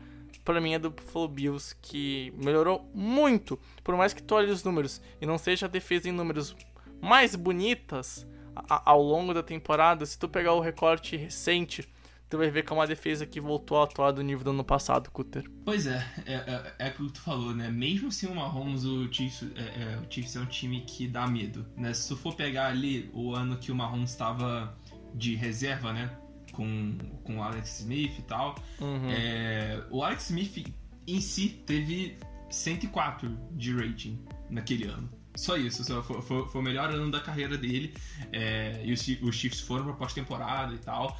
para 0.49 0.59
mim 0.59 0.73
é 0.73 0.79
do 0.79 0.89
Buffalo 0.89 1.27
Bills, 1.27 1.75
que 1.79 2.33
melhorou 2.35 2.89
muito, 2.91 3.59
por 3.83 3.95
mais 3.95 4.15
que 4.15 4.23
tu 4.23 4.33
olhe 4.33 4.49
os 4.49 4.63
números 4.63 4.99
e 5.21 5.25
não 5.27 5.37
seja 5.37 5.67
a 5.67 5.69
defesa 5.69 6.09
em 6.09 6.11
números 6.11 6.55
mais 6.99 7.35
bonitas 7.35 8.25
ao 8.67 8.99
longo 8.99 9.31
da 9.31 9.43
temporada, 9.43 10.03
se 10.07 10.17
tu 10.17 10.27
pegar 10.27 10.53
o 10.53 10.59
recorte 10.59 11.15
recente 11.15 11.87
tu 12.27 12.37
vai 12.39 12.49
ver 12.49 12.63
que 12.63 12.73
é 12.73 12.75
uma 12.75 12.87
defesa 12.87 13.27
que 13.27 13.39
voltou 13.39 13.79
a 13.79 13.83
atuar 13.83 14.11
do 14.11 14.23
nível 14.23 14.43
do 14.43 14.49
ano 14.49 14.63
passado, 14.63 15.09
Cutter. 15.11 15.43
Pois 15.65 15.85
é, 15.85 16.03
é, 16.25 16.33
é, 16.33 16.73
é 16.87 16.89
que 16.89 17.07
tu 17.11 17.21
falou, 17.21 17.55
né? 17.55 17.69
Mesmo 17.69 18.11
sem 18.11 18.29
o 18.29 18.35
Mahomes, 18.35 18.85
o 18.85 19.11
Chiefs, 19.11 19.47
é, 19.55 19.61
é, 19.61 19.97
o 19.97 20.11
Chiefs 20.11 20.35
é 20.35 20.39
um 20.39 20.45
time 20.45 20.81
que 20.81 21.07
dá 21.07 21.27
medo, 21.27 21.65
né? 21.75 21.93
Se 21.93 22.07
tu 22.07 22.17
for 22.17 22.35
pegar 22.35 22.67
ali 22.67 23.09
o 23.13 23.33
ano 23.33 23.57
que 23.57 23.71
o 23.71 23.75
Mahomes 23.75 24.11
estava 24.11 24.75
de 25.13 25.35
reserva, 25.35 25.91
né? 25.91 26.11
Com, 26.59 26.97
com 27.23 27.37
o 27.37 27.41
Alex 27.41 27.79
Smith 27.79 28.19
e 28.19 28.21
tal, 28.23 28.53
uhum. 28.81 29.09
é, 29.09 29.81
o 29.89 30.03
Alex 30.03 30.25
Smith 30.25 30.75
em 31.07 31.21
si 31.21 31.63
teve 31.65 32.17
104 32.49 33.29
de 33.51 33.73
rating 33.73 34.19
naquele 34.49 34.83
ano. 34.83 35.09
Só 35.37 35.55
isso, 35.55 35.85
só 35.85 36.03
foi, 36.03 36.21
foi, 36.21 36.45
foi, 36.49 36.61
o 36.61 36.63
melhor 36.63 36.89
ano 36.89 37.09
da 37.09 37.21
carreira 37.21 37.57
dele. 37.57 37.93
É, 38.33 38.81
e 38.83 38.91
os, 38.91 39.07
os 39.21 39.35
Chiefs 39.35 39.61
foram 39.61 39.85
pra 39.85 39.93
pós-temporada 39.93 40.73
e 40.73 40.79
tal. 40.79 41.17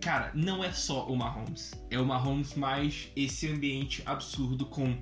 Cara, 0.00 0.30
não 0.32 0.62
é 0.62 0.72
só 0.72 1.06
o 1.08 1.16
Mahomes. 1.16 1.72
É 1.90 1.98
o 1.98 2.06
Mahomes 2.06 2.54
mais 2.54 3.08
esse 3.16 3.48
ambiente 3.48 4.00
absurdo 4.06 4.66
com 4.66 4.96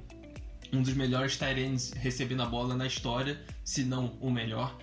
um 0.72 0.82
dos 0.82 0.94
melhores 0.94 1.36
tight 1.36 1.60
ends 1.60 1.90
recebendo 1.92 2.42
a 2.42 2.46
bola 2.46 2.74
na 2.74 2.86
história, 2.86 3.44
se 3.64 3.84
não 3.84 4.16
o 4.20 4.30
melhor. 4.30 4.76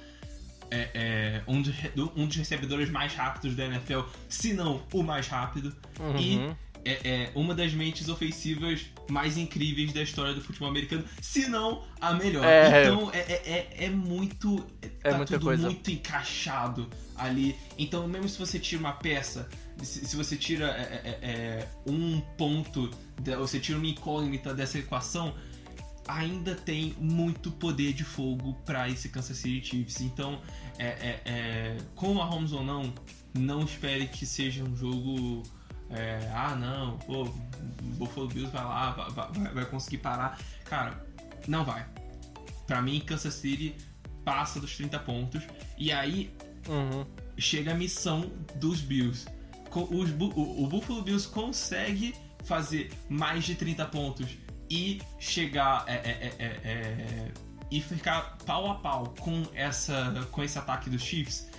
É, 0.70 0.90
é 0.94 1.44
um, 1.48 1.62
dos, 1.62 1.76
um, 2.16 2.28
dos, 2.28 2.36
recebedores 2.36 2.90
mais 2.90 3.14
rápidos 3.14 3.56
da 3.56 3.66
NFL, 3.66 4.02
se 4.28 4.54
não 4.54 4.84
o 4.94 5.02
mais 5.02 5.28
rápido. 5.28 5.76
Uhum. 6.00 6.18
E 6.20 6.56
é, 6.88 7.00
é, 7.04 7.32
uma 7.36 7.54
das 7.54 7.74
mentes 7.74 8.08
ofensivas 8.08 8.86
mais 9.10 9.38
incríveis 9.38 9.92
da 9.92 10.02
história 10.02 10.34
do 10.34 10.42
futebol 10.42 10.70
americano, 10.70 11.04
se 11.22 11.50
não 11.50 11.84
a 12.00 12.14
melhor. 12.14 12.46
É, 12.46 12.84
então 12.84 13.12
é, 13.12 13.20
é, 13.20 13.68
é, 13.78 13.86
é 13.86 13.90
muito. 13.90 14.66
É 15.04 15.12
tá 15.12 15.26
tudo 15.26 15.46
coisa. 15.46 15.64
muito 15.64 15.92
encaixado 15.92 16.90
ali. 17.16 17.56
Então, 17.78 18.08
mesmo 18.08 18.30
se 18.30 18.40
você 18.40 18.58
tira 18.58 18.80
uma 18.80 18.94
peça, 18.94 19.50
se, 19.82 20.06
se 20.06 20.16
você 20.16 20.38
tira 20.38 20.68
é, 20.68 21.68
um 21.86 22.22
ponto, 22.38 22.90
você 23.38 23.60
tira 23.60 23.78
uma 23.78 23.88
incógnita 23.88 24.54
dessa 24.54 24.80
equação, 24.80 25.36
ainda 26.08 26.56
tem 26.56 26.96
muito 27.00 27.52
poder 27.52 27.94
de 27.94 28.04
fogo 28.04 28.54
para 28.66 28.90
esse 28.90 29.10
Kansas 29.10 29.38
City 29.38 29.66
Chiefs. 29.68 30.02
Então, 30.02 30.42
é, 30.78 30.88
é, 30.88 31.22
é, 31.26 31.78
com 31.96 32.12
o 32.12 32.16
Mahomes 32.16 32.52
ou 32.52 32.64
não, 32.64 32.94
não 33.34 33.64
espere 33.64 34.08
que 34.08 34.26
seja 34.26 34.64
um 34.64 34.76
jogo. 34.76 35.44
É, 35.90 36.30
ah, 36.34 36.56
não, 36.56 36.98
pô, 37.00 37.24
o 37.24 37.34
Buffalo 37.98 38.28
Bills 38.28 38.52
vai 38.52 38.64
lá, 38.64 38.92
vai, 38.92 39.54
vai, 39.54 39.66
conseguir 39.66 40.00
parar. 40.00 40.40
Cara, 40.66 41.06
não 41.48 41.64
vai. 41.64 41.86
Para 42.66 42.82
mim, 42.82 43.00
Kansas 43.00 43.34
City 43.36 43.76
passa 44.26 44.60
dos 44.60 44.76
30 44.76 45.00
pontos. 45.00 45.44
E 45.78 45.92
aí 45.92 46.34
uhum. 46.68 47.06
chega 47.38 47.72
a 47.72 47.76
missão 47.76 48.32
dos 48.56 48.82
Bills. 48.82 49.28
Os, 49.74 50.10
o, 50.12 50.64
o 50.64 50.68
Buffalo 50.68 51.02
Bills 51.02 51.28
consegue 51.28 52.16
fazer 52.44 52.92
mais 53.10 53.44
de 53.44 53.56
30 53.56 53.86
pontos 53.86 54.38
e 54.70 55.02
chegar 55.20 55.86
é, 55.88 55.94
é, 55.94 56.34
é, 56.40 56.46
é, 56.46 57.32
e 57.72 57.82
ficar 57.82 58.38
pau 58.46 58.72
a 58.72 58.76
pau 58.76 59.14
com 59.20 59.44
essa 59.54 60.28
com 60.32 60.44
esse 60.44 60.58
ataque 60.58 60.90
dos 60.90 61.02
Chiefs? 61.02 61.50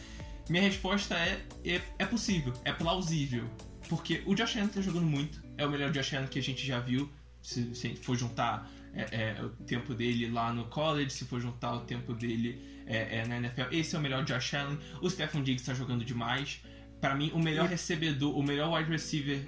Minha 0.49 0.63
resposta 0.63 1.15
é, 1.15 1.41
é, 1.65 1.81
é 1.99 2.07
possível, 2.07 2.55
é 2.65 2.73
plausível, 2.73 3.49
porque 3.89 4.23
o 4.25 4.35
Josh 4.35 4.57
Allen 4.57 4.69
tá 4.69 4.81
jogando 4.81 5.07
muito, 5.07 5.43
é 5.59 5.67
o 5.67 5.71
melhor 5.71 5.91
Josh 5.91 6.15
Allen 6.15 6.29
que 6.29 6.39
a 6.39 6.43
gente 6.43 6.67
já 6.67 6.81
viu, 6.81 7.11
se, 7.43 7.75
se 7.75 7.95
for 7.97 8.17
juntar 8.17 8.71
é, 8.95 9.37
é, 9.39 9.43
o 9.43 9.51
tempo 9.65 9.95
dele 9.95 10.31
lá 10.31 10.53
no 10.53 10.65
college, 10.67 11.11
se 11.11 11.25
for 11.25 11.41
juntar 11.41 11.75
o 11.75 11.81
tempo 11.81 12.15
dele 12.15 12.61
é, 12.87 13.19
é, 13.19 13.27
na 13.27 13.37
NFL, 13.37 13.73
esse 13.73 13.95
é 13.95 13.99
o 13.99 14.03
melhor 14.03 14.25
Josh 14.25 14.55
Allen. 14.55 14.79
O 15.03 15.11
Stephen 15.11 15.43
Diggs 15.43 15.63
está 15.63 15.75
jogando 15.75 16.05
demais. 16.05 16.63
Para 17.01 17.15
mim, 17.15 17.31
o 17.35 17.39
melhor 17.39 17.69
recebedor, 17.69 18.37
o 18.37 18.43
melhor 18.43 18.73
wide 18.73 18.91
receiver 18.91 19.47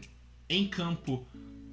em 0.49 0.69
campo 0.69 1.27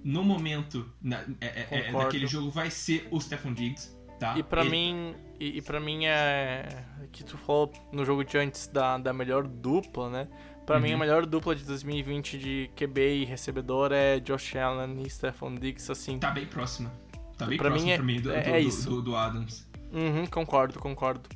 no 0.04 0.24
momento 0.24 0.90
na, 1.02 1.22
é, 1.42 1.68
é, 1.72 1.90
é 1.90 1.92
daquele 1.92 2.28
jogo 2.28 2.50
vai 2.50 2.70
ser 2.70 3.08
o 3.12 3.20
Stefan 3.20 3.54
Diggs, 3.54 3.96
tá? 4.20 4.38
E 4.38 4.44
para 4.44 4.62
Ele... 4.62 4.72
mim, 4.72 5.16
e, 5.40 5.58
e 5.58 5.62
para 5.62 5.80
mim 5.80 6.06
é 6.06 6.86
que 7.12 7.24
tu 7.24 7.38
falou 7.38 7.72
no 7.92 8.06
jogo 8.06 8.24
de 8.24 8.38
antes 8.38 8.68
da, 8.68 8.98
da 8.98 9.14
melhor 9.14 9.48
dupla, 9.48 10.10
né? 10.10 10.28
Para 10.66 10.78
uhum. 10.78 10.82
mim 10.82 10.94
a 10.94 10.98
melhor 10.98 11.26
dupla 11.26 11.56
de 11.56 11.64
2020 11.64 12.38
de 12.38 12.70
QB 12.76 13.22
e 13.22 13.26
recebedor 13.26 13.92
é 13.94 14.20
Josh 14.20 14.56
Allen 14.56 15.02
e 15.02 15.10
Stefan 15.10 15.56
Diggs, 15.56 15.90
assim. 15.92 16.20
Tá 16.20 16.32
bem 16.32 16.46
próxima. 16.46 16.92
Tá 17.38 17.46
bem 17.46 17.58
pra 17.58 17.70
próximo 17.70 17.88
mim 17.88 17.94
é, 17.94 17.96
pra 17.96 18.06
mim 18.06 18.22
do, 18.22 18.32
é, 18.34 18.42
do, 18.42 18.50
é 18.50 18.60
isso. 18.60 18.90
Do, 18.90 19.02
do, 19.02 19.16
Adams. 19.16 19.68
Uhum, 19.94 20.26
concordo, 20.26 20.80
concordo. 20.80 21.30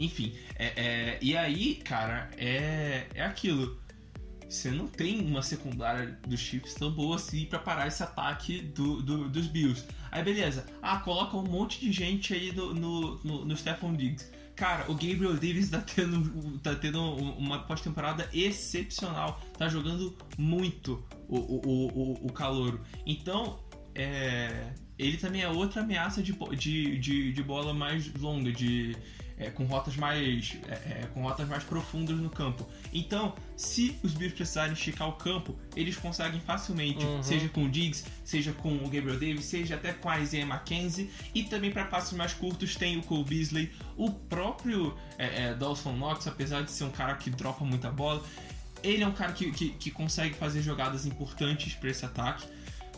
Enfim, 0.00 0.34
é, 0.56 0.66
é, 0.66 1.18
e 1.22 1.36
aí, 1.36 1.76
cara, 1.76 2.30
é, 2.36 3.06
é 3.14 3.22
aquilo 3.22 3.78
você 4.52 4.70
não 4.70 4.86
tem 4.86 5.20
uma 5.20 5.42
secundária 5.42 6.18
dos 6.26 6.38
Chiefs 6.38 6.74
tão 6.74 6.90
boa 6.90 7.16
assim 7.16 7.46
para 7.46 7.58
parar 7.58 7.86
esse 7.86 8.02
ataque 8.02 8.60
do, 8.60 9.02
do, 9.02 9.28
dos 9.28 9.46
Bills. 9.46 9.84
Aí 10.10 10.22
beleza, 10.22 10.66
ah, 10.82 10.98
coloca 10.98 11.36
um 11.36 11.42
monte 11.42 11.80
de 11.80 11.90
gente 11.90 12.34
aí 12.34 12.52
no, 12.52 12.74
no, 12.74 13.20
no, 13.24 13.44
no 13.46 13.56
Stephon 13.56 13.94
Diggs. 13.94 14.30
Cara, 14.54 14.84
o 14.90 14.94
Gabriel 14.94 15.32
Davis 15.32 15.70
tá 15.70 15.80
tendo, 15.80 16.58
tá 16.58 16.74
tendo 16.74 17.00
uma 17.02 17.60
pós-temporada 17.60 18.28
excepcional. 18.32 19.40
Tá 19.56 19.68
jogando 19.68 20.14
muito 20.36 21.02
o, 21.26 21.38
o, 21.38 21.86
o, 21.86 22.26
o 22.26 22.32
calouro. 22.32 22.80
Então, 23.06 23.58
é, 23.94 24.72
ele 24.98 25.16
também 25.16 25.42
é 25.42 25.48
outra 25.48 25.80
ameaça 25.80 26.22
de, 26.22 26.32
de, 26.56 26.98
de, 26.98 27.32
de 27.32 27.42
bola 27.42 27.72
mais 27.72 28.12
longa, 28.14 28.52
de, 28.52 28.94
é, 29.38 29.50
com 29.50 29.64
rotas 29.64 29.96
mais 29.96 30.56
é, 30.68 30.72
é, 30.72 31.08
com 31.12 31.22
rotas 31.22 31.48
mais 31.48 31.64
profundas 31.64 32.16
no 32.16 32.30
campo. 32.30 32.68
Então, 32.92 33.34
se 33.56 33.96
os 34.02 34.12
Bills 34.12 34.34
precisarem 34.34 34.72
esticar 34.72 35.08
o 35.08 35.12
campo, 35.12 35.56
eles 35.74 35.96
conseguem 35.96 36.40
facilmente, 36.40 37.04
uhum. 37.04 37.22
seja 37.22 37.48
com 37.48 37.64
o 37.64 37.68
Diggs, 37.68 38.04
seja 38.24 38.52
com 38.52 38.76
o 38.76 38.88
Gabriel 38.88 39.18
Davis, 39.18 39.44
seja 39.44 39.74
até 39.74 39.92
com 39.92 40.08
a 40.08 40.20
Isaiah 40.20 40.46
McKenzie. 40.46 41.10
E 41.34 41.44
também 41.44 41.70
para 41.70 41.84
passos 41.84 42.16
mais 42.16 42.32
curtos 42.32 42.76
tem 42.76 42.98
o 42.98 43.02
Cole 43.02 43.24
Beasley, 43.24 43.70
o 43.96 44.10
próprio 44.10 44.96
é, 45.18 45.46
é, 45.46 45.54
Dawson 45.54 45.92
Knox, 45.92 46.26
apesar 46.26 46.62
de 46.62 46.70
ser 46.70 46.84
um 46.84 46.90
cara 46.90 47.14
que 47.14 47.30
dropa 47.30 47.64
muita 47.64 47.90
bola. 47.90 48.22
Ele 48.82 49.02
é 49.02 49.06
um 49.06 49.12
cara 49.12 49.32
que, 49.32 49.50
que, 49.52 49.70
que 49.70 49.90
consegue 49.90 50.34
fazer 50.34 50.60
jogadas 50.60 51.06
importantes 51.06 51.74
para 51.74 51.90
esse 51.90 52.04
ataque. 52.04 52.46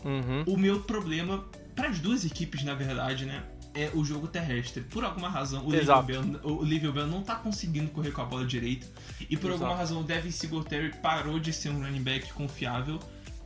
Uhum. 0.03 0.43
O 0.47 0.57
meu 0.57 0.81
problema 0.81 1.45
para 1.75 1.89
as 1.89 1.99
duas 1.99 2.25
equipes, 2.25 2.63
na 2.63 2.73
verdade, 2.73 3.25
né? 3.25 3.43
É 3.75 3.91
o 3.93 4.03
jogo 4.03 4.27
terrestre. 4.27 4.81
Por 4.83 5.03
alguma 5.03 5.29
razão, 5.29 5.65
o 5.65 5.71
Liviu 5.71 6.03
Bell, 6.03 6.23
o 6.43 6.63
Liviu 6.63 6.93
Bell 6.93 7.07
não 7.07 7.21
tá 7.21 7.35
conseguindo 7.35 7.91
correr 7.91 8.11
com 8.11 8.21
a 8.21 8.25
bola 8.25 8.45
direito. 8.45 8.87
E 9.29 9.35
por 9.35 9.49
Exato. 9.49 9.63
alguma 9.63 9.75
razão, 9.75 10.01
o 10.01 10.03
Devin 10.03 10.31
Singletary 10.31 10.93
parou 11.01 11.39
de 11.39 11.51
ser 11.51 11.69
um 11.69 11.83
running 11.83 12.01
back 12.01 12.31
confiável 12.33 12.99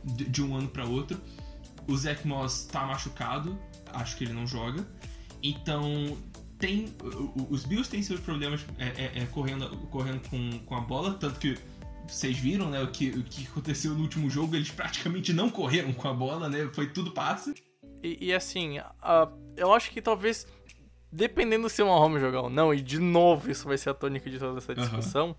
de, 0.04 0.24
de 0.24 0.42
um 0.42 0.56
ano 0.56 0.68
para 0.68 0.84
outro. 0.84 1.20
O 1.86 1.96
Zach 1.96 2.26
Moss 2.26 2.68
tá 2.70 2.86
machucado, 2.86 3.58
acho 3.92 4.16
que 4.16 4.24
ele 4.24 4.32
não 4.32 4.46
joga. 4.46 4.86
Então, 5.42 6.16
tem 6.58 6.94
os 7.48 7.64
Bills 7.64 7.90
têm 7.90 8.02
seus 8.02 8.20
problemas 8.20 8.64
é, 8.78 8.86
é, 8.86 9.12
é, 9.22 9.26
correndo, 9.26 9.68
correndo 9.88 10.20
com, 10.28 10.58
com 10.60 10.76
a 10.76 10.80
bola, 10.80 11.14
tanto 11.14 11.40
que 11.40 11.58
vocês 12.06 12.36
viram 12.36 12.70
né, 12.70 12.82
o, 12.82 12.88
que, 12.88 13.10
o 13.10 13.22
que 13.22 13.46
aconteceu 13.46 13.94
no 13.94 14.02
último 14.02 14.28
jogo, 14.28 14.54
eles 14.54 14.70
praticamente 14.70 15.32
não 15.32 15.48
correram 15.48 15.92
com 15.92 16.08
a 16.08 16.12
bola, 16.12 16.48
né? 16.48 16.68
Foi 16.72 16.88
tudo 16.88 17.12
passe. 17.12 17.54
E, 18.02 18.28
e 18.28 18.34
assim, 18.34 18.78
a, 18.78 19.28
eu 19.56 19.72
acho 19.72 19.90
que 19.90 20.00
talvez, 20.00 20.46
dependendo 21.12 21.68
se 21.68 21.82
o 21.82 21.86
Mahomes 21.86 22.20
jogar 22.20 22.42
ou 22.42 22.50
não, 22.50 22.72
e 22.72 22.80
de 22.80 22.98
novo 22.98 23.50
isso 23.50 23.66
vai 23.66 23.78
ser 23.78 23.90
a 23.90 23.94
tônica 23.94 24.28
de 24.30 24.38
toda 24.38 24.58
essa 24.58 24.74
discussão, 24.74 25.30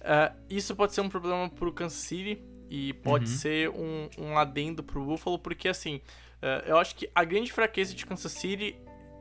uh, 0.00 0.36
isso 0.48 0.74
pode 0.76 0.94
ser 0.94 1.00
um 1.00 1.08
problema 1.08 1.48
pro 1.48 1.72
Kansas 1.72 1.98
City 1.98 2.42
e 2.68 2.92
pode 2.92 3.30
uhum. 3.30 3.36
ser 3.36 3.70
um, 3.70 4.08
um 4.18 4.38
adendo 4.38 4.82
pro 4.82 5.04
Buffalo, 5.04 5.38
porque 5.38 5.68
assim, 5.68 5.96
uh, 6.42 6.66
eu 6.66 6.76
acho 6.76 6.94
que 6.94 7.10
a 7.14 7.24
grande 7.24 7.52
fraqueza 7.52 7.94
de 7.94 8.04
Kansas 8.04 8.32
City 8.32 8.76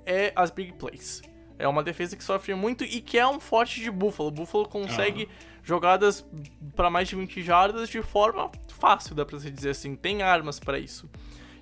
é 0.06 0.34
as 0.36 0.52
big 0.52 0.74
plays. 0.74 1.22
É 1.58 1.68
uma 1.68 1.84
defesa 1.84 2.18
que 2.18 2.24
sofre 2.24 2.54
muito 2.56 2.84
e 2.84 3.00
que 3.00 3.18
é 3.18 3.28
um 3.28 3.40
forte 3.40 3.80
de 3.80 3.92
Buffalo. 3.92 4.32
Buffalo 4.32 4.68
consegue 4.68 5.24
uhum. 5.24 5.30
jogadas 5.64 6.26
para 6.76 6.90
mais 6.90 7.08
de 7.08 7.16
20 7.16 7.42
jardas 7.44 7.90
de 7.90 8.02
forma 8.02 8.52
fácil, 8.68 9.16
dá 9.16 9.24
pra 9.24 9.40
se 9.40 9.50
dizer 9.52 9.70
assim. 9.70 9.96
Tem 9.96 10.24
armas 10.24 10.60
para 10.60 10.80
isso. 10.80 11.10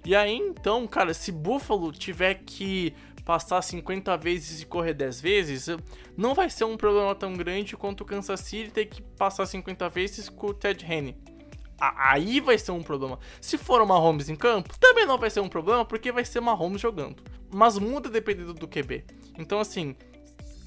E 0.03 0.15
aí, 0.15 0.35
então, 0.35 0.87
cara, 0.87 1.13
se 1.13 1.31
Buffalo 1.31 1.91
tiver 1.91 2.35
que 2.45 2.93
passar 3.23 3.61
50 3.61 4.17
vezes 4.17 4.61
e 4.61 4.65
correr 4.65 4.93
10 4.93 5.21
vezes, 5.21 5.67
não 6.17 6.33
vai 6.33 6.49
ser 6.49 6.63
um 6.63 6.75
problema 6.75 7.13
tão 7.13 7.33
grande 7.33 7.77
quanto 7.77 8.01
o 8.01 8.05
Kansas 8.05 8.39
City 8.39 8.71
ter 8.71 8.85
que 8.85 9.01
passar 9.01 9.45
50 9.45 9.87
vezes 9.89 10.27
com 10.27 10.47
o 10.47 10.53
Ted 10.53 10.83
Henry. 10.85 11.15
Aí 11.79 12.39
vai 12.39 12.57
ser 12.57 12.71
um 12.71 12.83
problema. 12.83 13.17
Se 13.39 13.57
for 13.57 13.81
uma 13.81 13.97
Holmes 13.97 14.29
em 14.29 14.35
campo, 14.35 14.77
também 14.79 15.05
não 15.05 15.17
vai 15.17 15.29
ser 15.29 15.39
um 15.39 15.49
problema, 15.49 15.83
porque 15.83 16.11
vai 16.11 16.23
ser 16.23 16.39
uma 16.39 16.53
Holmes 16.53 16.81
jogando. 16.81 17.23
Mas 17.51 17.77
muda 17.77 18.09
dependendo 18.09 18.53
do 18.53 18.67
QB. 18.67 19.03
Então, 19.37 19.59
assim, 19.59 19.95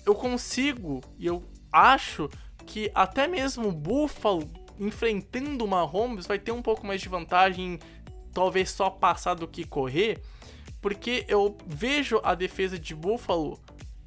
eu 0.05 0.15
consigo 0.15 1.01
e 1.17 1.27
eu 1.27 1.45
acho 1.73 2.29
que 2.67 2.91
até 2.95 3.29
mesmo 3.29 3.69
o 3.69 3.73
Buffalo 3.73 4.51
enfrentando 4.79 5.65
uma 5.65 5.83
Holmes 5.83 6.27
vai 6.27 6.39
ter 6.39 6.51
um 6.51 6.63
pouco 6.63 6.85
mais 6.85 7.01
de 7.01 7.09
vantagem 7.09 7.79
talvez 8.35 8.71
só 8.71 8.91
passar 8.91 9.35
do 9.35 9.47
que 9.47 9.65
correr, 9.65 10.21
porque 10.83 11.25
eu 11.29 11.57
vejo 11.67 12.21
a 12.23 12.35
defesa 12.35 12.79
de 12.79 12.95
Buffalo 12.95 13.59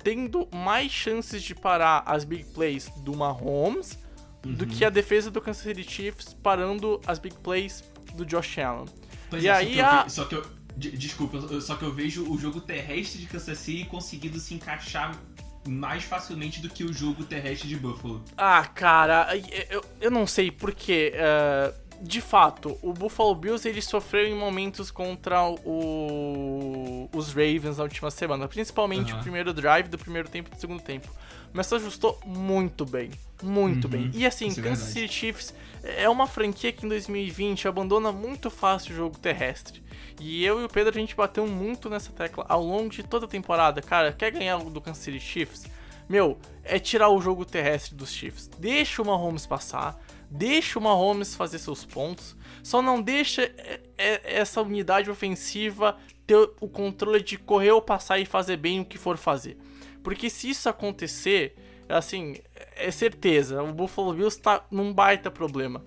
tendo 0.04 0.48
mais 0.54 0.92
chances 0.92 1.42
de 1.42 1.56
parar 1.56 2.04
as 2.06 2.24
big 2.24 2.44
plays 2.54 2.90
do 2.98 3.16
Mahomes 3.16 3.98
uhum. 4.46 4.54
do 4.54 4.68
que 4.68 4.86
a 4.86 4.90
defesa 4.90 5.32
do 5.32 5.42
Kansas 5.42 5.64
City 5.64 5.84
Chiefs 5.84 6.34
parando 6.36 7.02
as 7.08 7.18
big 7.18 7.36
plays 7.38 7.84
do 8.14 8.26
Josh 8.26 8.60
Allen. 8.60 8.86
Pois 9.30 9.44
e 9.44 9.48
é, 9.48 9.52
aí 9.52 9.68
só 9.68 9.74
que, 9.74 9.82
a... 9.82 10.04
eu, 10.04 10.10
só 10.10 10.26
que 10.26 10.36
eu, 10.36 10.46
desculpa, 10.78 11.62
só 11.62 11.76
que 11.76 11.84
eu 11.84 11.94
vejo 11.94 12.32
o 12.32 12.38
jogo 12.38 12.62
terrestre 12.62 13.22
de 13.22 13.26
Kansas 13.26 13.58
City 13.58 13.86
conseguindo 13.86 14.40
se 14.40 14.54
encaixar 14.54 15.20
mais 15.68 16.04
facilmente 16.04 16.62
do 16.62 16.70
que 16.70 16.84
o 16.84 16.94
jogo 16.94 17.26
terrestre 17.26 17.68
de 17.68 17.76
Buffalo. 17.76 18.24
Ah, 18.38 18.66
cara, 18.66 19.28
eu, 19.70 19.84
eu 20.00 20.12
não 20.12 20.28
sei 20.28 20.52
porque. 20.52 21.14
Uh 21.16 21.87
de 22.02 22.22
fato, 22.22 22.78
o 22.82 22.94
Buffalo 22.94 23.34
Bills 23.36 23.68
ele 23.68 23.82
sofreu 23.82 24.28
em 24.28 24.36
momentos 24.36 24.92
contra 24.92 25.44
o 25.44 27.10
os 27.14 27.30
Ravens 27.30 27.78
na 27.78 27.84
última 27.84 28.12
semana, 28.12 28.48
principalmente 28.48 29.12
Aham. 29.12 29.20
o 29.20 29.24
primeiro 29.24 29.54
drive 29.54 29.88
do 29.88 29.98
primeiro 29.98 30.30
tempo 30.30 30.50
e 30.52 30.56
do 30.56 30.60
segundo 30.60 30.82
tempo. 30.82 31.10
Mas 31.54 31.68
se 31.68 31.76
ajustou 31.76 32.20
muito 32.26 32.86
bem, 32.86 33.10
muito 33.42 33.86
Uhum, 33.86 33.92
bem. 33.92 34.12
E 34.14 34.26
assim, 34.26 34.48
isso 34.48 34.60
é 34.60 34.64
Kansas 34.64 34.94
verdade. 34.94 35.08
City 35.08 35.14
Chiefs 35.14 35.54
é 35.84 36.08
uma 36.10 36.28
franquia 36.28 36.72
que 36.72 36.86
em 36.86 36.90
2020 36.90 37.68
abandona 37.68 38.12
muito 38.12 38.50
fácil 38.50 38.94
o 38.94 38.98
jogo 38.98 39.18
terrestre. 39.18 39.82
E 40.20 40.44
eu 40.44 40.60
e 40.62 40.66
o 40.66 40.70
Pedro 40.70 40.96
a 40.96 41.00
gente 41.00 41.16
bateu 41.16 41.48
muito 41.48 41.90
nessa 41.90 42.12
tecla 42.12 42.46
ao 42.50 42.62
longo 42.64 42.90
de 42.90 43.04
toda 43.04 43.26
a 43.26 43.30
temporada. 43.30 43.82
Cara, 43.82 44.12
quer 44.12 44.32
ganhar 44.32 44.58
do 44.58 44.82
Kansas 44.82 45.04
City 45.04 45.20
Chiefs? 45.20 45.66
Meu, 46.10 46.38
é 46.64 46.80
tirar 46.80 47.10
o 47.10 47.22
jogo 47.22 47.44
terrestre 47.46 47.96
dos 47.96 48.12
Chiefs. 48.12 48.48
Deixa 48.60 49.02
o 49.02 49.06
Mahomes 49.06 49.46
passar, 49.46 50.00
deixa 50.30 50.78
o 50.78 50.82
Mahomes 50.82 51.36
fazer 51.36 51.60
seus 51.60 51.86
pontos, 51.86 52.36
só 52.64 52.82
não 52.82 53.02
deixa 53.02 53.44
é, 53.44 53.80
é, 53.98 54.40
essa 54.40 54.62
unidade 54.62 55.10
ofensiva 55.10 55.98
ter 56.26 56.50
o 56.60 56.68
controle 56.68 57.22
de 57.24 57.38
correr 57.38 57.72
ou 57.72 57.82
passar 57.82 58.20
e 58.20 58.26
fazer 58.26 58.58
bem 58.58 58.82
o 58.82 58.86
que 58.86 58.98
for 58.98 59.18
fazer. 59.18 59.58
Porque 60.04 60.30
se 60.30 60.50
isso 60.50 60.68
acontecer, 60.68 61.56
assim, 61.88 62.36
é 62.80 62.92
certeza, 62.92 63.62
o 63.64 63.74
Buffalo 63.74 64.14
Bills 64.14 64.40
tá 64.40 64.64
num 64.72 64.94
baita 64.94 65.30
problema. 65.30 65.84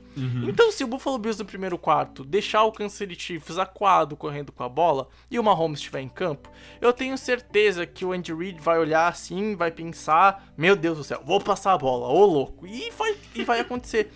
Então, 0.49 0.71
se 0.71 0.85
o 0.85 0.87
Buffalo 0.87 1.19
Bills 1.19 1.39
no 1.39 1.47
primeiro 1.47 1.79
quarto 1.79 2.25
deixar 2.25 2.65
o 2.65 2.73
Kansas 2.73 2.99
City 2.99 3.15
Chiefs 3.15 3.59
acuado 3.59 4.17
correndo 4.17 4.53
com 4.53 4.63
a 4.63 4.69
bola 4.69 5.09
e 5.31 5.39
o 5.39 5.43
Mahomes 5.43 5.79
estiver 5.79 6.01
em 6.01 6.09
campo, 6.09 6.51
eu 6.81 6.93
tenho 6.93 7.17
certeza 7.17 7.87
que 7.87 8.05
o 8.05 8.13
Andy 8.13 8.35
Reid 8.35 8.61
vai 8.61 8.79
olhar 8.79 9.09
assim, 9.09 9.55
vai 9.57 9.71
pensar: 9.71 10.53
Meu 10.57 10.77
Deus 10.77 10.99
do 10.99 11.05
céu, 11.05 11.23
vou 11.25 11.41
passar 11.41 11.73
a 11.73 11.79
bola, 11.79 12.09
ô 12.09 12.25
louco. 12.25 12.67
E 12.67 12.91
vai, 12.91 13.17
e 13.35 13.45
vai 13.45 13.61
acontecer. 13.61 14.13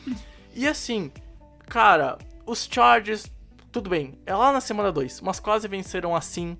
E 0.54 0.66
assim, 0.68 1.10
cara, 1.66 2.18
os 2.46 2.68
Chargers, 2.70 3.26
tudo 3.72 3.88
bem, 3.90 4.18
é 4.26 4.34
lá 4.34 4.52
na 4.52 4.60
semana 4.60 4.92
2, 4.92 5.20
mas 5.20 5.40
quase 5.40 5.66
venceram 5.66 6.14
assim. 6.14 6.56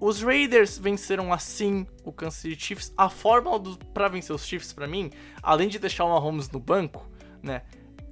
Os 0.00 0.22
Raiders 0.22 0.78
venceram 0.78 1.32
assim 1.32 1.86
o 2.04 2.12
Kansas 2.12 2.40
City 2.40 2.62
Chiefs. 2.62 2.92
A 2.96 3.08
fórmula 3.08 3.58
do, 3.58 3.76
pra 3.86 4.06
vencer 4.08 4.34
os 4.34 4.46
Chiefs, 4.46 4.72
pra 4.72 4.86
mim, 4.86 5.10
além 5.42 5.68
de 5.68 5.78
deixar 5.78 6.04
o 6.04 6.08
Mahomes 6.10 6.48
no 6.50 6.60
banco, 6.60 7.04
né? 7.42 7.62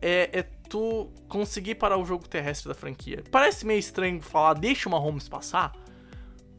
É, 0.03 0.41
é 0.41 0.43
tu 0.43 1.11
conseguir 1.29 1.77
parar 1.77 1.97
o 1.97 2.05
jogo 2.05 2.29
terrestre 2.29 2.69
da 2.69 2.75
franquia. 2.75 3.23
Parece 3.31 3.65
meio 3.65 3.79
estranho 3.79 4.21
falar, 4.21 4.55
deixa 4.55 4.89
o 4.89 4.93
Mahomes 4.93 5.29
passar. 5.29 5.73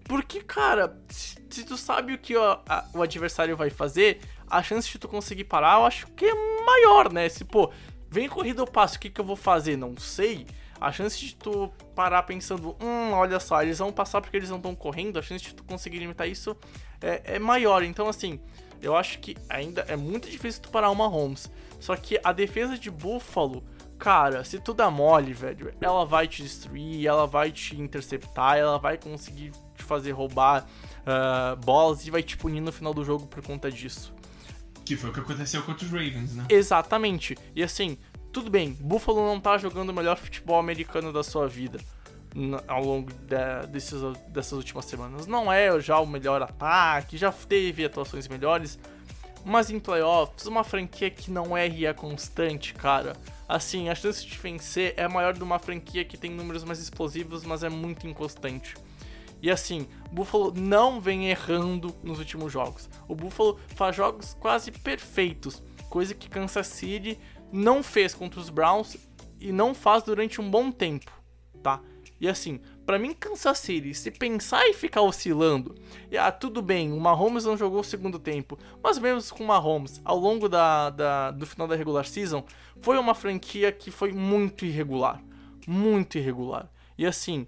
Porque, 0.05 0.41
cara, 0.41 0.97
se, 1.09 1.37
se 1.49 1.65
tu 1.65 1.75
sabe 1.75 2.13
o 2.13 2.17
que 2.17 2.35
o, 2.35 2.41
a- 2.41 2.85
o 2.93 3.01
adversário 3.01 3.57
vai 3.57 3.69
fazer, 3.69 4.21
a 4.49 4.63
chance 4.63 4.89
de 4.89 4.97
tu 4.97 5.07
conseguir 5.09 5.43
parar, 5.43 5.79
eu 5.79 5.85
acho 5.85 6.07
que 6.07 6.25
é 6.25 6.33
maior, 6.65 7.11
né? 7.11 7.27
Se, 7.27 7.43
pô, 7.43 7.69
vem 8.09 8.29
corrida 8.29 8.61
eu 8.61 8.67
passo, 8.67 8.95
o 8.95 8.99
que, 8.99 9.09
que 9.09 9.19
eu 9.19 9.25
vou 9.25 9.35
fazer? 9.35 9.75
Não 9.77 9.97
sei. 9.97 10.47
A 10.79 10.91
chance 10.91 11.17
de 11.17 11.35
tu 11.35 11.71
parar 11.95 12.23
pensando, 12.23 12.75
hum, 12.81 13.11
olha 13.13 13.39
só, 13.39 13.61
eles 13.61 13.79
vão 13.79 13.91
passar 13.91 14.21
porque 14.21 14.37
eles 14.37 14.49
não 14.49 14.57
estão 14.57 14.75
correndo, 14.75 15.17
a 15.17 15.21
chance 15.21 15.43
de 15.43 15.55
tu 15.55 15.63
conseguir 15.63 15.99
limitar 15.99 16.27
isso 16.27 16.55
é, 17.01 17.35
é 17.35 17.39
maior. 17.39 17.83
Então, 17.83 18.07
assim, 18.07 18.39
eu 18.81 18.95
acho 18.95 19.19
que 19.19 19.35
ainda 19.49 19.81
é 19.87 19.95
muito 19.95 20.29
difícil 20.29 20.61
tu 20.61 20.69
parar 20.69 20.89
uma 20.91 21.07
Holmes. 21.07 21.51
Só 21.79 21.95
que 21.95 22.19
a 22.23 22.31
defesa 22.31 22.77
de 22.77 22.89
Buffalo, 22.89 23.63
cara, 23.97 24.43
se 24.43 24.59
tu 24.59 24.73
dá 24.73 24.89
mole, 24.89 25.33
velho, 25.33 25.73
ela 25.81 26.05
vai 26.05 26.27
te 26.27 26.43
destruir, 26.43 27.05
ela 27.05 27.25
vai 27.25 27.51
te 27.51 27.79
interceptar, 27.79 28.57
ela 28.57 28.77
vai 28.77 28.97
conseguir 28.97 29.51
te 29.75 29.83
fazer 29.83 30.11
roubar 30.11 30.67
ah, 31.05 31.55
bolas 31.63 32.05
e 32.05 32.11
vai 32.11 32.21
te 32.21 32.35
punir 32.35 32.59
no 32.59 32.71
final 32.71 32.93
do 32.93 33.03
jogo 33.03 33.27
por 33.27 33.41
conta 33.41 33.71
disso. 33.71 34.13
Que 34.83 34.95
foi 34.95 35.09
o 35.09 35.13
que 35.13 35.19
aconteceu 35.19 35.61
contra 35.63 35.85
os 35.85 35.91
Ravens, 35.91 36.35
né? 36.35 36.45
Exatamente. 36.49 37.37
E 37.55 37.63
assim, 37.63 37.97
tudo 38.37 38.51
bem, 38.51 38.77
Buffalo 38.79 39.25
não 39.25 39.39
tá 39.39 39.57
jogando 39.57 39.89
o 39.89 39.93
melhor 39.93 40.15
futebol 40.15 40.59
americano 40.59 41.11
da 41.11 41.23
sua 41.23 41.47
vida 41.47 41.79
ao 42.67 42.83
longo 42.83 43.11
de- 43.11 43.67
desses, 43.71 43.99
dessas 44.27 44.51
últimas 44.53 44.85
semanas. 44.85 45.25
Não 45.25 45.51
é 45.51 45.79
já 45.79 45.99
o 45.99 46.05
melhor 46.05 46.43
ataque, 46.43 47.17
já 47.17 47.31
teve 47.31 47.83
atuações 47.83 48.27
melhores, 48.27 48.77
mas 49.43 49.71
em 49.71 49.79
playoffs, 49.79 50.45
uma 50.45 50.63
franquia 50.63 51.09
que 51.09 51.31
não 51.31 51.57
erra 51.57 51.73
e 51.75 51.85
é 51.87 51.93
constante, 51.93 52.75
cara. 52.75 53.13
Assim, 53.49 53.89
a 53.89 53.95
chance 53.95 54.23
de 54.23 54.37
vencer 54.37 54.93
é 54.97 55.07
maior 55.07 55.33
de 55.33 55.41
uma 55.41 55.57
franquia 55.57 56.05
que 56.05 56.15
tem 56.15 56.29
números 56.29 56.63
mais 56.63 56.77
explosivos, 56.79 57.43
mas 57.43 57.63
é 57.63 57.69
muito 57.69 58.05
inconstante. 58.05 58.75
E 59.41 59.49
assim, 59.49 59.87
Buffalo 60.11 60.53
não 60.55 61.01
vem 61.01 61.27
errando 61.27 61.95
nos 62.03 62.19
últimos 62.19 62.53
jogos. 62.53 62.87
O 63.07 63.15
Buffalo 63.15 63.59
faz 63.75 63.95
jogos 63.95 64.35
quase 64.39 64.69
perfeitos, 64.71 65.63
coisa 65.89 66.13
que 66.13 66.29
Kansas 66.29 66.67
City 66.67 67.17
não 67.51 67.81
fez 67.83 68.13
contra 68.13 68.39
os 68.39 68.49
Browns 68.49 68.97
e 69.39 69.51
não 69.51 69.73
faz 69.73 70.03
durante 70.03 70.41
um 70.41 70.49
bom 70.49 70.71
tempo, 70.71 71.11
tá? 71.61 71.81
E 72.19 72.27
assim, 72.27 72.59
pra 72.83 72.97
mim 72.97 73.13
Kansas 73.13 73.59
City, 73.59 73.93
se 73.93 74.09
pensar 74.09 74.65
e 74.67 74.73
ficar 74.73 75.01
oscilando, 75.01 75.75
e, 76.11 76.17
ah, 76.17 76.31
tudo 76.31 76.63
bem, 76.63 76.91
o 76.91 76.99
Mahomes 76.99 77.45
não 77.45 77.55
jogou 77.55 77.81
o 77.81 77.83
segundo 77.83 78.17
tempo, 78.17 78.57
mas 78.81 78.97
mesmo 78.97 79.35
com 79.35 79.43
o 79.43 79.47
Mahomes, 79.47 80.01
ao 80.03 80.17
longo 80.17 80.49
da, 80.49 80.89
da- 80.89 81.29
do 81.31 81.45
final 81.45 81.67
da 81.67 81.75
regular 81.75 82.05
season, 82.07 82.43
foi 82.79 82.97
uma 82.97 83.13
franquia 83.13 83.71
que 83.71 83.91
foi 83.91 84.11
muito 84.11 84.65
irregular, 84.65 85.21
muito 85.67 86.17
irregular. 86.17 86.71
E 86.97 87.05
assim, 87.05 87.45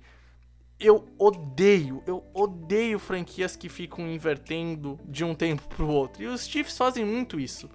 eu 0.80 1.08
odeio, 1.18 2.02
eu 2.08 2.24
odeio 2.34 3.00
franquias 3.00 3.56
que 3.56 3.68
ficam 3.68 4.08
invertendo 4.08 5.00
de 5.06 5.26
um 5.26 5.34
tempo 5.34 5.68
pro 5.68 5.88
outro. 5.88 6.22
E 6.24 6.28
os 6.28 6.48
Chiefs 6.48 6.78
fazem 6.78 7.04
muito 7.04 7.40
isso. 7.40 7.70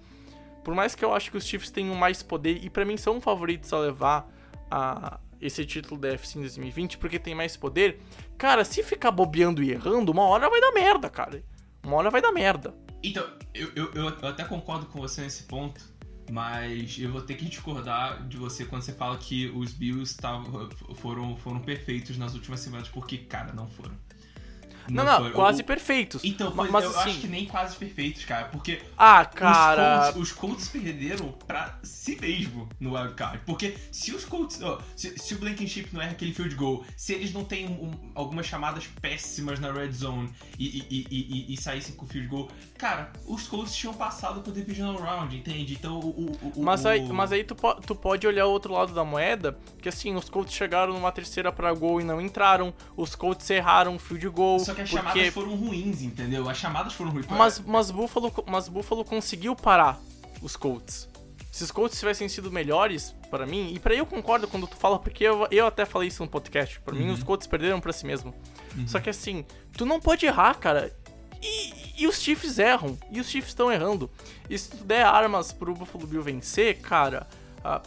Por 0.65 0.75
mais 0.75 0.95
que 0.95 1.05
eu 1.05 1.15
acho 1.15 1.31
que 1.31 1.37
os 1.37 1.45
Chiefs 1.45 1.71
tenham 1.71 1.95
mais 1.95 2.23
poder 2.23 2.65
e 2.65 2.71
pra 2.71 2.85
mim 2.85 2.97
são 2.97 3.21
favoritos 3.21 3.73
a 3.73 3.79
levar 3.79 4.29
a 4.71 5.21
esse 5.41 5.65
título 5.67 6.01
da 6.01 6.09
FC 6.09 6.39
em 6.39 6.43
2020 6.43 6.99
porque 6.99 7.19
tem 7.19 7.35
mais 7.35 7.57
poder. 7.57 8.01
Cara, 8.39 8.65
se 8.65 8.83
ficar 8.83 9.11
bobeando 9.11 9.62
e 9.62 9.71
errando, 9.71 10.11
uma 10.11 10.23
hora 10.23 10.49
vai 10.49 10.61
dar 10.61 10.73
merda, 10.73 11.11
cara. 11.11 11.45
Uma 11.85 11.97
hora 11.97 12.11
vai 12.11 12.23
dar 12.23 12.33
merda. 12.33 12.75
Então, 13.03 13.23
eu, 13.53 13.71
eu 13.75 13.93
eu 13.95 14.29
até 14.29 14.43
concordo 14.45 14.87
com 14.87 14.99
você 14.99 15.21
nesse 15.21 15.43
ponto, 15.43 15.79
mas 16.31 16.99
eu 16.99 17.12
vou 17.12 17.21
ter 17.21 17.35
que 17.35 17.45
discordar 17.45 18.27
de 18.27 18.39
você 18.39 18.65
quando 18.65 18.81
você 18.81 18.95
fala 18.95 19.19
que 19.19 19.49
os 19.49 19.73
Bills 19.73 20.17
tavam, 20.17 20.71
foram, 20.95 21.37
foram 21.37 21.61
perfeitos 21.61 22.17
nas 22.17 22.35
últimas 22.35 22.61
semanas, 22.61 22.89
porque, 22.89 23.19
cara, 23.19 23.53
não 23.53 23.67
foram. 23.67 23.95
Não, 24.89 25.05
não, 25.05 25.18
foram. 25.18 25.32
quase 25.32 25.62
O- 25.62 25.64
perfeitos. 25.64 26.24
Então, 26.24 26.51
Ma- 26.55 26.64
mas, 26.64 26.70
mas 26.72 26.85
eu 26.85 26.91
assim, 26.91 27.11
acho 27.11 27.20
que 27.20 27.26
nem 27.28 27.47
quase 27.47 27.76
perfeitos, 27.76 28.24
cara, 28.24 28.45
porque 28.47 28.82
ah, 28.97 29.24
cara, 29.24 30.09
os, 30.09 30.14
Colts, 30.14 30.30
os 30.30 30.32
Colts 30.32 30.68
perderam 30.68 31.32
pra 31.47 31.78
si 31.82 32.18
mesmo 32.20 32.68
no 32.80 32.95
wildcard. 32.95 33.41
Porque 33.47 33.74
se 33.91 34.12
os 34.14 34.24
Colts. 34.24 34.61
ó, 34.62 34.78
se, 34.97 35.16
se 35.18 35.35
o 35.35 35.39
Blankenship 35.39 35.89
não 35.93 36.01
erra 36.03 36.12
aquele 36.12 36.32
field 36.35 36.55
goal, 36.55 36.85
se 36.97 37.12
eles 37.12 37.32
não 37.32 37.45
têm 37.45 37.66
um- 37.68 38.11
algumas 38.14 38.47
chamadas 38.47 38.87
péssimas 39.01 39.59
na 39.61 39.72
red 39.72 39.93
zone 39.93 40.30
e, 40.59 40.66
e, 40.66 41.07
e, 41.11 41.49
e- 41.51 41.55
e 41.55 41.57
saíssem 41.57 41.95
com 41.95 42.05
o 42.05 42.09
field 42.09 42.28
goal, 42.28 42.49
cara, 42.78 43.12
os 43.26 43.47
Colts 43.47 43.74
tinham 43.74 43.95
passado 43.95 44.41
pro 44.41 44.53
divisional 44.53 44.97
round, 44.97 45.37
entende? 45.37 45.74
Então 45.74 45.99
o. 46.01 46.32
o, 46.43 46.53
o 46.61 46.62
Mas 46.62 46.85
aí, 46.87 47.03
mas 47.03 47.32
aí 47.32 47.45
tu, 47.45 47.55
po- 47.55 47.74
tu 47.80 47.95
pode 47.95 48.26
olhar 48.26 48.47
o 48.47 48.51
outro 48.51 48.72
lado 48.72 48.93
da 48.93 49.05
moeda, 49.05 49.57
que 49.80 49.89
assim, 49.89 50.14
os 50.14 50.28
Colts 50.28 50.53
chegaram 50.55 50.93
numa 50.93 51.12
terceira 51.12 51.53
pra 51.53 51.72
gol 51.72 52.01
e 52.01 52.05
não 52.05 52.20
entraram, 52.20 52.72
os 52.97 53.14
Colts 53.14 53.49
erraram 53.51 53.97
o 53.97 53.99
field 53.99 54.28
goal, 54.28 54.59
Só 54.61 54.74
que 54.75 54.83
as 54.83 54.91
porque... 54.91 55.07
chamadas 55.07 55.35
foram 55.35 55.55
ruins, 55.55 56.03
entendeu? 56.03 56.49
As 56.49 56.57
chamadas 56.57 56.93
foram 56.93 57.11
ruins. 57.11 57.27
Mas, 57.29 57.61
mas, 57.61 57.91
Buffalo, 57.91 58.33
mas 58.47 58.68
Buffalo 58.68 59.05
conseguiu 59.05 59.55
parar 59.55 60.01
os 60.43 60.57
Colts. 60.57 61.09
Se 61.51 61.62
os 61.62 61.70
Colts 61.70 61.99
tivessem 61.99 62.29
sido 62.29 62.51
melhores, 62.51 63.14
pra 63.31 63.47
mim, 63.47 63.72
e 63.72 63.79
pra 63.79 63.95
eu 63.95 64.05
concordo 64.05 64.49
quando 64.49 64.66
tu 64.66 64.77
fala, 64.77 64.99
porque 64.99 65.22
eu, 65.22 65.47
eu 65.51 65.66
até 65.66 65.85
falei 65.85 66.09
isso 66.09 66.22
no 66.22 66.29
podcast, 66.29 66.81
pra 66.81 66.95
mim 66.95 67.11
os 67.11 67.22
Colts 67.22 67.47
perderam 67.47 67.81
pra 67.81 67.93
si 67.93 68.05
mesmo. 68.05 68.35
Só 68.87 68.99
que 68.99 69.09
assim, 69.09 69.45
tu 69.77 69.87
não 69.87 70.01
pode 70.01 70.27
errar, 70.27 70.55
cara. 70.55 70.93
E, 71.41 72.03
e 72.03 72.07
os 72.09 72.20
Chiefs 72.20 72.59
erram, 72.59 72.99
e 73.11 73.20
os 73.20 73.29
Chiefs 73.29 73.51
estão 73.51 73.70
errando. 73.70 74.11
E 74.51 74.59
se 74.59 74.70
tu 74.70 74.85
der 74.85 75.05
armas 75.05 75.53
pro 75.53 75.75
Buffalo 75.75 76.07
Bill 76.07 76.22
vencer, 76.22 76.81
cara, 76.81 77.27
ah, 77.62 77.81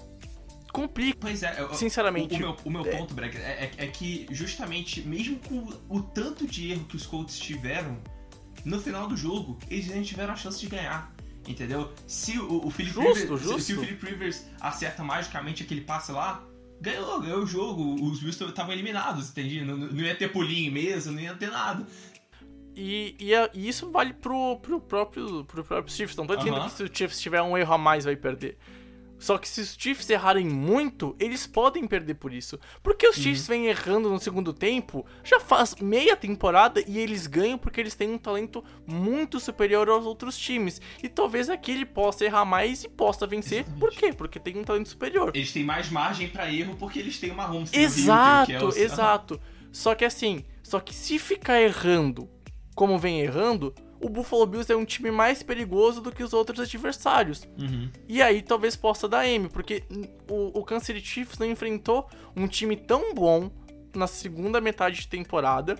complica. 0.73 1.17
Pois 1.19 1.43
é, 1.43 1.55
eu- 1.59 1.73
Sinceramente, 1.73 2.33
O, 2.35 2.37
o 2.37 2.39
meu, 2.39 2.57
o 2.65 2.69
meu 2.69 2.83
ponto, 2.85 3.13
Breck, 3.13 3.37
é, 3.37 3.71
é- 3.77 3.85
é 3.85 3.87
que 3.87 4.27
justamente, 4.31 5.01
mesmo 5.01 5.39
com 5.39 5.67
o 5.89 6.01
tanto 6.01 6.45
de 6.47 6.71
erro 6.71 6.85
que 6.85 6.95
os 6.95 7.05
Colts 7.05 7.37
tiveram, 7.39 7.97
no 8.65 8.79
final 8.81 9.07
do 9.07 9.15
jogo, 9.15 9.57
eles 9.69 9.89
ainda 9.91 10.03
tiveram 10.05 10.33
a 10.33 10.35
chance 10.35 10.59
de 10.59 10.67
ganhar. 10.67 11.13
Entendeu? 11.47 11.93
Se 12.05 12.37
o, 12.37 12.67
o 12.67 12.69
Philip 12.69 12.93
Justo, 12.93 13.09
Rivers, 13.35 13.41
se- 13.41 13.47
Se, 13.47 13.73
justo. 13.73 13.73
o 13.81 13.85
Philip 13.85 14.05
Rivers 14.05 14.45
acerta 14.59 15.01
magicamente 15.03 15.63
aquele 15.63 15.79
passe 15.81 16.11
lá, 16.11 16.43
ganhou, 16.81 17.21
ganhou 17.21 17.39
o 17.43 17.47
jogo. 17.47 17.93
Os 18.03 18.19
Bills 18.19 18.43
estavam 18.43 18.73
eliminados, 18.73 19.29
entendi? 19.29 19.61
Não, 19.63 19.77
não 19.77 20.03
ia 20.03 20.13
ter 20.15 20.29
pulinho 20.31 20.67
em 20.67 20.71
mesa, 20.71 21.09
não 21.09 21.21
ia 21.21 21.33
ter 21.35 21.49
nada. 21.49 21.87
E, 22.75 23.15
e, 23.19 23.33
a- 23.33 23.49
e 23.53 23.67
isso 23.67 23.89
vale 23.89 24.13
pro, 24.13 24.57
pro, 24.61 24.79
próprio, 24.81 25.45
pro 25.45 25.63
próprio 25.63 25.93
Chiefs. 25.93 26.15
Não 26.17 26.27
tô 26.27 26.35
dizendo 26.35 26.61
que 26.65 26.71
se 26.71 26.83
o 26.83 26.89
Chiefs 26.93 27.19
tiver 27.19 27.41
um 27.41 27.57
erro 27.57 27.73
a 27.73 27.77
mais, 27.77 28.03
vai 28.05 28.15
perder. 28.17 28.57
Só 29.19 29.37
que 29.37 29.47
se 29.47 29.61
os 29.61 29.75
Chiefs 29.77 30.09
errarem 30.09 30.45
muito, 30.45 31.15
eles 31.19 31.47
podem 31.47 31.87
perder 31.87 32.15
por 32.15 32.31
isso. 32.31 32.59
Porque 32.83 33.07
os 33.07 33.15
Chiefs 33.15 33.47
vêm 33.47 33.67
errando 33.67 34.09
no 34.09 34.19
segundo 34.19 34.53
tempo, 34.53 35.05
já 35.23 35.39
faz 35.39 35.75
meia 35.75 36.15
temporada 36.15 36.83
e 36.87 36.99
eles 36.99 37.27
ganham 37.27 37.57
porque 37.57 37.79
eles 37.79 37.95
têm 37.95 38.11
um 38.11 38.17
talento 38.17 38.63
muito 38.85 39.39
superior 39.39 39.89
aos 39.89 40.05
outros 40.05 40.37
times. 40.37 40.79
E 41.01 41.09
talvez 41.09 41.49
aquele 41.49 41.85
possa 41.85 42.25
errar 42.25 42.45
mais 42.45 42.83
e 42.83 42.89
possa 42.89 43.25
vencer. 43.25 43.65
Por 43.79 43.91
quê? 43.91 44.13
Porque 44.13 44.39
tem 44.39 44.57
um 44.57 44.63
talento 44.63 44.89
superior. 44.89 45.31
Eles 45.33 45.51
têm 45.51 45.63
mais 45.63 45.89
margem 45.89 46.29
pra 46.29 46.51
erro 46.51 46.75
porque 46.77 46.99
eles 46.99 47.19
têm 47.19 47.31
uma 47.31 47.49
home 47.49 47.67
Exato, 47.73 48.77
exato. 48.77 49.41
Só 49.71 49.95
que 49.95 50.05
assim, 50.05 50.43
só 50.63 50.79
que 50.79 50.93
se 50.93 51.19
ficar 51.19 51.61
errando 51.61 52.29
como 52.77 52.99
vem 52.99 53.21
errando, 53.21 53.73
o 53.99 54.09
Buffalo 54.09 54.45
Bills 54.45 54.71
é 54.71 54.75
um 54.75 54.85
time 54.85 55.11
mais 55.11 55.41
perigoso 55.41 56.01
do 56.01 56.11
que 56.11 56.23
os 56.23 56.33
outros 56.33 56.59
adversários. 56.59 57.47
Uhum. 57.57 57.89
E 58.07 58.21
aí 58.21 58.41
talvez 58.41 58.75
possa 58.75 59.07
dar 59.07 59.27
M, 59.27 59.49
porque 59.49 59.83
o, 60.29 60.59
o 60.59 60.63
Kansas 60.63 60.87
City 60.87 61.01
Chiefs 61.01 61.37
não 61.37 61.47
enfrentou 61.47 62.07
um 62.35 62.47
time 62.47 62.75
tão 62.75 63.13
bom 63.13 63.51
na 63.95 64.07
segunda 64.07 64.61
metade 64.61 65.01
de 65.01 65.07
temporada 65.07 65.75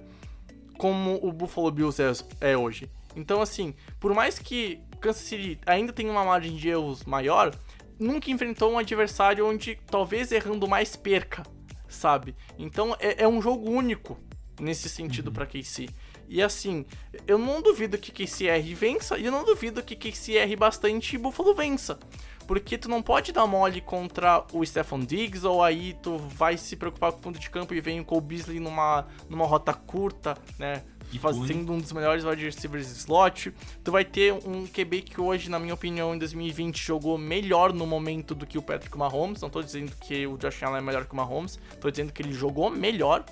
como 0.78 1.20
o 1.22 1.32
Buffalo 1.32 1.72
Bills 1.72 2.01
é, 2.01 2.51
é 2.51 2.57
hoje. 2.57 2.89
Então, 3.15 3.41
assim, 3.41 3.74
por 3.99 4.13
mais 4.13 4.38
que 4.38 4.80
Kansas 4.99 5.24
City 5.24 5.59
ainda 5.65 5.91
tenha 5.91 6.11
uma 6.11 6.24
margem 6.24 6.55
de 6.55 6.70
erros 6.70 7.03
maior, 7.03 7.51
nunca 7.99 8.30
enfrentou 8.32 8.72
um 8.72 8.78
adversário 8.78 9.47
onde 9.47 9.78
talvez 9.88 10.32
errando 10.32 10.68
mais 10.68 10.95
perca, 10.95 11.43
sabe? 11.88 12.36
Então 12.57 12.95
é, 12.99 13.24
é 13.24 13.28
um 13.28 13.41
jogo 13.41 13.70
único 13.70 14.20
nesse 14.59 14.89
sentido 14.89 15.28
uhum. 15.28 15.34
para 15.34 15.45
KC. 15.45 15.89
E 16.28 16.41
assim, 16.41 16.86
eu 17.25 17.38
não 17.38 17.61
duvido 17.61 17.97
que 17.97 18.11
KCR 18.11 18.75
vença, 18.75 19.17
e 19.17 19.25
eu 19.25 19.32
não 19.32 19.45
duvido 19.45 19.82
que 19.82 19.95
KCR 19.95 20.55
bastante 20.57 21.15
e 21.15 21.17
Buffalo 21.17 21.53
vença. 21.53 21.97
Porque 22.45 22.78
tu 22.78 22.89
não 22.89 23.01
pode 23.01 23.34
dar 23.34 23.45
mole 23.45 23.82
contra 23.82 24.45
o 24.53 24.65
Stephon 24.65 24.99
Diggs, 24.99 25.45
ou 25.45 25.61
aí 25.61 25.97
tu 26.01 26.17
vai 26.17 26.57
se 26.57 26.78
preocupar 26.78 27.11
com 27.11 27.19
o 27.19 27.21
fundo 27.21 27.39
de 27.39 27.49
campo 27.49 27.73
e 27.73 27.82
vem 27.82 28.01
com 28.03 28.17
o 28.17 28.21
Beasley 28.21 28.59
numa, 28.59 29.05
numa 29.30 29.45
rota 29.45 29.73
curta, 29.73 30.38
né? 30.57 30.84
E 31.11 31.19
fazendo 31.19 31.71
um 31.71 31.80
dos 31.80 31.91
melhores 31.93 32.25
wide 32.25 32.43
receivers 32.43 32.89
slot. 32.91 33.53
Tu 33.84 33.91
vai 33.91 34.03
ter 34.03 34.34
um 34.34 34.65
QB 34.65 35.03
que 35.03 35.21
hoje, 35.21 35.49
na 35.49 35.57
minha 35.57 35.73
opinião, 35.73 36.13
em 36.13 36.17
2020 36.17 36.86
jogou 36.86 37.17
melhor 37.17 37.71
no 37.71 37.86
momento 37.86 38.36
do 38.36 38.45
que 38.45 38.57
o 38.57 38.61
Patrick 38.61 38.97
Mahomes. 38.97 39.41
Não 39.41 39.49
tô 39.49 39.61
dizendo 39.61 39.93
que 40.01 40.28
o 40.28 40.38
Josh 40.38 40.63
Allen 40.63 40.80
é 40.80 40.82
melhor 40.82 41.05
que 41.05 41.13
o 41.13 41.15
Mahomes, 41.15 41.59
tô 41.80 41.89
dizendo 41.89 42.11
que 42.11 42.21
ele 42.21 42.34
jogou 42.34 42.69
melhor. 42.69 43.23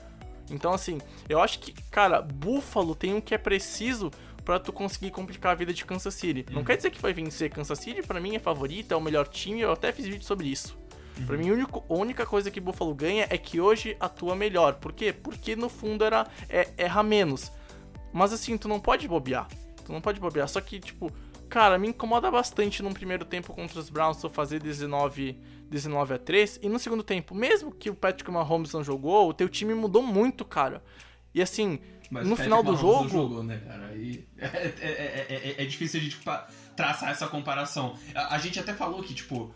Então, 0.50 0.74
assim, 0.74 1.00
eu 1.28 1.40
acho 1.40 1.60
que, 1.60 1.72
cara, 1.90 2.22
Buffalo 2.22 2.96
tem 2.96 3.16
o 3.16 3.22
que 3.22 3.34
é 3.34 3.38
preciso 3.38 4.12
para 4.44 4.60
tu 4.60 4.72
conseguir 4.72 5.10
complicar 5.10 5.54
a 5.54 5.56
vida 5.56 5.74
de 5.74 5.84
Kansas 5.84 6.14
City. 6.14 6.46
Uhum. 6.50 6.58
Não 6.58 6.64
quer 6.64 6.78
dizer 6.78 6.92
que 6.92 7.02
vai 7.02 7.14
vencer 7.14 7.50
Kansas 7.50 7.80
City, 7.80 8.04
para 8.04 8.20
mim 8.20 8.36
é 8.36 8.40
favorita, 8.40 8.94
é 8.94 8.98
o 8.98 9.02
melhor 9.02 9.28
time, 9.28 9.62
eu 9.62 9.72
até 9.72 9.92
fiz 9.92 10.06
vídeo 10.06 10.24
sobre 10.24 10.48
isso. 10.48 10.78
Uhum. 11.18 11.26
Pra 11.26 11.38
mim, 11.38 11.50
a 11.50 11.94
única 11.94 12.26
coisa 12.26 12.52
que 12.52 12.60
Buffalo 12.60 12.94
ganha 12.94 13.26
é 13.30 13.38
que 13.38 13.60
hoje 13.60 13.98
atua 14.00 14.36
melhor. 14.36 14.76
Por 14.76 14.94
quê? 14.94 15.12
Porque 15.12 15.56
no 15.56 15.70
fundo 15.70 16.04
era 16.04 16.28
é, 16.48 16.70
erra 16.78 17.02
menos. 17.02 17.52
Mas 18.14 18.32
assim, 18.32 18.58
tu 18.58 18.68
não 18.68 18.80
pode 18.80 19.08
bobear. 19.08 19.48
Tu 19.84 19.92
não 19.92 20.02
pode 20.02 20.20
bobear. 20.20 20.48
Só 20.48 20.62
que, 20.62 20.80
tipo, 20.80 21.12
cara, 21.50 21.78
me 21.78 21.90
incomoda 21.90 22.30
bastante 22.30 22.82
no 22.84 22.94
primeiro 22.94 23.26
tempo 23.26 23.54
contra 23.54 23.80
os 23.80 23.90
Browns 23.90 24.22
eu 24.24 24.30
fazer 24.30 24.62
19, 24.62 25.40
19 25.70 26.14
a 26.14 26.18
3. 26.18 26.60
E 26.62 26.70
no 26.70 26.80
segundo 26.80 27.04
tempo, 27.04 27.34
mesmo 27.34 27.72
que 27.72 27.90
o 27.90 27.96
Patrick 27.96 28.30
Mahomes 28.30 28.74
não 28.74 28.84
jogou, 28.84 29.30
o 29.30 29.34
teu 29.34 29.50
time 29.50 29.74
mudou 29.74 30.02
muito, 30.02 30.44
cara. 30.44 30.84
E 31.34 31.42
assim, 31.42 31.80
Mas 32.10 32.28
no 32.28 32.36
final 32.36 32.64
do 32.64 32.76
jogo. 32.76 33.04
Não 33.04 33.10
jogou, 33.10 33.44
né, 33.44 33.62
cara? 33.66 33.96
E 33.96 34.28
é, 34.38 34.46
é, 34.48 35.26
é, 35.30 35.64
é, 35.64 35.66
difícil 35.66 36.00
a 36.00 36.04
gente 36.04 36.20
traçar 36.76 37.10
essa 37.10 37.28
comparação. 37.28 37.98
A, 38.14 38.36
a 38.36 38.38
gente 38.38 38.60
até 38.60 38.74
falou 38.74 39.04
que, 39.04 39.14
tipo, 39.14 39.54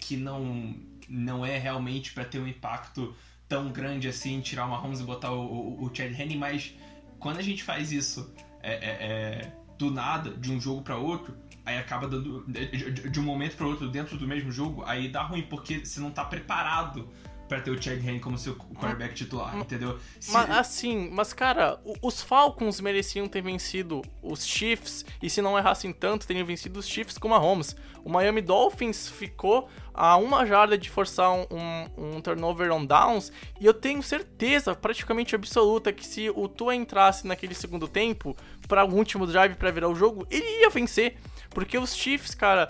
que 0.00 0.16
não, 0.16 0.74
não 1.08 1.44
é 1.44 1.58
realmente 1.58 2.12
para 2.12 2.24
ter 2.24 2.38
um 2.38 2.46
impacto 2.46 3.14
tão 3.48 3.70
grande 3.70 4.08
assim, 4.08 4.40
tirar 4.40 4.66
o 4.66 4.70
Mahomes 4.70 5.00
e 5.00 5.02
botar 5.02 5.32
o, 5.32 5.40
o, 5.40 5.84
o 5.84 5.94
Chad 5.94 6.12
Henne, 6.18 6.36
mas 6.36 6.74
quando 7.18 7.38
a 7.38 7.42
gente 7.42 7.62
faz 7.62 7.92
isso 7.92 8.34
é, 8.62 8.72
é, 8.72 8.90
é, 9.00 9.52
do 9.78 9.90
nada, 9.90 10.30
de 10.30 10.52
um 10.52 10.60
jogo 10.60 10.82
para 10.82 10.96
outro, 10.96 11.36
aí 11.64 11.78
acaba 11.78 12.08
dando. 12.08 12.44
De, 12.46 13.10
de 13.10 13.20
um 13.20 13.22
momento 13.22 13.56
para 13.56 13.66
outro 13.66 13.88
dentro 13.88 14.16
do 14.16 14.26
mesmo 14.26 14.50
jogo, 14.50 14.82
aí 14.86 15.08
dá 15.08 15.22
ruim, 15.22 15.42
porque 15.42 15.84
você 15.84 16.00
não 16.00 16.10
tá 16.10 16.24
preparado 16.24 17.08
para 17.54 17.60
ter 17.60 17.70
o 17.70 17.80
Chad 17.80 18.04
Henne 18.04 18.18
como 18.18 18.36
seu 18.36 18.56
quarterback 18.56 19.14
titular, 19.14 19.56
entendeu? 19.56 19.98
Se... 20.18 20.32
Mas 20.32 20.50
assim, 20.50 21.08
mas 21.12 21.32
cara, 21.32 21.78
os 22.02 22.20
Falcons 22.20 22.80
mereciam 22.80 23.28
ter 23.28 23.42
vencido 23.42 24.02
os 24.20 24.44
Chiefs 24.44 25.04
e 25.22 25.30
se 25.30 25.40
não 25.40 25.56
errassem 25.56 25.92
tanto, 25.92 26.26
teriam 26.26 26.44
vencido 26.44 26.80
os 26.80 26.88
Chiefs 26.88 27.16
com 27.16 27.32
a 27.32 27.38
Holmes. 27.38 27.76
O 28.04 28.10
Miami 28.10 28.42
Dolphins 28.42 29.08
ficou 29.08 29.68
a 29.94 30.16
uma 30.16 30.44
jarda 30.44 30.76
de 30.76 30.90
forçar 30.90 31.30
um, 31.30 31.46
um, 31.50 32.16
um, 32.16 32.20
turnover 32.20 32.72
on 32.72 32.84
downs 32.84 33.32
e 33.60 33.64
eu 33.64 33.72
tenho 33.72 34.02
certeza, 34.02 34.74
praticamente 34.74 35.34
absoluta, 35.34 35.92
que 35.92 36.04
se 36.04 36.28
o 36.30 36.48
Tua 36.48 36.74
entrasse 36.74 37.26
naquele 37.26 37.54
segundo 37.54 37.86
tempo 37.86 38.36
para 38.66 38.84
o 38.84 38.92
último 38.92 39.26
drive 39.26 39.54
para 39.54 39.70
virar 39.70 39.88
o 39.88 39.94
jogo, 39.94 40.26
ele 40.28 40.60
ia 40.60 40.70
vencer. 40.70 41.16
Porque 41.50 41.78
os 41.78 41.94
Chiefs, 41.94 42.34
cara, 42.34 42.68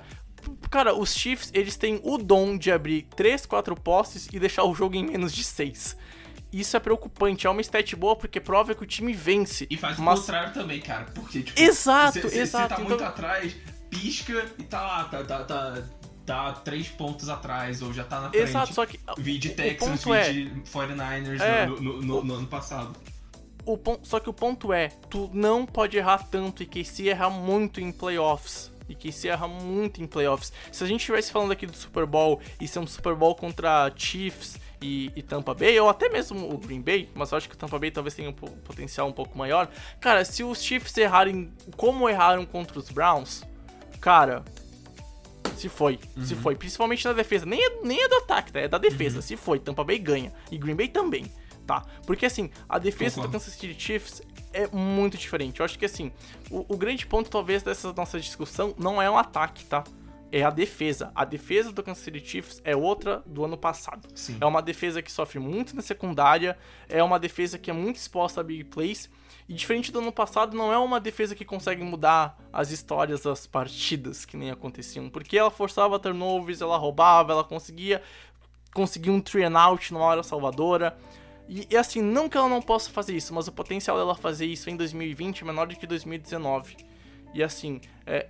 Cara, 0.71 0.95
os 0.95 1.15
Chiefs, 1.15 1.51
eles 1.55 1.77
têm 1.77 2.01
o 2.03 2.19
dom 2.19 2.59
de 2.59 2.73
abrir 2.73 3.03
3, 3.17 3.47
4 3.47 3.75
postes 3.77 4.29
e 4.33 4.39
deixar 4.39 4.65
o 4.65 4.75
jogo 4.75 4.97
em 4.97 5.05
menos 5.05 5.33
de 5.33 5.45
6. 5.45 5.97
Isso 6.53 6.77
é 6.77 6.81
preocupante, 6.81 7.47
é 7.49 7.51
uma 7.51 7.61
stat 7.61 7.97
boa 7.97 8.15
porque 8.15 8.41
prova 8.41 8.75
que 8.75 8.83
o 8.85 8.87
time 8.87 9.13
vence. 9.13 9.67
E 9.69 9.77
faz 9.77 9.99
mas... 9.99 10.19
o 10.19 10.23
contrário 10.23 10.55
também, 10.55 10.81
cara. 10.81 11.07
Porque, 11.07 11.43
tipo, 11.43 11.61
exato, 11.61 12.29
cê, 12.29 12.39
exato. 12.39 12.69
Você 12.69 12.75
tá 12.75 12.79
muito 12.79 12.95
então... 12.95 13.07
atrás, 13.09 13.57
pisca 13.91 14.47
e 14.57 14.63
tá 14.63 14.81
lá, 14.81 15.05
tá, 15.05 15.25
tá, 15.25 15.45
tá, 15.45 15.83
tá 16.25 16.53
três 16.53 16.87
pontos 16.89 17.29
atrás, 17.29 17.83
ou 17.83 17.93
já 17.93 18.05
tá 18.05 18.21
na 18.21 18.31
frente. 18.31 18.43
Exato, 18.43 18.73
só 18.73 18.87
que. 18.87 19.01
Vide 19.19 19.51
Texans, 19.51 20.05
vide 20.05 20.53
é... 20.55 20.71
49ers 20.71 21.41
é... 21.41 21.67
no, 21.67 21.81
no, 21.81 22.03
no, 22.03 22.25
no 22.25 22.35
ano 22.35 22.47
passado. 22.47 22.97
O 23.67 23.77
ponto, 23.77 24.07
só 24.07 24.21
que 24.21 24.29
o 24.29 24.33
ponto 24.33 24.73
é, 24.73 24.89
tu 25.09 25.31
não 25.33 25.67
pode 25.67 25.97
errar 25.97 26.19
tanto 26.19 26.63
e 26.63 26.67
que 26.67 26.85
se 26.85 27.09
errar 27.09 27.31
muito 27.31 27.81
em 27.81 27.91
playoffs 27.91 28.74
e 28.89 28.95
que 28.95 29.11
se 29.13 29.29
erra 29.29 29.47
muito 29.47 30.03
em 30.03 30.07
playoffs. 30.07 30.53
Se 30.71 30.83
a 30.85 30.87
gente 30.87 31.01
estivesse 31.01 31.33
falando 31.33 31.53
aqui 31.53 31.67
do 31.67 31.77
Super 31.77 32.07
Bowl 32.07 32.41
e 32.61 32.69
ser 32.69 32.79
um 32.79 32.87
Super 32.87 33.15
Bowl 33.15 33.35
contra 33.35 33.93
Chiefs 33.97 34.59
e, 34.81 35.11
e, 35.17 35.23
Tampa 35.23 35.55
Bay, 35.55 35.79
ou 35.81 35.89
até 35.89 36.09
mesmo 36.09 36.53
o 36.53 36.59
Green 36.59 36.81
Bay, 36.81 37.09
mas 37.15 37.33
eu 37.33 37.39
acho 37.39 37.49
que 37.49 37.55
o 37.55 37.59
Tampa 37.59 37.79
Bay 37.79 37.91
talvez 37.91 38.15
tenha 38.15 38.29
um 38.29 38.33
potencial 38.33 39.09
um 39.09 39.13
pouco 39.13 39.37
maior. 39.37 39.69
Cara, 40.01 40.25
se 40.25 40.45
os 40.45 40.63
Chiefs 40.63 40.97
errarem 40.99 41.53
como 41.77 42.09
erraram 42.09 42.45
contra 42.45 42.79
os 42.79 42.91
Browns, 42.91 43.43
cara, 44.01 44.45
se 45.57 45.69
foi, 45.69 45.99
uhum. 46.17 46.25
se 46.25 46.35
foi. 46.35 46.55
Principalmente 46.55 47.05
na 47.05 47.13
defesa. 47.13 47.47
Nem 47.47 47.65
é, 47.65 47.81
nem 47.83 48.03
é 48.03 48.09
do 48.09 48.17
ataque, 48.17 48.53
tá? 48.53 48.61
É 48.61 48.69
da 48.69 48.79
defesa. 48.79 49.17
Uhum. 49.17 49.23
Se 49.23 49.37
foi, 49.37 49.59
Tampa 49.59 49.85
Bay 49.85 49.99
ganha. 49.99 50.33
E 50.51 50.59
Green 50.59 50.75
Bay 50.75 50.89
também, 50.89 51.31
tá? 51.67 51.83
Porque 52.07 52.27
assim, 52.27 52.51
a 52.69 52.79
defesa 52.79 53.21
do 53.21 53.29
Kansas 53.29 53.55
City 53.55 53.79
Chiefs 53.79 54.23
é 54.53 54.69
muito 54.69 55.17
diferente. 55.19 55.61
Eu 55.61 55.65
acho 55.65 55.79
que 55.79 55.85
assim, 55.85 56.13
o, 56.51 56.65
o 56.75 56.77
grande 56.77 57.07
ponto 57.07 57.31
talvez 57.31 57.63
dessa 57.63 57.93
nossa 57.93 58.21
discussão 58.21 58.75
não 58.79 59.01
é 59.01 59.11
o 59.11 59.17
ataque, 59.17 59.65
tá? 59.65 59.85
é 60.35 60.43
a 60.43 60.51
defesa. 60.51 61.13
A 61.15 61.25
defesa 61.25 61.73
do 61.73 61.81
Kansas 61.81 62.03
City 62.03 62.19
Chiefs 62.19 62.61
é 62.65 62.75
outra 62.75 63.23
do 63.25 63.45
ano 63.45 63.57
passado. 63.57 64.09
Sim. 64.17 64.37
É 64.41 64.45
uma 64.45 64.61
defesa 64.61 65.01
que 65.01 65.13
sofre 65.13 65.39
muito 65.39 65.77
na 65.77 65.83
secundária, 65.83 66.59
é 66.89 67.01
uma 67.05 67.21
defesa 67.21 67.57
que 67.57 67.71
é 67.71 67.73
muito 67.73 67.97
exposta 67.97 68.41
a 68.41 68.45
big 68.45 68.65
plays. 68.65 69.09
E 69.49 69.55
diferente 69.55 69.93
do 69.93 70.01
ano 70.01 70.11
passado, 70.11 70.57
não 70.57 70.73
é 70.73 70.79
uma 70.79 70.99
defesa 70.99 71.37
que 71.37 71.45
consegue 71.45 71.85
mudar 71.85 72.37
as 72.53 72.73
histórias 72.73 73.21
das 73.21 73.47
partidas 73.47 74.25
que 74.25 74.37
nem 74.37 74.51
aconteciam. 74.51 75.09
Porque 75.09 75.39
ela 75.39 75.53
forçava 75.53 76.01
turnovers, 76.01 76.61
ela 76.61 76.77
roubava, 76.77 77.33
ela 77.33 77.45
conseguia 77.45 78.03
conseguir 78.75 79.11
um 79.11 79.21
three 79.21 79.45
and 79.45 79.57
out 79.57 79.93
numa 79.93 80.05
hora 80.05 80.25
salvadora. 80.25 80.99
E, 81.49 81.67
e, 81.71 81.77
assim, 81.77 82.01
não 82.01 82.29
que 82.29 82.37
ela 82.37 82.49
não 82.49 82.63
possa 82.63 82.91
fazer 82.91 83.15
isso, 83.15 83.35
mas 83.35 83.49
o 83.49 83.53
potencial 83.53 83.97
dela 83.97 84.15
fazer 84.15 84.47
isso 84.47 84.71
em 84.71 84.77
2020 84.77 85.43
é 85.43 85.45
menor 85.45 85.67
do 85.67 85.77
que 85.77 85.87
2019. 85.87 86.77
E 87.35 87.43
assim, 87.43 87.81
é, 88.07 88.29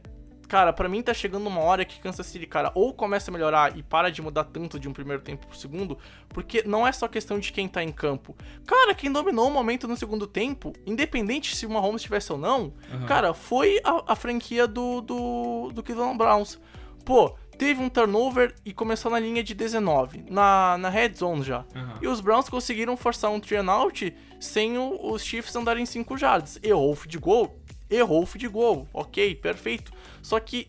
cara, 0.48 0.72
para 0.72 0.88
mim 0.88 1.02
tá 1.02 1.12
chegando 1.12 1.46
uma 1.46 1.60
hora 1.60 1.84
que 1.84 2.00
Kansas 2.00 2.26
City, 2.26 2.46
cara, 2.46 2.72
ou 2.74 2.92
começa 2.94 3.30
a 3.30 3.32
melhorar 3.32 3.76
e 3.76 3.82
para 3.82 4.10
de 4.10 4.22
mudar 4.22 4.44
tanto 4.44 4.78
de 4.78 4.88
um 4.88 4.92
primeiro 4.92 5.22
tempo 5.22 5.46
pro 5.46 5.56
segundo, 5.56 5.98
porque 6.28 6.62
não 6.66 6.86
é 6.86 6.92
só 6.92 7.06
questão 7.06 7.38
de 7.38 7.52
quem 7.52 7.68
tá 7.68 7.82
em 7.82 7.92
campo. 7.92 8.36
Cara, 8.66 8.94
quem 8.94 9.12
dominou 9.12 9.48
o 9.48 9.50
momento 9.50 9.86
no 9.86 9.96
segundo 9.96 10.26
tempo, 10.26 10.72
independente 10.86 11.54
se 11.54 11.66
o 11.66 11.70
Mahomes 11.70 12.02
tivesse 12.02 12.32
ou 12.32 12.38
não, 12.38 12.72
uhum. 12.92 13.06
cara, 13.06 13.34
foi 13.34 13.80
a, 13.84 14.12
a, 14.12 14.16
franquia 14.16 14.66
do, 14.66 15.00
do, 15.00 15.70
do 15.72 15.82
Cleveland 15.82 16.16
Browns. 16.16 16.58
Pô, 17.04 17.36
teve 17.58 17.80
um 17.80 17.88
turnover 17.88 18.54
e 18.64 18.72
começou 18.72 19.10
na 19.10 19.18
linha 19.18 19.42
de 19.42 19.54
19, 19.54 20.24
na, 20.28 20.76
na 20.78 20.88
red 20.88 21.14
zone 21.14 21.42
já. 21.42 21.64
Uhum. 21.74 21.98
E 22.02 22.08
os 22.08 22.20
Browns 22.20 22.48
conseguiram 22.48 22.96
forçar 22.96 23.30
um 23.30 23.40
three 23.40 23.56
and 23.56 23.70
out 23.70 24.14
sem 24.40 24.78
o, 24.78 25.12
os 25.12 25.24
Chiefs 25.24 25.54
andarem 25.56 25.86
5 25.86 26.16
jardas. 26.16 26.58
Errou 26.62 26.92
o 26.92 26.96
feed 26.96 27.18
goal? 27.18 27.58
Errou 27.90 28.22
o 28.22 28.26
feed 28.26 28.48
goal. 28.48 28.88
Ok, 28.92 29.34
perfeito. 29.36 29.92
Só 30.22 30.38
que, 30.40 30.68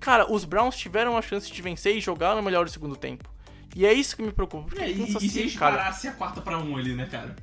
cara, 0.00 0.30
os 0.30 0.44
Browns 0.44 0.76
tiveram 0.76 1.16
a 1.16 1.22
chance 1.22 1.50
de 1.50 1.62
vencer 1.62 1.96
e 1.96 2.00
jogaram 2.00 2.42
melhor 2.42 2.64
no 2.64 2.70
segundo 2.70 2.96
tempo. 2.96 3.28
E 3.74 3.84
é 3.84 3.92
isso 3.92 4.16
que 4.16 4.22
me 4.22 4.32
preocupa. 4.32 4.68
Porque 4.68 4.82
é, 4.82 4.90
e, 4.90 5.16
e 5.16 5.28
se 5.28 5.38
eles 5.38 5.56
cara... 5.56 5.76
parassem 5.76 6.10
a 6.10 6.14
quarta 6.14 6.40
pra 6.40 6.58
um 6.58 6.76
ali, 6.76 6.94
né, 6.94 7.06
cara? 7.06 7.36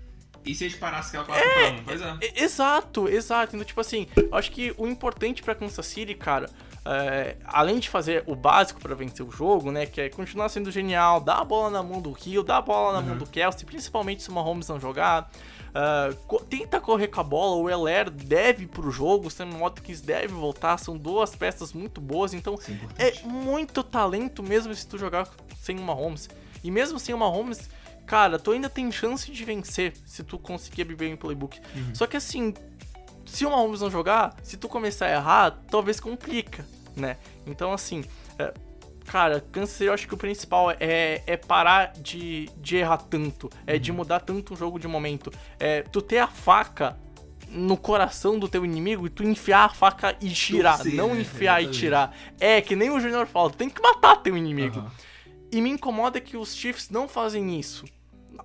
E 0.46 0.54
se 0.54 0.66
eles 0.66 0.76
parassem 0.76 1.20
aquela 1.20 1.38
quarta 1.38 1.60
é, 1.60 1.72
pra 1.72 1.80
um? 1.80 1.84
Pois 1.84 2.02
é. 2.02 2.18
é. 2.22 2.44
Exato, 2.44 3.08
exato. 3.08 3.56
Então, 3.56 3.66
tipo 3.66 3.80
assim, 3.80 4.08
eu 4.16 4.36
acho 4.36 4.52
que 4.52 4.74
o 4.78 4.88
importante 4.88 5.42
pra 5.42 5.56
Kansas 5.56 5.86
City, 5.86 6.16
cara, 6.16 6.50
é, 6.86 7.38
além 7.46 7.80
de 7.80 7.90
fazer 7.90 8.24
o 8.28 8.36
básico 8.36 8.82
para 8.82 8.94
vencer 8.94 9.26
o 9.26 9.32
jogo, 9.32 9.72
né, 9.72 9.86
que 9.86 10.02
é 10.02 10.10
continuar 10.10 10.50
sendo 10.50 10.70
genial, 10.70 11.22
dar 11.22 11.38
a 11.38 11.44
bola 11.44 11.70
na 11.70 11.82
mão 11.82 12.02
do 12.02 12.12
Rio, 12.12 12.44
dar 12.44 12.58
a 12.58 12.62
bola 12.62 12.94
na 12.94 13.00
uhum. 13.00 13.06
mão 13.06 13.18
do 13.18 13.26
Kelsey, 13.26 13.66
principalmente 13.66 14.24
se 14.24 14.30
o 14.30 14.34
Mahomes 14.34 14.68
não 14.68 14.80
jogar, 14.80 15.32
uh, 15.70 16.40
tenta 16.44 16.82
correr 16.82 17.08
com 17.08 17.22
a 17.22 17.24
bola, 17.24 17.56
o 17.56 17.70
Heller 17.70 18.10
deve 18.10 18.68
pro 18.68 18.92
jogo, 18.92 19.28
o 19.28 19.32
Sam 19.32 19.52
Watkins 19.52 20.02
deve 20.02 20.28
voltar, 20.28 20.78
são 20.78 20.98
duas 20.98 21.36
peças 21.36 21.72
muito 21.72 22.02
boas, 22.02 22.34
então 22.34 22.58
Sim, 22.58 22.78
é 22.98 23.22
muito 23.24 23.82
talento 23.82 24.44
mesmo 24.44 24.76
se 24.76 24.86
tu 24.86 24.98
jogar 24.98 25.30
sem 25.58 25.80
o 25.80 25.82
Mahomes. 25.82 26.30
E 26.62 26.72
mesmo 26.72 27.00
sem 27.00 27.14
o 27.14 27.18
Mahomes, 27.18 27.70
cara, 28.06 28.40
tu 28.40 28.52
ainda 28.52 28.70
tem 28.70 28.92
chance 28.92 29.30
de 29.30 29.46
vencer 29.46 29.94
se 30.06 30.24
tu 30.24 30.38
conseguir 30.38 30.84
abrir 30.84 30.96
bem 30.96 31.14
o 31.14 31.18
playbook. 31.18 31.60
Só 31.94 32.08
que 32.08 32.16
assim, 32.16 32.54
se 33.34 33.48
o 33.48 33.50
Mahomes 33.50 33.82
não 33.82 33.90
jogar, 33.90 34.36
se 34.44 34.58
tu 34.58 34.70
começar 34.70 35.08
a 35.08 35.12
errar, 35.12 35.60
talvez 35.68 36.00
complica, 36.00 36.64
né? 36.96 37.18
Então 37.48 37.74
assim, 37.74 38.06
é, 38.38 38.54
cara, 39.06 39.44
Kansas 39.52 39.72
City 39.72 39.86
eu 39.86 39.94
acho 39.94 40.08
que 40.08 40.14
o 40.14 40.18
principal 40.18 40.70
é, 40.80 41.24
é 41.26 41.36
parar 41.36 41.94
de, 41.94 42.48
de 42.58 42.78
errar 42.78 42.98
tanto, 42.98 43.50
é 43.66 43.80
de 43.80 43.92
mudar 43.92 44.20
tanto 44.20 44.54
o 44.54 44.56
jogo 44.56 44.78
de 44.78 44.88
momento. 44.88 45.32
É 45.60 45.82
tu 45.82 46.00
ter 46.00 46.20
a 46.20 46.28
faca 46.28 46.96
no 47.50 47.76
coração 47.76 48.38
do 48.38 48.48
teu 48.48 48.64
inimigo 48.64 49.08
e 49.08 49.10
tu 49.10 49.24
enfiar 49.24 49.66
a 49.66 49.70
faca 49.70 50.16
e 50.22 50.30
tirar, 50.30 50.78
Torcer, 50.78 50.94
não 50.94 51.20
enfiar 51.20 51.64
e 51.64 51.72
tirar. 51.72 52.16
É, 52.40 52.62
que 52.62 52.76
nem 52.76 52.92
o 52.92 53.00
Junior 53.00 53.26
fala, 53.26 53.50
tu 53.50 53.58
tem 53.58 53.70
que 53.70 53.82
matar 53.82 54.18
teu 54.18 54.38
inimigo. 54.38 54.78
Aham. 54.78 54.92
E 55.52 55.60
me 55.60 55.72
incomoda 55.72 56.22
que 56.22 56.38
os 56.38 56.56
Chiefs 56.56 56.92
não 56.92 57.08
fazem 57.08 57.60
isso 57.60 57.86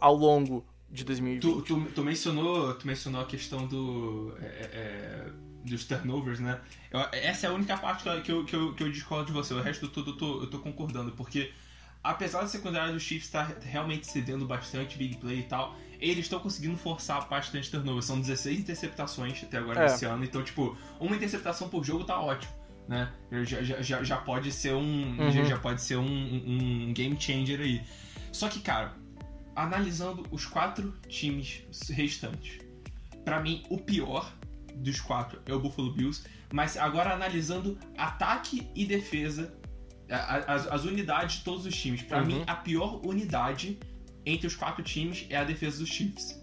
ao 0.01 0.15
longo 0.15 0.65
de 0.91 1.05
2020. 1.05 1.43
Tu, 1.43 1.63
tu, 1.63 1.81
tu 1.95 2.03
mencionou, 2.05 2.75
tu 2.75 2.87
mencionou 2.87 3.21
a 3.21 3.25
questão 3.27 3.67
do, 3.67 4.35
é, 4.41 4.45
é, 4.73 5.27
dos 5.65 5.85
turnovers, 5.85 6.41
né? 6.41 6.61
Eu- 6.91 7.01
essa 7.13 7.47
é 7.47 7.51
a 7.51 7.53
única 7.53 7.77
parte 7.77 8.05
que 8.23 8.33
eu, 8.33 8.45
que 8.45 8.55
eu, 8.55 8.75
que 8.75 8.83
eu, 8.83 8.91
discordo 8.91 9.27
de 9.27 9.33
você. 9.33 9.55
O 9.55 9.61
resto 9.61 9.87
do 9.87 9.93
tudo 9.93 10.13
eu 10.13 10.17
tô, 10.17 10.41
eu 10.43 10.47
tô 10.49 10.59
concordando, 10.59 11.13
porque 11.13 11.53
apesar 12.03 12.41
da 12.41 12.49
secundária 12.49 12.93
dos 12.93 13.03
Chiefs 13.03 13.27
estar 13.27 13.57
realmente 13.61 14.07
cedendo 14.07 14.47
bastante 14.47 14.97
big 14.97 15.17
play 15.19 15.41
e 15.41 15.43
tal, 15.43 15.77
eles 16.01 16.21
estão 16.25 16.41
conseguindo 16.41 16.77
forçar 16.77 17.29
bastante 17.29 17.71
turnover. 17.71 18.03
São 18.03 18.21
16 18.21 18.61
interceptações 18.61 19.43
até 19.43 19.59
agora 19.59 19.85
É. 19.85 20.05
ano, 20.07 20.25
então, 20.25 20.43
tipo, 20.43 20.77
uma 20.99 21.15
interceptação 21.17 21.69
por 21.69 21.85
jogo 21.85 22.05
tá 22.05 22.19
ótimo. 22.21 22.53
Né? 22.89 23.13
Já, 23.45 23.63
já, 23.63 23.83
já, 23.83 24.03
já 24.03 24.17
pode 24.17 24.51
ser 24.51 24.73
um. 24.73 25.19
Uhum. 25.21 25.31
Já, 25.31 25.45
já 25.45 25.59
pode 25.59 25.83
ser 25.83 25.97
um, 25.97 26.07
um 26.89 26.93
game 26.95 27.21
changer 27.21 27.61
aí. 27.61 27.83
Só 28.33 28.49
que, 28.49 28.61
cara, 28.61 28.95
analisando 29.63 30.25
os 30.31 30.47
quatro 30.47 30.93
times 31.09 31.63
restantes, 31.91 32.59
Pra 33.25 33.41
mim 33.41 33.63
o 33.69 33.77
pior 33.77 34.33
dos 34.77 35.01
quatro 35.01 35.43
é 35.45 35.53
o 35.53 35.61
Buffalo 35.61 35.93
Bills, 35.93 36.25
mas 36.53 36.77
agora 36.79 37.13
analisando 37.13 37.79
ataque 37.99 38.71
e 38.75 38.87
defesa, 38.87 39.53
as, 40.09 40.67
as 40.69 40.85
unidades 40.85 41.39
de 41.39 41.45
todos 41.45 41.67
os 41.67 41.75
times, 41.77 42.01
Pra 42.03 42.21
Uhum. 42.21 42.27
mim 42.27 42.45
a 42.47 42.55
pior 42.55 43.05
unidade 43.05 43.79
entre 44.25 44.47
os 44.47 44.55
quatro 44.57 44.83
times 44.83 45.27
é 45.29 45.37
a 45.37 45.45
defesa 45.45 45.79
dos 45.81 45.89
Chiefs. 45.91 46.41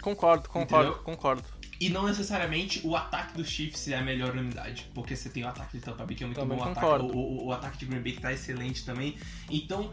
Concordo, 0.00 0.48
concordo, 0.48 0.90
Entendeu? 0.90 1.02
concordo. 1.04 1.44
E 1.78 1.90
não 1.90 2.06
necessariamente 2.06 2.80
o 2.86 2.96
ataque 2.96 3.36
dos 3.36 3.48
Chiefs 3.48 3.86
é 3.88 3.96
a 3.96 4.02
melhor 4.02 4.34
unidade, 4.34 4.90
porque 4.94 5.14
você 5.14 5.28
tem 5.28 5.44
o 5.44 5.48
ataque 5.48 5.76
de 5.78 5.84
Tampa 5.84 6.06
Bay 6.06 6.16
que 6.16 6.22
é 6.24 6.26
muito 6.26 6.40
Também 6.40 6.56
bom, 6.56 6.64
o 6.64 6.68
ataque, 6.68 6.86
o, 6.86 7.06
o- 7.16 7.46
o 7.48 7.52
ataque 7.52 7.76
de 7.78 7.84
Green 7.86 8.00
Bay 8.02 8.12
que 8.12 8.20
tá 8.22 8.32
excelente 8.32 8.84
também. 8.86 9.16
Então, 9.50 9.92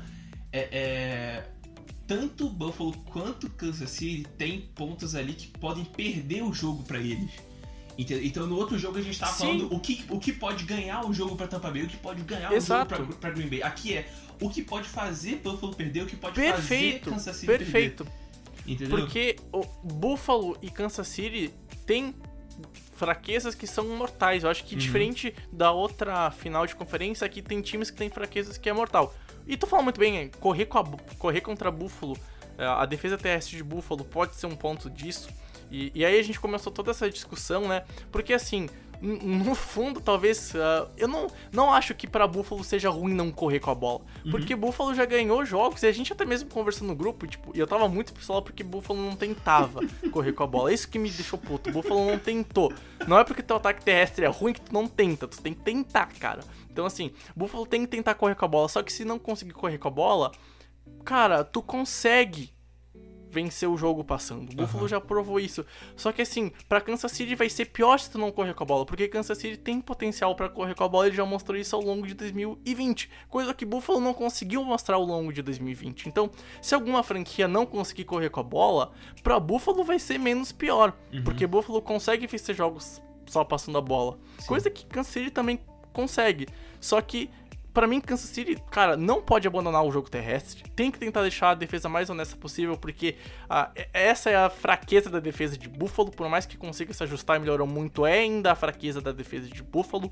é, 0.53 0.69
é, 0.71 1.49
tanto 2.07 2.49
Buffalo 2.49 2.93
quanto 3.11 3.49
Kansas 3.49 3.89
City 3.89 4.27
tem 4.37 4.61
pontos 4.75 5.15
ali 5.15 5.33
que 5.33 5.47
podem 5.59 5.85
perder 5.85 6.43
o 6.43 6.53
jogo 6.53 6.83
pra 6.83 6.99
eles. 6.99 7.31
Então 7.97 8.47
no 8.47 8.55
outro 8.55 8.77
jogo 8.77 8.97
a 8.97 9.01
gente 9.01 9.19
tava 9.19 9.31
Sim. 9.33 9.45
falando 9.59 9.73
o 9.73 9.79
que, 9.79 10.03
o 10.09 10.19
que 10.19 10.33
pode 10.33 10.63
ganhar 10.63 11.05
o 11.05 11.13
jogo 11.13 11.35
pra 11.35 11.47
Tampa 11.47 11.69
Bay, 11.69 11.83
o 11.83 11.87
que 11.87 11.97
pode 11.97 12.23
ganhar 12.23 12.51
Exato. 12.51 12.93
o 12.93 12.97
jogo 12.97 13.09
pra, 13.13 13.17
pra 13.19 13.29
Green 13.31 13.47
Bay. 13.47 13.61
Aqui 13.61 13.93
é 13.93 14.09
o 14.41 14.49
que 14.49 14.63
pode 14.63 14.89
fazer 14.89 15.35
Buffalo 15.37 15.75
perder, 15.75 16.01
o 16.03 16.05
que 16.07 16.15
pode 16.15 16.33
Perfeito, 16.35 17.05
fazer 17.05 17.11
Kansas 17.15 17.35
City 17.35 17.45
perfeito. 17.47 18.03
perder. 18.05 18.23
Entendeu? 18.65 18.97
Porque 18.97 19.35
o 19.51 19.61
Buffalo 19.83 20.57
e 20.61 20.69
Kansas 20.71 21.07
City 21.07 21.53
tem 21.85 22.15
fraquezas 22.95 23.53
que 23.53 23.67
são 23.67 23.87
mortais. 23.95 24.43
Eu 24.43 24.49
acho 24.49 24.63
que 24.63 24.73
Uhum. 24.73 24.79
diferente 24.79 25.33
da 25.51 25.71
outra 25.71 26.31
final 26.31 26.65
de 26.65 26.75
conferência, 26.75 27.25
aqui 27.25 27.41
tem 27.41 27.61
times 27.61 27.91
que 27.91 27.97
tem 27.97 28.09
fraquezas 28.09 28.57
que 28.57 28.69
é 28.69 28.73
mortal. 28.73 29.13
E 29.45 29.57
tu 29.57 29.67
fala 29.67 29.83
muito 29.83 29.99
bem, 29.99 30.29
correr, 30.39 30.65
com 30.65 30.77
a 30.77 30.85
correr 31.17 31.41
contra 31.41 31.69
Buffalo, 31.69 32.17
eh, 32.57 32.65
a 32.65 32.85
defesa 32.85 33.17
terrestre 33.17 33.57
de 33.57 33.63
Buffalo 33.63 34.03
pode 34.05 34.35
ser 34.35 34.45
um 34.45 34.55
ponto 34.55 34.89
disso. 34.89 35.29
E, 35.69 35.91
e 35.95 36.05
aí 36.05 36.19
a 36.19 36.23
gente 36.23 36.39
começou 36.39 36.71
toda 36.71 36.91
essa 36.91 37.09
discussão, 37.09 37.67
né? 37.67 37.83
Porque 38.11 38.33
assim, 38.33 38.69
no 39.03 39.53
fundo, 39.53 39.99
talvez. 39.99 40.55
ah, 40.55 40.87
eu 40.97 41.07
não, 41.07 41.27
não 41.51 41.73
acho 41.73 41.93
que 41.93 42.07
pra 42.07 42.25
Buffalo 42.25 42.63
seja 42.63 42.89
ruim 42.89 43.13
não 43.13 43.31
correr 43.31 43.59
com 43.59 43.69
a 43.69 43.75
bola. 43.75 44.01
Porque 44.31 44.55
Buffalo 44.55 44.95
já 44.95 45.05
ganhou 45.05 45.45
jogos, 45.45 45.83
e 45.83 45.87
a 45.87 45.91
gente 45.91 46.13
até 46.13 46.25
mesmo 46.25 46.49
conversando 46.49 46.87
no 46.87 46.95
grupo, 46.95 47.27
tipo, 47.27 47.51
e 47.53 47.59
eu 47.59 47.67
tava 47.67 47.89
muito 47.89 48.13
pistola 48.13 48.41
porque 48.41 48.63
Buffalo 48.63 48.99
não 48.99 49.15
tentava 49.15 49.81
correr 50.11 50.31
com 50.31 50.43
a 50.43 50.47
bola. 50.47 50.71
É 50.71 50.73
isso 50.73 50.87
que 50.87 50.97
me 50.97 51.09
deixou 51.09 51.37
puto. 51.37 51.69
Buffalo 51.71 52.05
não 52.05 52.17
tentou. 52.17 52.71
Não 53.05 53.19
é 53.19 53.23
porque 53.25 53.43
teu 53.43 53.57
ataque 53.57 53.83
terrestre 53.83 54.25
é 54.25 54.29
ruim 54.29 54.53
que 54.53 54.61
tu 54.61 54.73
não 54.73 54.87
tenta, 54.87 55.27
tu 55.27 55.41
tem 55.41 55.53
que 55.53 55.61
tentar, 55.61 56.07
cara. 56.07 56.41
Então 56.71 56.85
assim, 56.85 57.11
Buffalo 57.35 57.65
tem 57.65 57.81
que 57.81 57.87
tentar 57.87 58.15
correr 58.15 58.35
com 58.35 58.45
a 58.45 58.47
bola, 58.47 58.69
só 58.69 58.81
que 58.81 58.93
se 58.93 59.03
não 59.03 59.19
conseguir 59.19 59.51
correr 59.51 59.77
com 59.77 59.89
a 59.89 59.91
bola, 59.91 60.31
cara, 61.03 61.43
tu 61.43 61.61
consegue 61.61 62.52
vencer 63.33 63.67
o 63.67 63.75
jogo 63.75 64.03
passando. 64.03 64.51
O 64.51 64.55
Buffalo 64.55 64.83
Aham. 64.83 64.87
já 64.87 65.01
provou 65.01 65.39
isso. 65.39 65.65
Só 65.95 66.11
que 66.11 66.21
assim, 66.21 66.51
pra 66.69 66.79
Kansas 66.79 67.11
City 67.11 67.33
vai 67.35 67.49
ser 67.49 67.65
pior 67.65 67.99
se 67.99 68.11
tu 68.11 68.19
não 68.19 68.31
correr 68.31 68.53
com 68.53 68.63
a 68.63 68.67
bola, 68.67 68.85
porque 68.85 69.07
Kansas 69.07 69.37
City 69.37 69.57
tem 69.57 69.81
potencial 69.81 70.35
pra 70.35 70.47
correr 70.47 70.75
com 70.75 70.83
a 70.83 70.87
bola, 70.87 71.07
ele 71.07 71.15
já 71.15 71.25
mostrou 71.25 71.57
isso 71.57 71.75
ao 71.75 71.81
longo 71.81 72.05
de 72.05 72.13
2020, 72.13 73.09
coisa 73.27 73.53
que 73.53 73.65
Buffalo 73.65 73.99
não 73.99 74.13
conseguiu 74.13 74.63
mostrar 74.63 74.95
ao 74.97 75.03
longo 75.03 75.33
de 75.33 75.41
2020. 75.41 76.07
Então, 76.07 76.29
se 76.61 76.75
alguma 76.75 77.01
franquia 77.01 77.47
não 77.47 77.65
conseguir 77.65 78.03
correr 78.05 78.29
com 78.29 78.39
a 78.39 78.43
bola, 78.43 78.91
pra 79.23 79.39
Buffalo 79.39 79.83
vai 79.83 79.97
ser 79.97 80.19
menos 80.19 80.51
pior, 80.51 80.93
porque 81.25 81.47
Buffalo 81.47 81.81
consegue 81.81 82.27
vencer 82.27 82.55
jogos 82.55 83.01
só 83.25 83.43
passando 83.43 83.77
a 83.77 83.81
bola, 83.81 84.19
coisa 84.45 84.69
que 84.69 84.85
Kansas 84.85 85.11
City 85.11 85.31
também 85.31 85.59
consegue. 85.91 86.47
Só 86.79 86.99
que 87.01 87.29
Pra 87.73 87.87
mim, 87.87 87.99
Kansas 87.99 88.29
City, 88.29 88.61
cara, 88.69 88.95
não 88.95 89.19
pode 89.19 89.47
abandonar 89.47 89.83
o 89.83 89.91
jogo 89.91 90.07
terrestre. 90.07 90.63
Tem 90.75 90.91
que 90.91 90.99
tentar 90.99 91.23
deixar 91.23 91.49
a 91.49 91.55
defesa 91.55 91.89
mais 91.89 92.07
honesta 92.07 92.37
possível, 92.37 92.77
porque 92.77 93.15
ah, 93.49 93.71
essa 93.91 94.29
é 94.29 94.35
a 94.35 94.49
fraqueza 94.49 95.09
da 95.09 95.19
defesa 95.19 95.57
de 95.57 95.67
Buffalo. 95.67 96.11
Por 96.11 96.29
mais 96.29 96.45
que 96.45 96.55
consiga 96.55 96.93
se 96.93 97.01
ajustar 97.03 97.37
e 97.37 97.39
melhorou 97.39 97.65
muito, 97.65 98.05
é 98.05 98.19
ainda 98.19 98.51
a 98.51 98.55
fraqueza 98.55 99.01
da 99.01 99.11
defesa 99.11 99.47
de 99.47 99.63
Buffalo. 99.63 100.11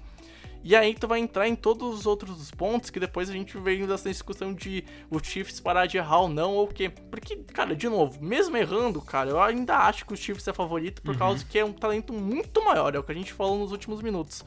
E 0.63 0.75
aí 0.75 0.95
tu 0.95 1.07
vai 1.07 1.19
entrar 1.19 1.47
em 1.47 1.55
todos 1.55 1.99
os 1.99 2.05
outros 2.07 2.49
pontos 2.51 2.89
que 2.89 2.99
depois 2.99 3.29
a 3.29 3.33
gente 3.33 3.57
vem 3.59 3.85
dessa 3.85 4.09
discussão 4.09 4.53
de 4.53 4.83
o 5.09 5.19
Chiefs 5.19 5.59
parar 5.59 5.85
de 5.85 5.97
errar 5.97 6.21
ou 6.21 6.29
não, 6.29 6.53
ou 6.53 6.65
o 6.65 6.67
quê. 6.67 6.89
Porque, 6.89 7.35
cara, 7.35 7.75
de 7.75 7.89
novo, 7.89 8.23
mesmo 8.23 8.57
errando, 8.57 9.01
cara, 9.01 9.29
eu 9.29 9.41
ainda 9.41 9.77
acho 9.77 10.05
que 10.05 10.13
o 10.13 10.17
Chiefs 10.17 10.47
é 10.47 10.53
favorito 10.53 11.01
por 11.01 11.15
causa 11.17 11.45
que 11.45 11.59
é 11.59 11.65
um 11.65 11.73
talento 11.73 12.11
muito 12.11 12.63
maior, 12.63 12.93
é 12.95 12.99
o 12.99 13.03
que 13.03 13.11
a 13.11 13.15
gente 13.15 13.33
falou 13.33 13.57
nos 13.57 13.71
últimos 13.71 14.01
minutos. 14.01 14.45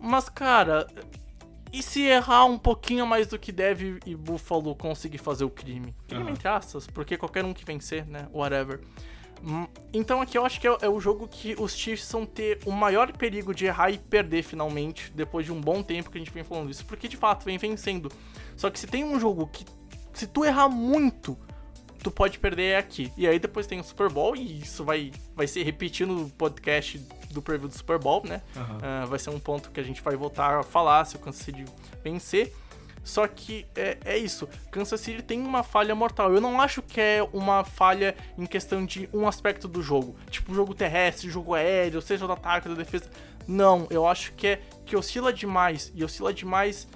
Mas, 0.00 0.28
cara, 0.28 0.86
e 1.78 1.82
se 1.82 2.02
errar 2.02 2.44
um 2.44 2.58
pouquinho 2.58 3.06
mais 3.06 3.26
do 3.26 3.38
que 3.38 3.50
deve 3.50 3.98
e 4.06 4.14
Buffalo 4.14 4.74
conseguir 4.74 5.18
fazer 5.18 5.44
o 5.44 5.50
crime? 5.50 5.94
Crime 6.06 6.22
Aham. 6.24 6.32
entre 6.32 6.48
aspas, 6.48 6.86
porque 6.86 7.16
qualquer 7.16 7.44
um 7.44 7.52
que 7.52 7.64
vencer, 7.64 8.06
né? 8.06 8.28
Whatever. 8.32 8.80
Hum, 9.42 9.66
Então 9.92 10.22
aqui 10.22 10.38
eu 10.38 10.46
acho 10.46 10.60
que 10.60 10.66
é, 10.66 10.76
é 10.82 10.88
o 10.88 11.00
jogo 11.00 11.28
que 11.28 11.54
os 11.58 11.76
Chiefs 11.76 12.10
vão 12.10 12.24
ter 12.24 12.60
o 12.64 12.70
maior 12.70 13.12
perigo 13.12 13.54
de 13.54 13.66
errar 13.66 13.90
e 13.90 13.98
perder 13.98 14.42
finalmente, 14.42 15.12
depois 15.14 15.44
de 15.44 15.52
um 15.52 15.60
bom 15.60 15.82
tempo 15.82 16.10
que 16.10 16.16
a 16.16 16.20
gente 16.20 16.30
vem 16.32 16.44
falando 16.44 16.70
isso, 16.70 16.84
porque 16.86 17.08
de 17.08 17.16
fato 17.16 17.44
vem 17.44 17.58
vencendo. 17.58 18.10
Só 18.56 18.70
que 18.70 18.78
se 18.78 18.86
tem 18.86 19.04
um 19.04 19.18
jogo 19.20 19.46
que, 19.48 19.64
se 20.14 20.26
tu 20.26 20.44
errar 20.44 20.68
muito, 20.68 21.36
tu 22.02 22.10
pode 22.10 22.38
perder 22.38 22.62
é 22.72 22.76
aqui. 22.78 23.12
E 23.16 23.26
aí 23.26 23.38
depois 23.38 23.66
tem 23.66 23.80
o 23.80 23.84
Super 23.84 24.08
Bowl, 24.08 24.36
e 24.36 24.60
isso 24.60 24.84
vai, 24.84 25.10
vai 25.34 25.46
ser 25.46 25.62
repetindo 25.64 26.22
o 26.26 26.30
podcast 26.30 26.98
do 27.34 27.42
preview 27.42 27.68
do 27.68 27.74
Super 27.74 27.98
Bowl, 27.98 28.22
né? 28.24 28.40
Aham. 28.56 28.78
Ah, 28.82 29.04
vai 29.06 29.18
ser 29.18 29.30
um 29.30 29.38
ponto 29.38 29.70
que 29.70 29.80
a 29.80 29.82
gente 29.82 30.00
vai 30.00 30.16
voltar 30.16 30.60
a 30.60 30.62
falar 30.62 31.04
se 31.04 31.16
o 31.16 31.18
Kansas 31.18 31.42
City 31.42 31.64
vencer. 32.02 32.52
Só 33.02 33.28
que 33.28 33.66
é, 33.76 33.98
é 34.02 34.16
isso, 34.16 34.48
Kansas 34.70 34.98
City 34.98 35.22
tem 35.22 35.38
uma 35.42 35.62
falha 35.62 35.94
mortal. 35.94 36.32
Eu 36.32 36.40
não 36.40 36.58
acho 36.58 36.80
que 36.80 36.98
é 36.98 37.28
uma 37.34 37.62
falha 37.62 38.16
em 38.38 38.46
questão 38.46 38.84
de 38.86 39.10
um 39.12 39.28
aspecto 39.28 39.68
do 39.68 39.82
jogo, 39.82 40.16
tipo 40.30 40.54
jogo 40.54 40.74
terrestre, 40.74 41.28
jogo 41.28 41.52
aéreo, 41.52 42.00
seja 42.00 42.26
do 42.26 42.32
ataque 42.32 42.66
ou 42.66 42.74
da 42.74 42.82
defesa. 42.82 43.10
Não, 43.46 43.86
eu 43.90 44.08
acho 44.08 44.32
que 44.32 44.46
é 44.46 44.62
que 44.86 44.96
oscila 44.96 45.30
demais 45.30 45.92
e 45.94 46.02
oscila 46.02 46.32
demais 46.32 46.88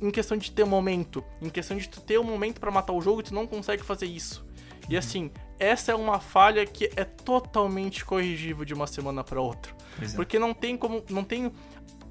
em 0.00 0.10
questão 0.10 0.38
de 0.38 0.50
ter 0.50 0.64
momento, 0.64 1.22
em 1.42 1.50
questão 1.50 1.76
de 1.76 1.86
tu 1.86 2.00
ter 2.00 2.18
um 2.18 2.24
momento 2.24 2.58
pra 2.58 2.70
matar 2.70 2.94
o 2.94 3.02
jogo 3.02 3.20
e 3.20 3.24
tu 3.24 3.34
não 3.34 3.46
consegue 3.46 3.82
fazer 3.82 4.06
isso. 4.06 4.42
E 4.88 4.96
assim, 4.96 5.30
essa 5.58 5.92
é 5.92 5.94
uma 5.94 6.18
falha 6.18 6.64
que 6.64 6.90
é 6.96 7.04
totalmente 7.04 8.02
corrigível 8.02 8.64
de 8.64 8.72
uma 8.72 8.86
semana 8.86 9.22
pra 9.22 9.42
outra. 9.42 9.72
É. 10.02 10.16
Porque 10.16 10.38
não 10.38 10.54
tem 10.54 10.76
como. 10.76 11.02
Não 11.10 11.24
tem. 11.24 11.52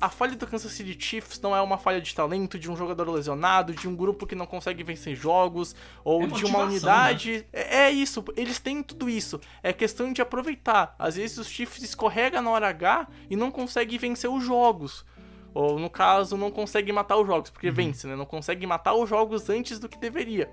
A 0.01 0.07
falha 0.07 0.33
do 0.33 0.47
Kansas 0.47 0.71
City 0.71 0.95
Chiefs 0.97 1.41
não 1.41 1.53
é 1.53 1.61
uma 1.61 1.77
falha 1.77 1.99
de 1.99 2.15
talento, 2.15 2.57
de 2.57 2.71
um 2.71 2.75
jogador 2.75 3.09
lesionado, 3.11 3.73
de 3.73 3.85
um 3.85 3.93
grupo 3.93 4.25
que 4.25 4.33
não 4.33 4.45
consegue 4.45 4.81
vencer 4.81 5.13
jogos, 5.13 5.75
ou 6.05 6.23
É 6.23 6.27
de 6.27 6.31
uma 6.45 6.59
motivação, 6.59 6.67
unidade. 6.67 7.45
É, 7.51 7.79
é 7.79 7.91
isso, 7.91 8.23
eles 8.37 8.59
têm 8.59 8.81
tudo 8.81 9.09
isso. 9.09 9.41
É 9.61 9.73
questão 9.73 10.13
de 10.13 10.21
aproveitar. 10.21 10.95
Às 10.97 11.17
vezes 11.17 11.37
os 11.37 11.49
Chiefs 11.49 11.83
escorregam 11.83 12.41
na 12.41 12.49
hora 12.49 12.69
H 12.69 13.09
e 13.29 13.35
não 13.35 13.51
conseguem 13.51 13.99
vencer 13.99 14.29
os 14.29 14.41
jogos. 14.41 15.05
Ou 15.53 15.77
no 15.77 15.89
caso, 15.89 16.37
não 16.37 16.51
consegue 16.51 16.91
matar 16.93 17.17
os 17.17 17.27
jogos, 17.27 17.49
porque 17.49 17.71
vence, 17.71 18.07
né? 18.07 18.15
Não 18.15 18.25
consegue 18.25 18.65
matar 18.65 18.93
os 18.93 19.09
jogos 19.09 19.49
antes 19.49 19.79
do 19.79 19.89
que 19.89 19.97
deveria. 19.97 20.49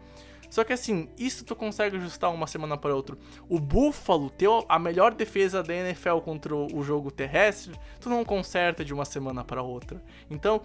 Só 0.51 0.64
que 0.64 0.72
assim, 0.72 1.09
isso 1.18 1.44
tu 1.44 1.55
consegue 1.55 1.97
ajustar 1.97 2.32
uma 2.32 2.47
semana 2.47 2.76
para 2.76 2.94
outra. 2.94 3.16
O 3.49 3.59
Buffalo 3.59 4.30
ter 4.30 4.49
a 4.68 4.78
melhor 4.78 5.14
defesa 5.14 5.62
da 5.62 5.74
NFL 5.74 6.18
contra 6.18 6.55
o 6.55 6.82
jogo 6.82 7.11
terrestre, 7.11 7.74
tu 8.01 8.09
não 8.09 8.24
conserta 8.24 8.84
de 8.84 8.94
uma 8.94 9.05
semana 9.05 9.44
para 9.44 9.62
outra. 9.62 10.03
Então, 10.30 10.62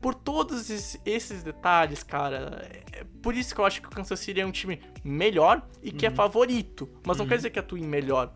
por 0.00 0.14
todos 0.14 0.98
esses 1.04 1.42
detalhes, 1.42 2.02
cara, 2.02 2.68
é 2.92 3.04
por 3.22 3.34
isso 3.34 3.54
que 3.54 3.60
eu 3.60 3.64
acho 3.64 3.80
que 3.80 3.88
o 3.88 3.90
Kansas 3.90 4.20
City 4.20 4.40
é 4.40 4.46
um 4.46 4.52
time 4.52 4.80
melhor 5.02 5.66
e 5.82 5.90
que 5.90 6.04
é 6.04 6.08
uhum. 6.08 6.12
é 6.12 6.16
favorito. 6.16 6.90
Mas 7.06 7.16
não 7.16 7.24
uhum. 7.24 7.28
quer 7.30 7.36
dizer 7.36 7.50
que 7.50 7.58
atue 7.58 7.80
melhor. 7.80 8.30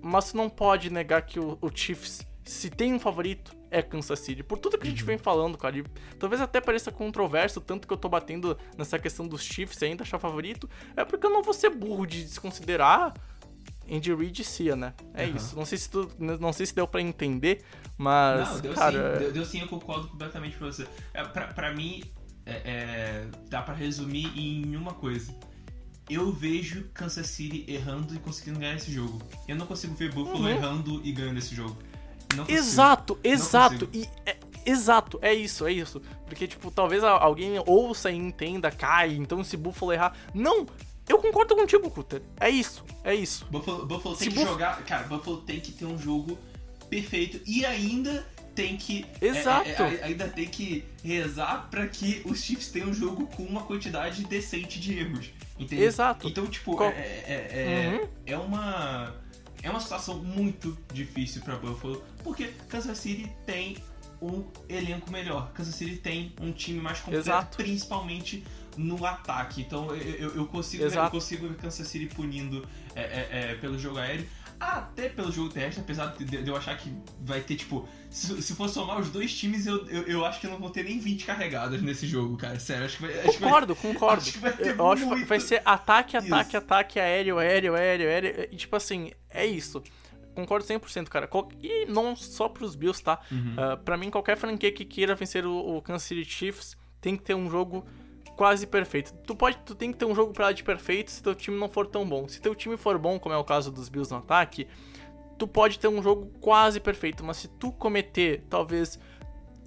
Mas 0.00 0.30
tu 0.30 0.36
não 0.36 0.48
pode 0.48 0.90
negar 0.90 1.22
que 1.22 1.40
o, 1.40 1.58
o 1.60 1.70
Chiefs, 1.74 2.24
se 2.44 2.70
tem 2.70 2.94
um 2.94 3.00
favorito, 3.00 3.52
é 3.72 3.80
Kansas 3.80 4.20
City. 4.20 4.42
Por 4.42 4.58
tudo 4.58 4.76
que 4.76 4.86
a 4.86 4.90
gente 4.90 5.00
uhum. 5.00 5.06
vem 5.06 5.18
falando, 5.18 5.56
cara. 5.56 5.78
E 5.78 5.84
talvez 6.18 6.40
até 6.42 6.60
pareça 6.60 6.92
controverso, 6.92 7.60
tanto 7.60 7.88
que 7.88 7.92
eu 7.92 7.96
tô 7.96 8.08
batendo 8.08 8.56
nessa 8.76 8.98
questão 8.98 9.26
dos 9.26 9.42
Chiefs 9.42 9.82
ainda 9.82 10.02
achar 10.02 10.18
favorito. 10.18 10.68
É 10.94 11.04
porque 11.04 11.26
eu 11.26 11.30
não 11.30 11.42
vou 11.42 11.54
ser 11.54 11.70
burro 11.70 12.06
de 12.06 12.22
desconsiderar 12.22 13.14
Andy 13.90 14.14
Reid 14.14 14.42
e 14.42 14.44
Cia, 14.44 14.76
né? 14.76 14.92
É 15.14 15.24
uhum. 15.24 15.36
isso. 15.36 15.56
Não 15.56 15.64
sei 15.64 15.78
se 15.78 15.90
tu, 15.90 16.08
não 16.18 16.52
sei 16.52 16.66
se 16.66 16.74
deu 16.74 16.86
para 16.86 17.00
entender, 17.00 17.64
mas 17.96 18.48
não, 18.48 18.60
deu 18.60 18.74
cara, 18.74 19.14
sim, 19.14 19.18
deu, 19.24 19.32
deu, 19.32 19.44
sim, 19.46 19.60
eu 19.60 19.68
concordo 19.68 20.08
completamente 20.08 20.58
com 20.58 20.66
você. 20.66 20.86
É, 21.14 21.24
pra, 21.24 21.48
pra 21.48 21.72
mim, 21.72 22.02
é, 22.44 22.52
é, 22.52 23.26
dá 23.48 23.62
para 23.62 23.74
resumir 23.74 24.30
em 24.38 24.76
uma 24.76 24.92
coisa. 24.92 25.34
Eu 26.10 26.30
vejo 26.30 26.90
Kansas 26.92 27.28
City 27.28 27.64
errando 27.66 28.14
e 28.14 28.18
conseguindo 28.18 28.58
ganhar 28.58 28.74
esse 28.74 28.92
jogo. 28.92 29.22
Eu 29.48 29.56
não 29.56 29.66
consigo 29.66 29.94
ver 29.94 30.12
Buffalo 30.12 30.40
uhum. 30.40 30.48
errando 30.48 31.00
e 31.02 31.10
ganhando 31.10 31.38
esse 31.38 31.54
jogo. 31.54 31.78
Exato, 32.48 33.18
exato. 33.22 33.88
E 33.92 34.08
é, 34.26 34.36
exato, 34.64 35.18
é 35.22 35.34
isso, 35.34 35.66
é 35.66 35.72
isso. 35.72 36.00
Porque, 36.26 36.46
tipo, 36.46 36.70
talvez 36.70 37.04
alguém 37.04 37.62
ouça 37.66 38.10
e 38.10 38.16
entenda, 38.16 38.70
cai, 38.70 39.14
então 39.14 39.42
se 39.44 39.56
Buffalo 39.56 39.92
errar. 39.92 40.16
Não! 40.34 40.66
Eu 41.08 41.18
concordo 41.18 41.56
contigo, 41.56 41.90
Cutter. 41.90 42.22
É 42.40 42.48
isso, 42.48 42.84
é 43.04 43.14
isso. 43.14 43.46
Buffalo, 43.50 43.84
Buffalo 43.84 44.16
tem 44.16 44.30
se 44.30 44.34
que 44.34 44.40
Buff... 44.40 44.52
jogar. 44.52 44.84
Cara, 44.84 45.06
Buffalo 45.08 45.38
tem 45.38 45.60
que 45.60 45.72
ter 45.72 45.84
um 45.84 45.98
jogo 45.98 46.38
perfeito 46.88 47.40
e 47.46 47.66
ainda 47.66 48.26
tem 48.54 48.76
que. 48.76 49.04
Exato. 49.20 49.68
É, 49.68 49.94
é, 49.94 50.04
ainda 50.04 50.28
tem 50.28 50.46
que 50.46 50.84
rezar 51.02 51.68
para 51.70 51.86
que 51.88 52.22
os 52.24 52.42
Chiefs 52.42 52.68
tenham 52.68 52.90
um 52.90 52.94
jogo 52.94 53.26
com 53.26 53.42
uma 53.42 53.62
quantidade 53.62 54.24
decente 54.24 54.78
de 54.78 54.98
erros. 54.98 55.30
Entendeu? 55.58 55.86
Exato. 55.86 56.28
Então, 56.28 56.46
tipo, 56.46 56.76
Qual... 56.76 56.90
é, 56.90 57.24
é, 57.26 57.48
é, 57.50 57.88
uhum. 57.88 58.08
é 58.26 58.38
uma 58.38 59.21
é 59.62 59.70
uma 59.70 59.80
situação 59.80 60.18
muito 60.18 60.76
difícil 60.92 61.40
para 61.42 61.56
Buffalo, 61.56 62.02
porque 62.22 62.48
Kansas 62.68 62.98
City 62.98 63.30
tem 63.46 63.76
um 64.20 64.44
elenco 64.68 65.10
melhor. 65.10 65.52
Kansas 65.52 65.74
City 65.74 65.96
tem 65.96 66.32
um 66.40 66.52
time 66.52 66.80
mais 66.80 67.00
completo, 67.00 67.28
Exato. 67.28 67.56
principalmente 67.56 68.44
no 68.76 69.04
ataque. 69.04 69.60
Então 69.62 69.94
eu, 69.94 70.34
eu 70.36 70.46
consigo, 70.46 70.84
eu 70.84 71.10
consigo 71.10 71.48
ver 71.48 71.56
Kansas 71.56 71.86
City 71.86 72.06
punindo 72.14 72.66
é, 72.94 73.02
é, 73.02 73.28
é, 73.30 73.54
pelo 73.56 73.78
jogo 73.78 73.98
aéreo 73.98 74.26
até 74.62 75.08
pelo 75.08 75.32
jogo 75.32 75.48
terrestre, 75.48 75.82
apesar 75.82 76.14
de, 76.18 76.48
eu 76.48 76.56
achar 76.56 76.76
que 76.76 76.92
vai 77.20 77.40
ter, 77.40 77.56
tipo, 77.56 77.88
se, 78.10 78.40
se 78.40 78.54
for 78.54 78.68
somar 78.68 79.00
os 79.00 79.10
dois 79.10 79.34
times, 79.34 79.66
eu, 79.66 79.86
eu, 79.88 80.02
eu, 80.02 80.24
acho 80.24 80.40
que 80.40 80.46
não 80.46 80.58
vão 80.58 80.70
ter 80.70 80.84
nem 80.84 80.98
20 80.98 81.24
carregadas 81.24 81.82
nesse 81.82 82.06
jogo, 82.06 82.36
cara. 82.36 82.58
Sério, 82.58 82.84
acho 82.84 82.96
que 82.96 83.02
vai. 83.02 83.20
Acho 83.20 83.38
concordo, 83.38 83.74
que 83.74 83.82
vai, 83.82 83.92
concordo. 83.92 84.22
Acho 84.22 84.32
que 84.32 84.38
vai 84.38 84.52
ter 84.52 84.78
eu 84.78 84.92
acho 84.92 85.08
que 85.08 85.24
vai 85.24 85.40
ser 85.40 85.62
ataque, 85.64 86.16
ataque, 86.16 86.48
isso. 86.48 86.56
ataque, 86.56 87.00
aéreo, 87.00 87.38
aéreo, 87.38 87.74
aéreo, 87.74 88.08
aéreo. 88.08 88.48
E, 88.50 88.56
tipo 88.56 88.76
assim, 88.76 89.10
é 89.30 89.44
isso. 89.44 89.82
Concordo 90.34 90.66
100%, 90.66 91.08
cara. 91.08 91.28
E 91.62 91.86
não 91.86 92.16
só 92.16 92.48
pros 92.48 92.74
Bills, 92.74 93.02
tá? 93.02 93.20
Uhum. 93.30 93.54
Uh, 93.54 93.76
pra 93.78 93.96
mim, 93.96 94.10
qualquer 94.10 94.36
franquia 94.36 94.72
que 94.72 94.84
queira 94.84 95.14
vencer 95.14 95.44
o, 95.44 95.76
o 95.76 95.82
Kansas 95.82 96.04
City 96.04 96.24
Chiefs 96.24 96.76
tem 97.00 97.16
que 97.16 97.22
ter 97.22 97.34
um 97.34 97.50
jogo 97.50 97.84
quase 98.36 98.66
perfeito. 98.66 99.12
Tu 99.26 99.34
pode, 99.34 99.58
tu 99.58 99.74
tem 99.74 99.92
que 99.92 99.98
ter 99.98 100.04
um 100.04 100.14
jogo 100.14 100.32
pra 100.32 100.46
lá 100.46 100.52
de 100.52 100.62
perfeito 100.62 101.10
se 101.10 101.22
teu 101.22 101.34
time 101.34 101.58
não 101.58 101.68
for 101.68 101.86
tão 101.86 102.08
bom. 102.08 102.28
Se 102.28 102.40
teu 102.40 102.54
time 102.54 102.76
for 102.76 102.98
bom, 102.98 103.18
como 103.18 103.34
é 103.34 103.38
o 103.38 103.44
caso 103.44 103.70
dos 103.70 103.88
Bills 103.88 104.10
no 104.10 104.18
ataque, 104.18 104.66
tu 105.38 105.46
pode 105.46 105.78
ter 105.78 105.88
um 105.88 106.02
jogo 106.02 106.30
quase 106.40 106.80
perfeito, 106.80 107.24
mas 107.24 107.38
se 107.38 107.48
tu 107.48 107.72
cometer 107.72 108.44
talvez 108.48 108.98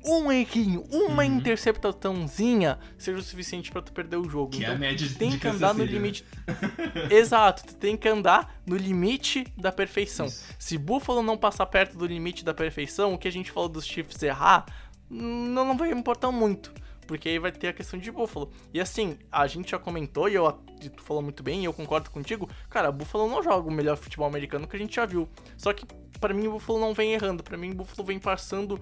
um 0.08 0.32
errinho, 0.32 0.84
uma 0.92 1.24
uhum. 1.24 1.38
interceptaçãozinha 1.38 2.78
seja 2.98 3.18
o 3.18 3.24
suficiente 3.24 3.72
para 3.72 3.82
tu 3.82 3.92
perder 3.92 4.18
o 4.18 4.30
jogo. 4.30 4.52
Que 4.52 4.58
então, 4.58 4.70
é 4.70 4.72
a 4.72 4.76
então, 4.76 4.88
média 4.88 5.08
tu 5.08 5.16
tem 5.16 5.30
de 5.32 5.40
que 5.40 5.48
andar 5.48 5.74
no 5.74 5.84
limite. 5.84 6.24
Exato, 7.10 7.66
tu 7.66 7.76
tem 7.76 7.98
que 7.98 8.08
andar 8.08 8.62
no 8.66 8.78
limite 8.78 9.46
da 9.58 9.72
perfeição. 9.72 10.28
Isso. 10.28 10.46
Se 10.60 10.78
Buffalo 10.78 11.24
não 11.24 11.38
passar 11.38 11.66
perto 11.66 11.98
do 11.98 12.06
limite 12.06 12.46
da 12.46 12.54
perfeição, 12.54 13.16
o 13.16 13.18
que 13.18 13.28
a 13.28 13.32
gente 13.32 13.52
falou 13.52 13.68
dos 13.68 13.86
Chiefs 13.86 14.22
errar, 14.22 14.66
não, 15.10 15.66
não 15.66 15.78
vai 15.78 15.92
importar 15.92 16.32
muito. 16.32 16.72
Porque 17.08 17.30
aí 17.30 17.40
vai 17.40 17.52
ter 17.52 17.68
a 17.68 17.74
questão 17.74 18.00
de 18.00 18.12
Buffalo. 18.12 18.52
E 18.74 18.80
assim, 18.80 19.18
a 19.32 19.46
gente 19.48 19.72
já 19.72 19.80
comentou, 19.80 20.28
e 20.28 20.36
eu, 20.36 20.52
tu 20.96 21.04
falou 21.04 21.22
muito 21.22 21.44
bem, 21.44 21.62
e 21.62 21.66
eu 21.66 21.74
concordo 21.74 22.10
contigo. 22.10 22.50
Cara, 22.70 22.92
Buffalo 22.92 23.30
não 23.30 23.44
joga 23.44 23.68
o 23.68 23.72
melhor 23.72 23.98
futebol 23.98 24.28
americano 24.28 24.68
que 24.68 24.76
a 24.76 24.80
gente 24.80 24.96
já 24.96 25.06
viu. 25.06 25.30
Só 25.58 25.74
que, 25.74 25.86
para 26.20 26.34
mim, 26.34 26.48
o 26.48 26.54
Buffalo 26.54 26.80
não 26.80 26.94
vem 26.94 27.14
errando. 27.14 27.44
para 27.44 27.58
mim, 27.58 27.72
o 27.72 27.76
Buffalo 27.76 28.06
vem 28.06 28.20
passando 28.20 28.80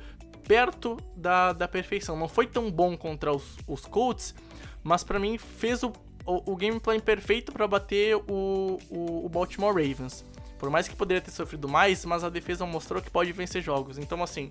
perto 0.47 0.97
da, 1.15 1.53
da 1.53 1.67
perfeição. 1.67 2.17
Não 2.17 2.27
foi 2.27 2.47
tão 2.47 2.69
bom 2.69 2.95
contra 2.97 3.31
os, 3.31 3.57
os 3.67 3.85
Colts, 3.85 4.35
mas 4.83 5.03
para 5.03 5.19
mim 5.19 5.37
fez 5.37 5.83
o, 5.83 5.91
o, 6.25 6.51
o 6.51 6.55
gameplay 6.55 6.99
perfeito 6.99 7.51
para 7.51 7.67
bater 7.67 8.15
o, 8.15 8.79
o, 8.89 9.25
o 9.25 9.29
Baltimore 9.29 9.73
Ravens. 9.73 10.25
Por 10.57 10.69
mais 10.69 10.87
que 10.87 10.95
poderia 10.95 11.21
ter 11.21 11.31
sofrido 11.31 11.67
mais, 11.67 12.05
mas 12.05 12.23
a 12.23 12.29
defesa 12.29 12.65
mostrou 12.65 13.01
que 13.01 13.09
pode 13.09 13.31
vencer 13.33 13.61
jogos. 13.61 13.97
Então, 13.97 14.23
assim, 14.23 14.49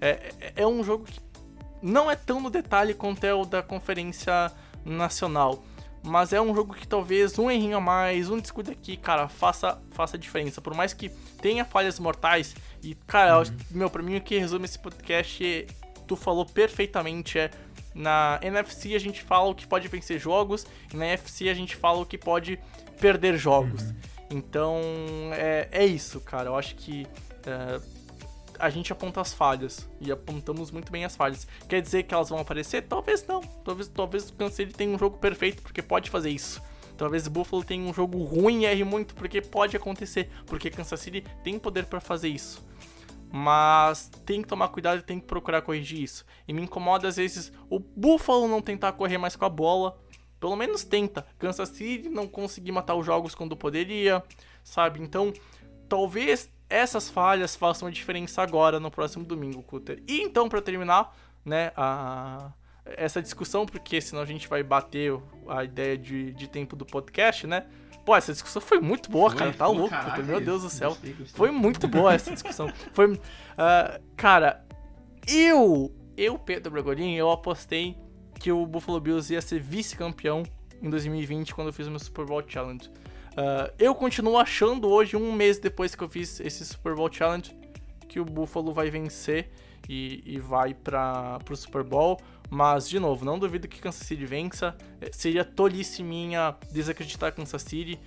é, 0.00 0.32
é, 0.40 0.52
é 0.56 0.66
um 0.66 0.82
jogo 0.82 1.04
que 1.04 1.20
não 1.82 2.10
é 2.10 2.16
tão 2.16 2.40
no 2.40 2.50
detalhe 2.50 2.94
quanto 2.94 3.24
é 3.24 3.34
o 3.34 3.44
da 3.44 3.62
Conferência 3.62 4.52
Nacional. 4.84 5.62
Mas 6.02 6.32
é 6.32 6.40
um 6.40 6.54
jogo 6.54 6.74
que 6.74 6.88
talvez 6.88 7.38
um 7.38 7.50
errinho 7.50 7.76
a 7.76 7.80
mais, 7.80 8.30
um 8.30 8.38
descuido 8.38 8.70
aqui, 8.70 8.96
cara, 8.96 9.28
faça, 9.28 9.80
faça 9.90 10.16
diferença. 10.16 10.60
Por 10.60 10.74
mais 10.74 10.94
que 10.94 11.10
tenha 11.42 11.64
falhas 11.64 11.98
mortais. 11.98 12.54
E, 12.82 12.94
cara, 13.06 13.38
uhum. 13.38 13.44
meu, 13.70 13.90
pra 13.90 14.02
mim 14.02 14.16
o 14.16 14.20
que 14.20 14.38
resume 14.38 14.64
esse 14.64 14.78
podcast, 14.78 15.44
é, 15.44 15.66
tu 16.06 16.16
falou 16.16 16.46
perfeitamente, 16.46 17.38
é. 17.38 17.50
Na 17.92 18.38
NFC 18.40 18.94
a 18.94 19.00
gente 19.00 19.20
fala 19.20 19.50
o 19.50 19.54
que 19.54 19.66
pode 19.66 19.88
vencer 19.88 20.18
jogos, 20.18 20.64
e 20.94 20.96
na 20.96 21.06
NFC 21.06 21.48
a 21.48 21.54
gente 21.54 21.74
fala 21.74 21.98
o 21.98 22.06
que 22.06 22.16
pode 22.16 22.58
perder 23.00 23.36
jogos. 23.36 23.82
Uhum. 23.82 23.96
Então, 24.30 24.80
é, 25.32 25.68
é 25.72 25.84
isso, 25.84 26.20
cara. 26.20 26.50
Eu 26.50 26.56
acho 26.56 26.76
que. 26.76 27.04
É, 27.44 27.80
a 28.60 28.70
gente 28.70 28.92
aponta 28.92 29.20
as 29.20 29.32
falhas 29.32 29.88
e 30.00 30.12
apontamos 30.12 30.70
muito 30.70 30.92
bem 30.92 31.04
as 31.04 31.16
falhas. 31.16 31.46
Quer 31.68 31.80
dizer 31.80 32.02
que 32.02 32.14
elas 32.14 32.28
vão 32.28 32.38
aparecer? 32.38 32.82
Talvez 32.82 33.26
não. 33.26 33.40
Talvez, 33.40 33.88
talvez 33.88 34.28
o 34.28 34.34
Kansas 34.34 34.72
tenha 34.72 34.94
um 34.94 34.98
jogo 34.98 35.18
perfeito 35.18 35.62
porque 35.62 35.82
pode 35.82 36.10
fazer 36.10 36.30
isso. 36.30 36.62
Talvez 36.96 37.26
o 37.26 37.30
Buffalo 37.30 37.64
tenha 37.64 37.82
um 37.82 37.94
jogo 37.94 38.22
ruim 38.22 38.62
e 38.62 38.66
erre 38.66 38.84
muito 38.84 39.14
porque 39.14 39.40
pode 39.40 39.74
acontecer, 39.74 40.28
porque 40.46 40.68
Kansas 40.68 41.00
City 41.00 41.24
tem 41.42 41.58
poder 41.58 41.86
para 41.86 41.98
fazer 41.98 42.28
isso. 42.28 42.62
Mas 43.32 44.10
tem 44.26 44.42
que 44.42 44.48
tomar 44.48 44.68
cuidado 44.68 44.98
e 44.98 45.02
tem 45.02 45.18
que 45.18 45.26
procurar 45.26 45.62
corrigir 45.62 46.02
isso. 46.02 46.26
E 46.46 46.52
me 46.52 46.62
incomoda 46.62 47.08
às 47.08 47.16
vezes 47.16 47.52
o 47.70 47.78
Buffalo 47.78 48.46
não 48.46 48.60
tentar 48.60 48.92
correr 48.92 49.16
mais 49.16 49.34
com 49.34 49.44
a 49.46 49.48
bola. 49.48 49.98
Pelo 50.38 50.56
menos 50.56 50.84
tenta. 50.84 51.26
Kansas 51.38 51.70
City 51.70 52.08
não 52.08 52.26
conseguir 52.26 52.72
matar 52.72 52.94
os 52.94 53.06
jogos 53.06 53.34
quando 53.34 53.56
poderia, 53.56 54.22
sabe? 54.62 55.00
Então, 55.00 55.32
talvez 55.88 56.50
essas 56.70 57.10
falhas 57.10 57.56
façam 57.56 57.88
a 57.88 57.90
diferença 57.90 58.40
agora 58.40 58.78
no 58.78 58.90
próximo 58.90 59.24
domingo, 59.24 59.62
Cutter. 59.62 60.02
E 60.06 60.22
então, 60.22 60.48
para 60.48 60.62
terminar, 60.62 61.14
né, 61.44 61.72
a, 61.76 62.52
essa 62.84 63.20
discussão, 63.20 63.66
porque 63.66 64.00
senão 64.00 64.22
a 64.22 64.26
gente 64.26 64.48
vai 64.48 64.62
bater 64.62 65.12
a 65.48 65.64
ideia 65.64 65.98
de, 65.98 66.32
de 66.32 66.48
tempo 66.48 66.76
do 66.76 66.86
podcast, 66.86 67.46
né? 67.46 67.66
Pô, 68.06 68.16
essa 68.16 68.32
discussão 68.32 68.62
foi 68.62 68.80
muito 68.80 69.10
boa, 69.10 69.30
foi, 69.30 69.38
cara. 69.38 69.52
Tá 69.52 69.66
louco, 69.66 69.90
caraca, 69.90 70.10
Cutter. 70.10 70.24
Meu 70.24 70.40
Deus 70.40 70.62
do 70.62 70.70
céu. 70.70 70.90
Gostei, 70.90 71.12
gostei. 71.12 71.36
Foi 71.36 71.50
muito 71.50 71.86
boa 71.88 72.14
essa 72.14 72.32
discussão. 72.32 72.72
foi. 72.94 73.12
Uh, 73.12 73.20
cara, 74.16 74.64
eu, 75.26 75.92
eu, 76.16 76.38
Pedro 76.38 76.72
Bragolin, 76.72 77.14
eu 77.14 77.30
apostei 77.30 77.96
que 78.38 78.50
o 78.50 78.64
Buffalo 78.64 79.00
Bills 79.00 79.32
ia 79.32 79.42
ser 79.42 79.60
vice-campeão 79.60 80.44
em 80.80 80.88
2020 80.88 81.54
quando 81.54 81.68
eu 81.68 81.72
fiz 81.72 81.86
o 81.86 81.90
meu 81.90 81.98
Super 81.98 82.24
Bowl 82.24 82.42
Challenge. 82.46 82.90
Uh, 83.32 83.72
eu 83.78 83.94
continuo 83.94 84.36
achando 84.36 84.88
hoje, 84.88 85.16
um 85.16 85.32
mês 85.32 85.58
depois 85.58 85.94
que 85.94 86.02
eu 86.02 86.08
fiz 86.08 86.40
esse 86.40 86.64
Super 86.64 86.94
Bowl 86.94 87.10
Challenge, 87.10 87.54
que 88.08 88.18
o 88.18 88.24
Buffalo 88.24 88.72
vai 88.72 88.90
vencer 88.90 89.50
e, 89.88 90.22
e 90.26 90.38
vai 90.38 90.74
para 90.74 91.38
o 91.48 91.56
Super 91.56 91.82
Bowl. 91.82 92.20
Mas, 92.48 92.88
de 92.88 92.98
novo, 92.98 93.24
não 93.24 93.38
duvido 93.38 93.68
que 93.68 93.80
Kansas 93.80 94.06
City 94.06 94.26
vença. 94.26 94.76
É, 95.00 95.10
seria 95.12 95.44
tolice 95.44 96.02
minha 96.02 96.56
desacreditar 96.72 97.32
Kansas 97.32 97.62
City. 97.62 97.98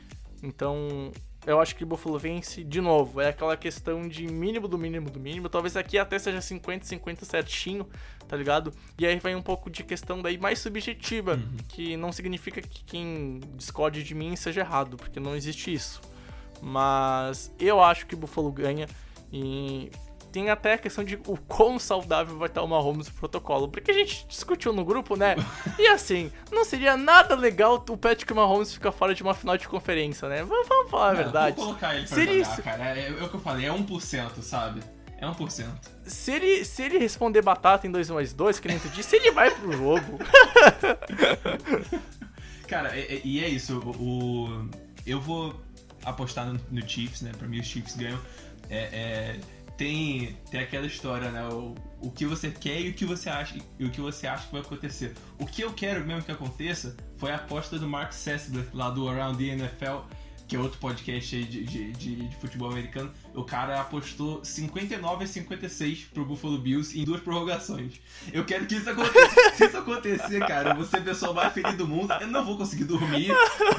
Então, 0.44 1.12
eu 1.46 1.60
acho 1.60 1.76
que 1.76 1.84
o 1.84 1.88
Buffalo 1.88 2.20
vence 2.20 2.62
de 2.62 2.82
novo. 2.82 3.22
É 3.22 3.30
aquela 3.30 3.56
questão 3.56 4.08
de 4.08 4.28
mínimo 4.28 4.68
do 4.68 4.78
mínimo 4.78 5.10
do 5.10 5.20
mínimo. 5.20 5.48
Talvez 5.48 5.78
aqui 5.78 5.98
até 5.98 6.20
seja 6.20 6.42
50, 6.42 6.86
50 6.86 7.26
certinho, 7.26 7.88
tá 8.28 8.36
ligado? 8.38 8.74
E 8.98 9.06
aí 9.06 9.20
vai 9.20 9.36
um 9.36 9.42
pouco 9.42 9.70
de 9.70 9.84
questão 9.84 10.22
daí 10.22 10.38
mais 10.38 10.60
subjetiva, 10.60 11.34
uhum. 11.36 11.58
que 11.70 11.96
não 11.98 12.12
significa 12.12 12.62
que 12.62 12.84
quem 12.84 13.40
discorde 13.56 14.04
de 14.04 14.16
mim 14.16 14.36
seja 14.36 14.62
errado, 14.62 14.98
porque 14.98 15.20
não 15.20 15.36
existe 15.36 15.74
isso. 15.74 16.02
Mas 16.62 17.54
eu 17.60 17.84
acho 17.84 18.06
que 18.06 18.16
o 18.16 18.18
Buffalo 18.18 18.52
ganha 18.52 18.88
e 19.32 19.92
tem 20.32 20.50
até 20.50 20.74
a 20.74 20.78
questão 20.80 21.04
de 21.04 21.16
o 21.28 21.38
quão 21.38 21.78
saudável 21.78 22.38
vai 22.38 22.48
estar 22.48 22.64
o 22.64 22.68
Mahomes 22.68 23.08
no 23.08 23.14
protocolo. 23.14 23.68
Porque 23.68 23.92
a 23.92 23.94
gente 23.94 24.26
discutiu 24.28 24.74
no 24.74 24.84
grupo, 24.84 25.16
né? 25.16 25.36
E 25.78 25.88
assim, 25.88 26.32
não 26.52 26.66
seria 26.66 26.98
nada 26.98 27.36
legal 27.36 27.84
o 27.88 27.98
Patrick 27.98 28.34
Mahomes 28.34 28.74
ficar 28.74 28.92
fora 28.92 29.14
de 29.14 29.22
uma 29.22 29.34
final 29.36 29.58
de 29.58 29.68
conferência, 29.68 30.28
né? 30.28 30.44
Vamos, 30.44 30.68
vamos 30.68 30.90
falar 30.90 31.10
a 31.10 31.14
Não, 31.14 31.18
verdade. 31.24 31.56
Vou 31.58 31.66
colocar 31.68 31.96
ele 31.96 32.08
pra 32.08 32.16
Seria 32.16 32.44
jogar, 32.44 32.54
isso- 32.54 32.64
cara. 32.64 32.98
É, 33.00 33.08
é 33.10 33.24
o 33.24 33.30
que 33.30 33.36
eu 33.36 33.40
falei, 33.40 33.68
é 33.68 33.72
1%, 33.72 34.42
sabe? 34.42 34.82
É 35.24 35.26
1%. 35.26 35.66
Se 36.06 36.32
ele, 36.34 36.66
se 36.66 36.84
ele 36.84 36.98
responder 36.98 37.42
batata 37.42 37.88
em 37.88 37.92
2 37.92 38.10
mais 38.10 38.34
2, 38.34 38.60
que 38.60 38.68
nem 38.68 38.78
tu 38.78 38.90
disse, 38.90 39.16
ele 39.16 39.32
vai 39.32 39.50
pro 39.52 39.72
jogo. 39.72 40.20
Cara, 42.68 42.98
é- 42.98 43.16
é- 43.16 43.22
e 43.24 43.44
é 43.44 43.48
isso. 43.48 43.80
O, 43.80 44.50
o- 44.50 44.70
eu 45.06 45.22
vou 45.22 45.62
apostar 46.04 46.46
no, 46.48 46.60
no 46.72 46.88
Chiefs, 46.88 47.22
né? 47.22 47.32
Pra 47.38 47.48
mim, 47.48 47.60
os 47.60 47.68
Chiefs 47.68 47.96
ganham. 47.96 48.20
É, 48.70 48.78
é, 48.78 49.40
tem, 49.78 50.38
tem 50.52 50.60
aquela 50.60 50.86
história, 50.86 51.30
né? 51.32 51.46
O, 51.48 51.76
o 52.02 52.12
que 52.12 52.26
você 52.26 52.52
quer 52.52 52.82
e 52.82 52.90
o 52.90 52.94
que 52.94 53.06
você 53.06 53.30
acha 53.30 53.56
e 53.80 53.86
o 53.86 53.92
que 53.92 54.02
você 54.02 54.28
acha 54.28 54.46
que 54.46 54.52
vai 54.52 54.62
acontecer. 54.62 55.14
O 55.40 55.46
que 55.46 55.62
eu 55.62 55.72
quero 55.74 56.06
mesmo 56.06 56.24
que 56.24 56.32
aconteça 56.32 56.96
foi 57.18 57.32
a 57.32 57.36
aposta 57.36 57.80
do 57.80 57.88
Mark 57.88 58.12
Sessler, 58.12 58.66
lá 58.74 58.90
do 58.90 59.08
Around 59.08 59.38
the 59.38 59.52
NFL, 59.54 60.00
que 60.48 60.56
é 60.56 60.60
outro 60.60 60.80
podcast 60.80 61.44
de, 61.46 61.64
de, 61.64 61.92
de- 61.94 62.28
de 62.28 62.36
futebol 62.38 62.70
americano. 62.72 63.12
O 63.34 63.44
cara 63.44 63.82
apostou 63.82 64.44
59 64.46 65.24
a 65.24 65.28
56 65.28 66.06
pro 66.14 66.24
Buffalo 66.24 66.58
Bills 66.58 67.00
em 67.00 67.04
duas 67.04 67.20
prorrogações. 67.22 67.94
Eu 68.32 68.46
quero 68.46 68.66
que 68.68 68.76
isso 68.76 68.90
aconteça. 68.90 69.56
Se 69.56 69.66
isso 69.66 69.78
acontecer, 69.78 70.40
cara, 70.46 70.72
eu 70.72 70.76
vou 70.76 70.86
ser 70.86 70.98
a 70.98 71.02
pessoa 71.02 71.34
mais 71.34 71.52
feliz 71.52 71.76
do 71.76 71.88
mundo. 71.88 72.14
Eu 72.22 72.28
não 72.28 72.46
vou 72.46 72.58
conseguir 72.58 72.84
dormir. 72.84 73.30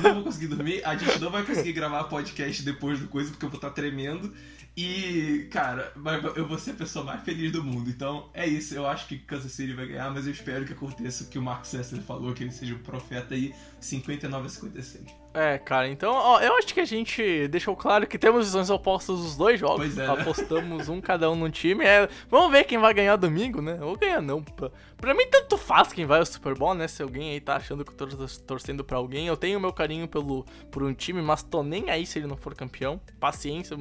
Não 0.02 0.14
vou 0.14 0.24
conseguir 0.24 0.48
dormir. 0.48 0.84
A 0.84 0.96
gente 0.96 1.20
não 1.20 1.30
vai 1.30 1.44
conseguir 1.44 1.72
gravar 1.72 2.04
podcast 2.04 2.62
depois 2.62 2.98
do 2.98 3.06
coisa, 3.06 3.30
porque 3.30 3.44
eu 3.44 3.50
vou 3.50 3.58
estar 3.58 3.70
tremendo. 3.70 4.32
E, 4.76 5.48
cara, 5.52 5.92
eu 6.34 6.48
vou 6.48 6.58
ser 6.58 6.72
a 6.72 6.74
pessoa 6.74 7.04
mais 7.04 7.22
feliz 7.22 7.52
do 7.52 7.62
mundo. 7.62 7.88
Então, 7.88 8.28
é 8.34 8.46
isso. 8.46 8.74
Eu 8.74 8.86
acho 8.86 9.06
que 9.06 9.18
Kansas 9.18 9.52
City 9.52 9.72
vai 9.72 9.86
ganhar, 9.86 10.10
mas 10.10 10.26
eu 10.26 10.32
espero 10.32 10.64
que 10.64 10.72
aconteça 10.72 11.24
o 11.24 11.28
que 11.28 11.38
o 11.38 11.42
Mark 11.42 11.64
Sessler 11.64 12.02
falou, 12.02 12.34
que 12.34 12.42
ele 12.42 12.50
seja 12.50 12.74
um 12.74 12.78
profeta 12.78 13.34
aí, 13.34 13.54
59 13.80 14.46
a 14.46 14.48
56. 14.48 15.24
É, 15.34 15.58
cara, 15.58 15.88
então, 15.88 16.14
ó, 16.14 16.40
eu 16.40 16.56
acho 16.56 16.72
que 16.72 16.78
a 16.78 16.84
gente 16.84 17.48
deixou 17.48 17.74
claro 17.74 18.06
que 18.06 18.16
temos 18.16 18.46
visões 18.46 18.70
opostas 18.70 19.18
dos 19.18 19.36
dois 19.36 19.58
jogos. 19.58 19.78
Pois 19.78 19.98
é, 19.98 20.06
né? 20.06 20.12
Apostamos 20.12 20.88
um 20.88 21.00
cada 21.00 21.28
um 21.28 21.34
no 21.34 21.50
time. 21.50 21.84
É, 21.84 22.08
vamos 22.30 22.52
ver 22.52 22.62
quem 22.62 22.78
vai 22.78 22.94
ganhar 22.94 23.16
domingo, 23.16 23.60
né? 23.60 23.76
Ou 23.82 23.96
ganhar 23.96 24.22
não. 24.22 24.40
Pra, 24.40 24.70
pra 24.96 25.12
mim, 25.12 25.26
tanto 25.28 25.58
faz 25.58 25.92
quem 25.92 26.06
vai 26.06 26.20
ao 26.20 26.26
Super 26.26 26.54
Bowl, 26.54 26.72
né? 26.72 26.86
Se 26.86 27.02
alguém 27.02 27.32
aí 27.32 27.40
tá 27.40 27.56
achando 27.56 27.84
que 27.84 27.90
eu 27.90 27.96
tô 27.96 28.06
torcendo 28.46 28.84
pra 28.84 28.96
alguém. 28.96 29.26
Eu 29.26 29.36
tenho 29.36 29.58
meu 29.58 29.72
carinho 29.72 30.06
pelo, 30.06 30.46
por 30.70 30.84
um 30.84 30.94
time, 30.94 31.20
mas 31.20 31.42
tô 31.42 31.64
nem 31.64 31.90
aí 31.90 32.06
se 32.06 32.20
ele 32.20 32.28
não 32.28 32.36
for 32.36 32.54
campeão. 32.54 33.00
Paciência. 33.18 33.76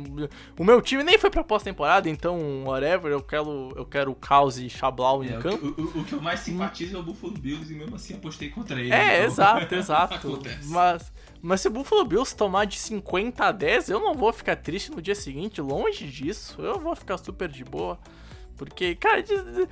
O 0.58 0.64
meu 0.64 0.82
time 0.84 1.03
nem 1.03 1.17
foi 1.17 1.29
pra 1.29 1.43
pós-temporada, 1.43 2.07
então, 2.09 2.65
whatever. 2.65 3.11
Eu 3.11 3.21
quero, 3.23 3.73
eu 3.75 3.86
quero 3.86 4.11
o 4.11 4.15
caos 4.15 4.57
e 4.59 4.69
Chablau 4.69 5.23
em 5.23 5.29
É, 5.31 5.38
o, 5.39 5.41
campo. 5.41 5.73
que- 5.73 5.81
o- 5.81 6.01
o 6.01 6.03
que 6.05 6.13
eu 6.13 6.21
mais 6.21 6.41
simpatizo 6.41 6.95
é 6.95 6.99
o 6.99 7.03
Buffalo 7.03 7.34
Bills 7.34 7.71
e 7.73 7.75
mesmo 7.75 7.95
assim 7.95 8.13
apostei 8.13 8.49
contra 8.49 8.79
ele. 8.79 8.91
É, 8.93 9.15
então- 9.19 9.25
exato, 9.25 9.75
exato. 9.75 10.13
Acontece. 10.15 10.67
Mas, 10.69 11.11
mas 11.41 11.61
se 11.61 11.67
o 11.67 11.71
Buffalo 11.71 12.05
Bills 12.05 12.36
tomar 12.36 12.65
de 12.65 12.77
50 12.77 13.45
a 13.45 13.51
10, 13.51 13.89
eu 13.89 13.99
não 13.99 14.13
vou 14.13 14.31
ficar 14.31 14.55
triste 14.55 14.91
no 14.91 15.01
dia 15.01 15.15
seguinte, 15.15 15.59
longe 15.61 16.05
disso. 16.07 16.61
Eu 16.61 16.79
vou 16.79 16.95
ficar 16.95 17.17
super 17.17 17.49
de 17.49 17.63
boa. 17.63 17.97
Porque, 18.55 18.93
cara, 18.95 19.23
de- 19.23 19.36
de- 19.36 19.67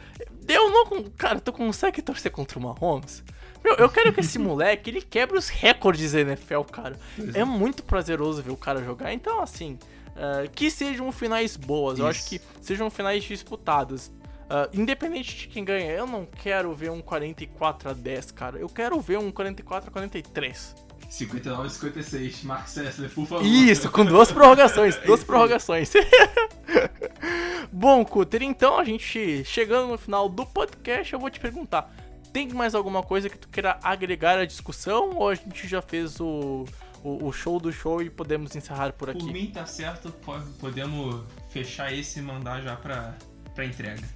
eu 0.53 0.69
não. 0.71 1.03
Cara, 1.17 1.39
tu 1.39 1.53
consegue 1.53 2.01
torcer 2.01 2.31
contra 2.31 2.57
o 2.57 2.61
Mahomes? 2.61 3.23
Meu, 3.63 3.75
eu 3.75 3.87
quero 3.87 4.11
que 4.11 4.21
esse 4.21 4.39
moleque 4.39 4.89
ele 4.89 5.01
quebre 5.03 5.37
os 5.37 5.47
recordes 5.49 6.13
da 6.13 6.21
NFL, 6.21 6.61
cara. 6.63 6.99
É 7.35 7.43
muito 7.45 7.83
prazeroso 7.83 8.41
ver 8.41 8.49
o 8.51 8.57
cara 8.57 8.83
jogar. 8.83 9.13
Então, 9.13 9.39
assim, 9.39 9.77
eh, 10.21 10.49
que 10.53 10.69
sejam 10.69 11.11
finais 11.11 11.57
boas. 11.57 11.97
Eu 11.97 12.05
acho 12.05 12.19
Isso. 12.19 12.29
que 12.29 12.41
sejam 12.61 12.91
finais 12.91 13.23
disputadas. 13.23 14.11
Ah, 14.53 14.69
independente 14.73 15.35
de 15.35 15.47
quem 15.47 15.63
ganha, 15.63 15.91
eu 15.91 16.05
não 16.05 16.25
quero 16.25 16.73
ver 16.75 16.91
um 16.91 17.01
44 17.01 17.89
a 17.89 17.93
10, 17.93 18.31
cara. 18.31 18.59
Eu 18.59 18.67
quero 18.67 18.99
ver 18.99 19.17
um 19.17 19.31
44 19.31 19.89
a 19.89 19.93
43. 19.93 20.75
59 21.09 21.67
a 21.67 21.69
56, 21.69 22.43
Mark 22.43 22.67
Sessler, 22.67 23.09
por 23.09 23.25
favor. 23.25 23.45
Isso, 23.45 23.89
com 23.89 24.05
duas 24.05 24.29
prorrogações, 24.31 24.97
duas 24.97 25.21
isso 25.21 25.25
prorrogações. 25.25 25.91
Bom, 27.71 28.03
Cutter, 28.03 28.43
então 28.43 28.77
a 28.77 28.83
gente 28.83 29.43
chegando 29.45 29.87
no 29.87 29.97
final 29.97 30.27
do 30.27 30.45
podcast, 30.45 31.13
eu 31.13 31.19
vou 31.19 31.29
te 31.29 31.39
perguntar: 31.39 31.89
tem 32.33 32.49
mais 32.49 32.75
alguma 32.75 33.01
coisa 33.01 33.29
que 33.29 33.37
tu 33.37 33.47
queira 33.47 33.79
agregar 33.81 34.37
à 34.37 34.45
discussão 34.45 35.11
ou 35.15 35.29
a 35.29 35.35
gente 35.35 35.65
já 35.65 35.81
fez 35.81 36.19
o, 36.19 36.65
o, 37.03 37.27
o 37.27 37.31
show 37.31 37.59
do 37.59 37.71
show 37.71 38.01
e 38.01 38.09
podemos 38.09 38.55
encerrar 38.55 38.93
por 38.93 39.11
Por 39.11 39.17
aqui? 39.17 39.31
mim 39.33 39.47
tá 39.51 39.65
certo, 39.65 40.11
po- 40.11 40.39
podemos 40.59 41.23
fechar 41.49 41.93
esse 41.93 42.19
e 42.19 42.21
mandar 42.21 42.61
já 42.61 42.75
pra, 42.75 43.15
pra 43.55 43.65
entrega. 43.65 44.07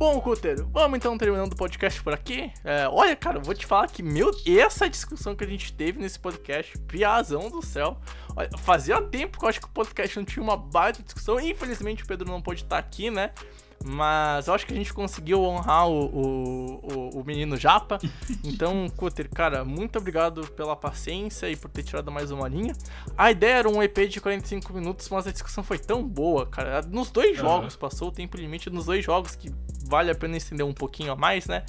Bom, 0.00 0.18
Cutter, 0.18 0.64
vamos 0.68 0.96
então 0.96 1.18
terminando 1.18 1.52
o 1.52 1.56
podcast 1.56 2.02
por 2.02 2.14
aqui. 2.14 2.50
É, 2.64 2.88
olha, 2.88 3.14
cara, 3.14 3.36
eu 3.36 3.42
vou 3.42 3.52
te 3.52 3.66
falar 3.66 3.86
que, 3.86 4.02
meu, 4.02 4.30
essa 4.46 4.88
discussão 4.88 5.36
que 5.36 5.44
a 5.44 5.46
gente 5.46 5.74
teve 5.74 6.00
nesse 6.00 6.18
podcast, 6.18 6.78
piazão 6.78 7.50
do 7.50 7.60
céu. 7.60 7.98
Olha, 8.34 8.48
fazia 8.56 8.98
tempo 9.02 9.38
que 9.38 9.44
eu 9.44 9.48
acho 9.50 9.60
que 9.60 9.66
o 9.66 9.70
podcast 9.70 10.16
não 10.16 10.24
tinha 10.24 10.42
uma 10.42 10.56
baita 10.56 11.02
discussão. 11.02 11.38
Infelizmente 11.38 12.02
o 12.02 12.06
Pedro 12.06 12.26
não 12.30 12.40
pôde 12.40 12.62
estar 12.62 12.78
aqui, 12.78 13.10
né? 13.10 13.30
Mas 13.84 14.46
eu 14.46 14.54
acho 14.54 14.66
que 14.66 14.74
a 14.74 14.76
gente 14.76 14.92
conseguiu 14.92 15.42
honrar 15.42 15.88
o, 15.88 16.04
o, 16.04 16.80
o, 16.82 17.20
o 17.20 17.24
menino 17.24 17.56
Japa. 17.56 17.98
Então, 18.44 18.88
Cutter, 18.96 19.28
cara, 19.28 19.64
muito 19.64 19.98
obrigado 19.98 20.46
pela 20.52 20.74
paciência 20.74 21.48
e 21.48 21.56
por 21.56 21.70
ter 21.70 21.82
tirado 21.82 22.10
mais 22.10 22.30
uma 22.30 22.48
linha. 22.48 22.74
A 23.16 23.30
ideia 23.30 23.54
era 23.58 23.68
um 23.68 23.82
EP 23.82 24.08
de 24.08 24.20
45 24.20 24.72
minutos, 24.72 25.08
mas 25.08 25.26
a 25.26 25.32
discussão 25.32 25.62
foi 25.62 25.78
tão 25.78 26.06
boa, 26.06 26.46
cara. 26.46 26.82
Nos 26.82 27.10
dois 27.10 27.38
Aham. 27.38 27.48
jogos, 27.48 27.76
passou 27.76 28.08
o 28.08 28.12
tempo 28.12 28.36
limite 28.36 28.68
nos 28.70 28.86
dois 28.86 29.04
jogos, 29.04 29.34
que 29.36 29.52
vale 29.86 30.10
a 30.10 30.14
pena 30.14 30.36
estender 30.36 30.64
um 30.64 30.72
pouquinho 30.72 31.12
a 31.12 31.16
mais, 31.16 31.46
né? 31.46 31.64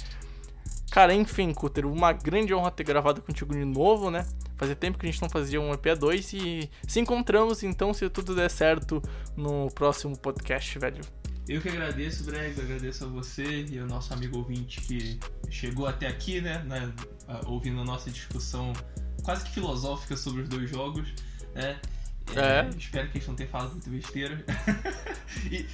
Cara, 0.90 1.14
enfim, 1.14 1.54
Cutter, 1.54 1.86
uma 1.86 2.12
grande 2.12 2.54
honra 2.54 2.70
ter 2.70 2.84
gravado 2.84 3.22
contigo 3.22 3.54
de 3.54 3.64
novo, 3.64 4.10
né? 4.10 4.26
Fazia 4.56 4.76
tempo 4.76 4.98
que 4.98 5.06
a 5.06 5.10
gente 5.10 5.22
não 5.22 5.30
fazia 5.30 5.60
um 5.60 5.72
EP 5.72 5.86
a 5.86 5.94
2 5.94 6.32
e 6.34 6.70
se 6.86 7.00
encontramos, 7.00 7.62
então, 7.62 7.94
se 7.94 8.08
tudo 8.10 8.34
der 8.34 8.50
certo, 8.50 9.02
no 9.36 9.68
próximo 9.74 10.16
podcast, 10.18 10.78
velho. 10.78 11.02
Eu 11.48 11.60
que 11.60 11.68
agradeço, 11.68 12.24
Bregs, 12.24 12.58
agradeço 12.58 13.04
a 13.04 13.08
você 13.08 13.66
e 13.68 13.78
ao 13.78 13.86
nosso 13.86 14.14
amigo 14.14 14.38
ouvinte 14.38 14.80
que 14.80 15.18
chegou 15.50 15.86
até 15.86 16.06
aqui, 16.06 16.40
né, 16.40 16.62
né, 16.64 16.92
ouvindo 17.46 17.80
a 17.80 17.84
nossa 17.84 18.10
discussão 18.10 18.72
quase 19.24 19.44
que 19.44 19.50
filosófica 19.50 20.16
sobre 20.16 20.42
os 20.42 20.48
dois 20.48 20.70
jogos, 20.70 21.12
né. 21.54 21.80
É. 22.36 22.68
Espero 22.76 23.10
que 23.10 23.18
eles 23.18 23.28
não 23.28 23.34
tenham 23.34 23.50
falado 23.50 23.72
muito 23.72 23.90
besteira. 23.90 24.44
e, 25.50 25.66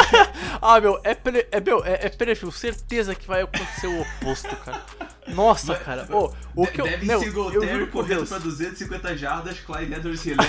Ah, 0.60 0.80
meu, 0.80 1.00
é, 1.04 1.14
pre, 1.14 1.46
é, 1.52 1.60
meu, 1.60 1.84
é, 1.84 2.06
é 2.06 2.08
perfil, 2.08 2.50
certeza 2.50 3.14
que 3.14 3.26
vai 3.26 3.42
acontecer 3.42 3.86
o 3.86 4.00
oposto, 4.00 4.56
cara. 4.56 4.84
Nossa, 5.34 5.74
Vai- 5.74 5.84
cara. 5.84 6.06
Ô, 6.10 6.32
o 6.54 6.66
que 6.66 6.80
eu. 6.80 6.84
Devin 6.84 7.10
eu 7.10 7.20
Singletary 7.20 7.86
correndo 7.88 8.26
pra 8.26 8.38
250 8.38 9.16
jardas, 9.16 9.58
Clyde 9.60 9.94
Edwards 9.94 10.24
Hiller 10.26 10.46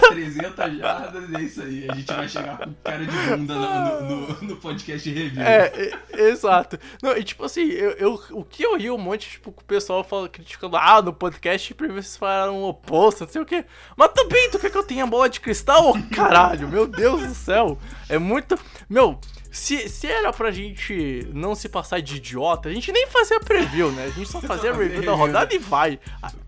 pra 0.00 0.08
300 0.10 0.78
jardas, 0.78 1.34
é 1.34 1.40
isso 1.40 1.62
aí. 1.62 1.86
A 1.90 1.94
gente 1.94 2.12
vai 2.12 2.28
chegar 2.28 2.58
com 2.58 2.72
cara 2.84 3.04
de 3.06 3.16
bunda 3.16 3.54
no, 3.54 4.00
no, 4.02 4.42
no- 4.42 4.56
podcast 4.56 5.10
review. 5.10 5.42
É, 5.42 5.72
é, 6.12 6.20
exato. 6.28 6.78
Não, 7.02 7.16
e 7.16 7.24
tipo 7.24 7.44
assim, 7.44 7.62
eu, 7.68 7.90
eu- 7.92 8.22
o 8.32 8.44
que 8.44 8.62
eu 8.64 8.76
ri 8.76 8.90
um 8.90 8.98
monte, 8.98 9.30
tipo, 9.30 9.50
com 9.52 9.60
o 9.60 9.64
pessoal 9.64 10.04
fala, 10.04 10.28
criticando, 10.28 10.76
ah, 10.76 11.00
no 11.02 11.12
podcast 11.12 11.72
pra 11.74 11.86
vocês 11.88 12.16
falaram 12.16 12.56
o 12.56 12.68
oposto, 12.68 13.24
não 13.24 13.28
sei 13.32 13.40
o 13.42 13.46
quê. 13.46 13.64
Mas 13.96 14.10
também, 14.12 14.50
tu 14.50 14.58
quer 14.58 14.70
que 14.70 14.78
eu 14.78 14.82
tenha 14.82 15.06
bola 15.06 15.28
de 15.28 15.40
cristal? 15.40 15.90
Ô, 15.90 15.94
caralho, 16.14 16.68
meu 16.68 16.86
Deus 16.86 17.26
do 17.26 17.34
céu. 17.34 17.78
É 18.08 18.18
muito. 18.18 18.58
Meu, 18.88 19.18
se, 19.50 19.88
se 19.88 20.06
era 20.06 20.32
pra 20.32 20.50
gente 20.50 21.26
não 21.32 21.54
se 21.54 21.68
passar 21.68 22.00
de 22.00 22.16
idiota, 22.16 22.68
a 22.68 22.72
gente 22.72 22.90
nem 22.92 23.06
fazia 23.06 23.40
preview, 23.40 23.90
né? 23.92 24.04
A 24.06 24.10
gente 24.10 24.28
só 24.30 24.40
fazia 24.42 24.72
review 24.72 25.04
da 25.04 25.12
rodada 25.14 25.50
né? 25.50 25.56
e 25.56 25.58
vai. 25.58 25.98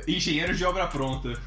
Engenheiros 0.07 0.59
de 0.59 0.65
obra 0.65 0.87
pronta. 0.87 1.31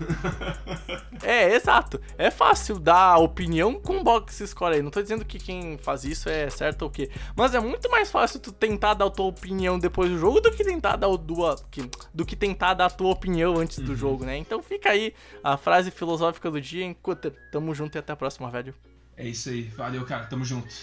É, 1.22 1.56
exato. 1.56 2.02
É 2.18 2.30
fácil 2.30 2.78
dar 2.78 3.18
opinião 3.18 3.76
com 3.80 4.04
box 4.04 4.46
score 4.46 4.76
aí. 4.76 4.82
Não 4.82 4.92
tô 4.92 5.02
dizendo 5.02 5.24
que 5.24 5.40
quem 5.40 5.78
faz 5.78 6.04
isso 6.04 6.28
é 6.28 6.50
certo 6.50 6.82
ou 6.82 6.90
o 6.90 6.92
quê. 6.92 7.10
Mas 7.36 7.56
é 7.56 7.60
muito 7.62 7.90
mais 7.90 8.12
fácil 8.12 8.42
tu 8.42 8.52
tentar 8.52 8.94
dar 8.94 9.06
a 9.06 9.10
tua 9.10 9.28
opinião 9.28 9.80
depois 9.80 10.10
do 10.10 10.18
jogo 10.18 10.42
do 10.42 10.52
que 10.52 10.66
tentar 10.66 10.98
dar 10.98 11.08
o 11.08 11.18
tua, 11.18 11.56
que- 11.72 11.90
do 12.14 12.26
que 12.26 12.36
tentar 12.36 12.74
dar 12.74 12.88
a 12.88 12.90
tua 12.90 13.10
opinião 13.12 13.56
antes 13.58 13.80
do 13.80 13.96
jogo, 13.96 14.26
né? 14.26 14.36
Então 14.38 14.62
fica 14.62 14.90
aí 14.90 15.14
a 15.42 15.56
frase 15.56 15.92
filosófica 15.92 16.52
do 16.52 16.60
dia. 16.60 16.84
Enquanto 16.84 17.32
tamo 17.52 17.74
junto 17.74 17.98
e 17.98 18.00
até 18.00 18.12
a 18.12 18.18
próxima, 18.18 18.52
velho. 18.52 18.74
É 19.16 19.26
isso 19.26 19.50
aí. 19.50 19.64
Valeu, 19.64 20.04
cara. 20.06 20.26
Tamo 20.26 20.44
junto. 20.44 20.74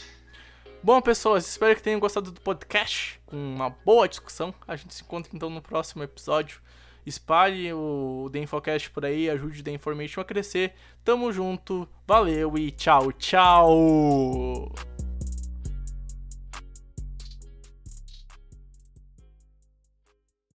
Bom, 0.82 1.00
pessoas, 1.02 1.46
espero 1.46 1.76
que 1.76 1.82
tenham 1.82 2.00
gostado 2.00 2.30
do 2.30 2.40
podcast, 2.40 3.20
com 3.26 3.36
uma 3.36 3.68
boa 3.68 4.08
discussão. 4.08 4.54
A 4.66 4.76
gente 4.76 4.94
se 4.94 5.02
encontra 5.02 5.30
então 5.34 5.50
no 5.50 5.60
próximo 5.60 6.02
episódio. 6.02 6.60
Espalhe 7.04 7.70
o 7.72 8.30
The 8.32 8.38
Infocast 8.40 8.90
por 8.90 9.04
aí, 9.04 9.28
ajude 9.28 9.60
o 9.60 9.64
The 9.64 9.72
Information 9.72 10.22
a 10.22 10.24
crescer. 10.24 10.72
Tamo 11.04 11.32
junto, 11.32 11.86
valeu 12.06 12.56
e 12.56 12.70
tchau, 12.70 13.12
tchau! 13.12 14.89